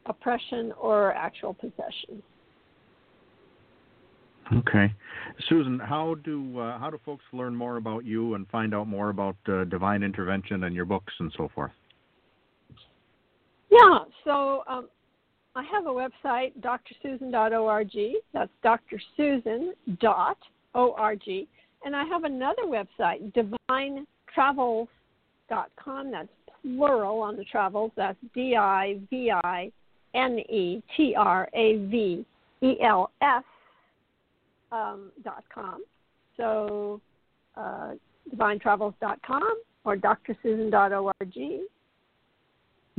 oppression, 0.08 0.74
or 0.80 1.14
actual 1.14 1.54
possession. 1.54 2.24
Okay, 4.54 4.94
Susan, 5.48 5.80
how 5.80 6.16
do 6.26 6.60
uh, 6.60 6.78
how 6.78 6.90
do 6.90 7.00
folks 7.06 7.24
learn 7.32 7.56
more 7.56 7.78
about 7.78 8.04
you 8.04 8.34
and 8.34 8.46
find 8.50 8.76
out 8.76 8.86
more 8.88 9.10
about 9.10 9.38
uh, 9.48 9.64
divine 9.66 10.04
intervention 10.04 10.66
and 10.66 10.76
your 10.76 10.84
books 10.84 11.14
and 11.20 11.32
so 11.38 11.50
forth? 11.56 11.72
Yeah, 13.70 14.00
so 14.26 14.64
um, 14.68 14.90
I 15.56 15.64
have 15.64 15.86
a 15.86 15.90
website, 15.90 16.52
drsusan.org. 16.60 17.98
That's 18.34 18.52
drsusan.org, 18.66 19.78
and 21.86 21.96
I 21.96 22.04
have 22.04 22.26
another 22.26 22.64
website, 22.64 23.34
divinetravels.com. 24.38 26.12
That's 26.12 26.28
plural 26.62 27.22
on 27.22 27.38
the 27.38 27.46
travels. 27.46 27.92
That's 27.96 28.18
D 28.36 28.56
I 28.58 29.00
V 29.10 29.32
I 29.32 29.72
N 30.14 30.40
E 30.40 30.84
T 30.98 31.16
R 31.18 31.48
A 31.54 31.78
V 31.90 32.26
E 32.62 32.76
L 32.84 33.12
S 33.22 33.44
um, 34.72 35.12
.com. 35.54 35.84
So 36.38 37.02
uh, 37.56 37.92
divinetravels.com 38.36 39.62
or 39.84 39.98
drsusan.org. 39.98 41.62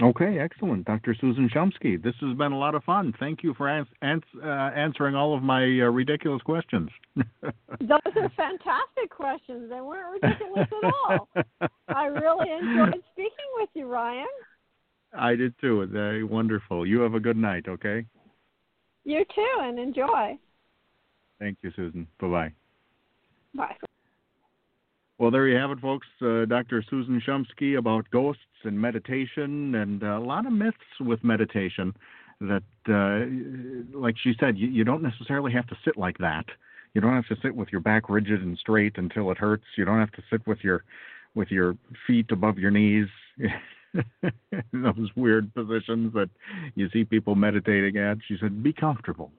Okay, 0.02 0.38
excellent. 0.38 0.86
Dr. 0.86 1.14
Susan 1.20 1.50
Shumsky, 1.54 2.02
this 2.02 2.14
has 2.20 2.36
been 2.36 2.52
a 2.52 2.58
lot 2.58 2.74
of 2.74 2.82
fun. 2.82 3.12
Thank 3.20 3.42
you 3.42 3.54
for 3.54 3.68
ans- 3.68 3.88
ans- 4.00 4.22
uh, 4.42 4.48
answering 4.48 5.14
all 5.14 5.36
of 5.36 5.42
my 5.42 5.62
uh, 5.62 5.90
ridiculous 5.90 6.40
questions. 6.42 6.88
Those 7.14 8.00
are 8.16 8.32
fantastic 8.36 9.10
questions. 9.10 9.68
They 9.68 9.80
weren't 9.80 10.22
ridiculous 10.22 10.66
at 10.82 10.92
all. 10.94 11.28
I 11.88 12.06
really 12.06 12.50
enjoyed 12.50 13.02
speaking 13.12 13.50
with 13.56 13.68
you, 13.74 13.86
Ryan. 13.86 14.26
I 15.16 15.34
did 15.34 15.54
too. 15.60 15.86
Very 15.86 16.24
wonderful. 16.24 16.86
You 16.86 17.00
have 17.00 17.14
a 17.14 17.20
good 17.20 17.36
night, 17.36 17.66
okay? 17.68 18.06
You 19.04 19.24
too, 19.34 19.56
and 19.60 19.78
enjoy. 19.78 20.38
Thank 21.42 21.58
you, 21.62 21.72
Susan. 21.74 22.06
Bye 22.20 22.28
bye. 22.28 22.52
Bye. 23.52 23.76
Well, 25.18 25.32
there 25.32 25.48
you 25.48 25.56
have 25.56 25.72
it, 25.72 25.80
folks. 25.80 26.06
Uh, 26.20 26.44
Dr. 26.44 26.84
Susan 26.88 27.20
Shumsky 27.26 27.76
about 27.78 28.08
ghosts 28.12 28.42
and 28.62 28.80
meditation, 28.80 29.74
and 29.74 30.04
uh, 30.04 30.18
a 30.18 30.20
lot 30.20 30.46
of 30.46 30.52
myths 30.52 30.78
with 31.00 31.24
meditation. 31.24 31.94
That, 32.40 32.62
uh, 32.88 33.96
like 33.98 34.14
she 34.22 34.34
said, 34.38 34.56
you, 34.56 34.68
you 34.68 34.84
don't 34.84 35.02
necessarily 35.02 35.52
have 35.52 35.66
to 35.66 35.76
sit 35.84 35.96
like 35.96 36.18
that. 36.18 36.44
You 36.94 37.00
don't 37.00 37.14
have 37.14 37.26
to 37.26 37.36
sit 37.42 37.54
with 37.56 37.70
your 37.72 37.80
back 37.80 38.08
rigid 38.08 38.40
and 38.40 38.56
straight 38.58 38.96
until 38.96 39.32
it 39.32 39.38
hurts. 39.38 39.64
You 39.76 39.84
don't 39.84 39.98
have 39.98 40.12
to 40.12 40.22
sit 40.30 40.46
with 40.46 40.58
your 40.62 40.84
with 41.34 41.50
your 41.50 41.76
feet 42.06 42.30
above 42.30 42.58
your 42.58 42.70
knees. 42.70 43.08
Those 44.72 45.10
weird 45.16 45.52
positions 45.54 46.12
that 46.14 46.30
you 46.76 46.88
see 46.90 47.02
people 47.04 47.34
meditating 47.34 47.96
at. 47.96 48.18
She 48.28 48.36
said, 48.40 48.62
"Be 48.62 48.72
comfortable. 48.72 49.32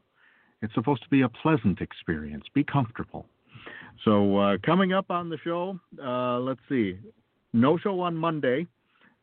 It's 0.63 0.73
supposed 0.73 1.03
to 1.03 1.09
be 1.09 1.21
a 1.21 1.29
pleasant 1.29 1.81
experience. 1.81 2.45
Be 2.55 2.63
comfortable." 2.63 3.27
So 4.03 4.37
uh, 4.37 4.57
coming 4.65 4.93
up 4.93 5.11
on 5.11 5.29
the 5.29 5.37
show, 5.43 5.79
uh, 6.03 6.39
let's 6.39 6.59
see, 6.67 6.97
no 7.53 7.77
show 7.77 7.99
on 8.01 8.15
Monday. 8.15 8.67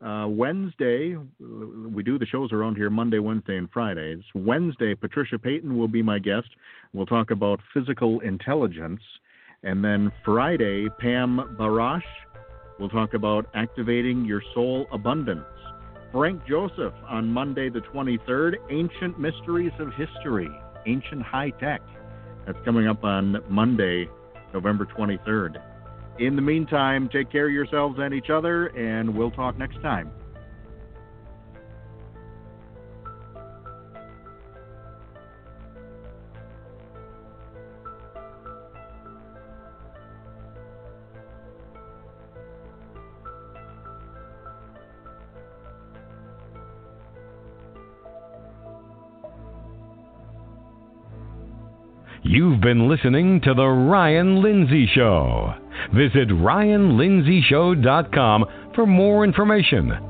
Uh, 0.00 0.26
Wednesday, 0.28 1.14
we 1.38 2.02
do 2.02 2.18
the 2.18 2.24
shows 2.24 2.52
around 2.52 2.76
here 2.76 2.88
Monday, 2.88 3.18
Wednesday, 3.18 3.58
and 3.58 3.70
Fridays. 3.70 4.22
Wednesday, 4.34 4.94
Patricia 4.94 5.38
Payton 5.38 5.76
will 5.76 5.88
be 5.88 6.02
my 6.02 6.18
guest. 6.18 6.48
We'll 6.94 7.04
talk 7.04 7.30
about 7.30 7.60
physical 7.74 8.20
intelligence. 8.20 9.02
And 9.62 9.84
then 9.84 10.10
Friday, 10.24 10.88
Pam 11.00 11.56
Barash 11.58 12.00
will 12.78 12.88
talk 12.88 13.12
about 13.12 13.50
activating 13.54 14.24
your 14.24 14.42
soul 14.54 14.86
abundance. 14.90 15.44
Frank 16.12 16.46
Joseph 16.48 16.94
on 17.06 17.30
Monday, 17.30 17.68
the 17.68 17.80
23rd, 17.80 18.54
Ancient 18.70 19.20
Mysteries 19.20 19.72
of 19.78 19.92
History, 19.92 20.50
Ancient 20.86 21.22
High 21.22 21.50
Tech. 21.50 21.82
That's 22.46 22.58
coming 22.64 22.88
up 22.88 23.04
on 23.04 23.42
Monday, 23.48 24.08
November 24.52 24.86
23rd. 24.86 25.62
In 26.18 26.36
the 26.36 26.42
meantime, 26.42 27.08
take 27.08 27.30
care 27.30 27.46
of 27.46 27.52
yourselves 27.52 27.98
and 27.98 28.12
each 28.12 28.30
other, 28.30 28.66
and 28.68 29.16
we'll 29.16 29.30
talk 29.30 29.56
next 29.56 29.80
time. 29.82 30.10
You've 52.60 52.76
been 52.76 52.90
listening 52.90 53.40
to 53.44 53.54
The 53.54 53.64
Ryan 53.64 54.42
Lindsay 54.42 54.86
Show. 54.94 55.54
Visit 55.94 56.28
RyanLindsayShow.com 56.28 58.44
for 58.74 58.86
more 58.86 59.24
information. 59.24 60.09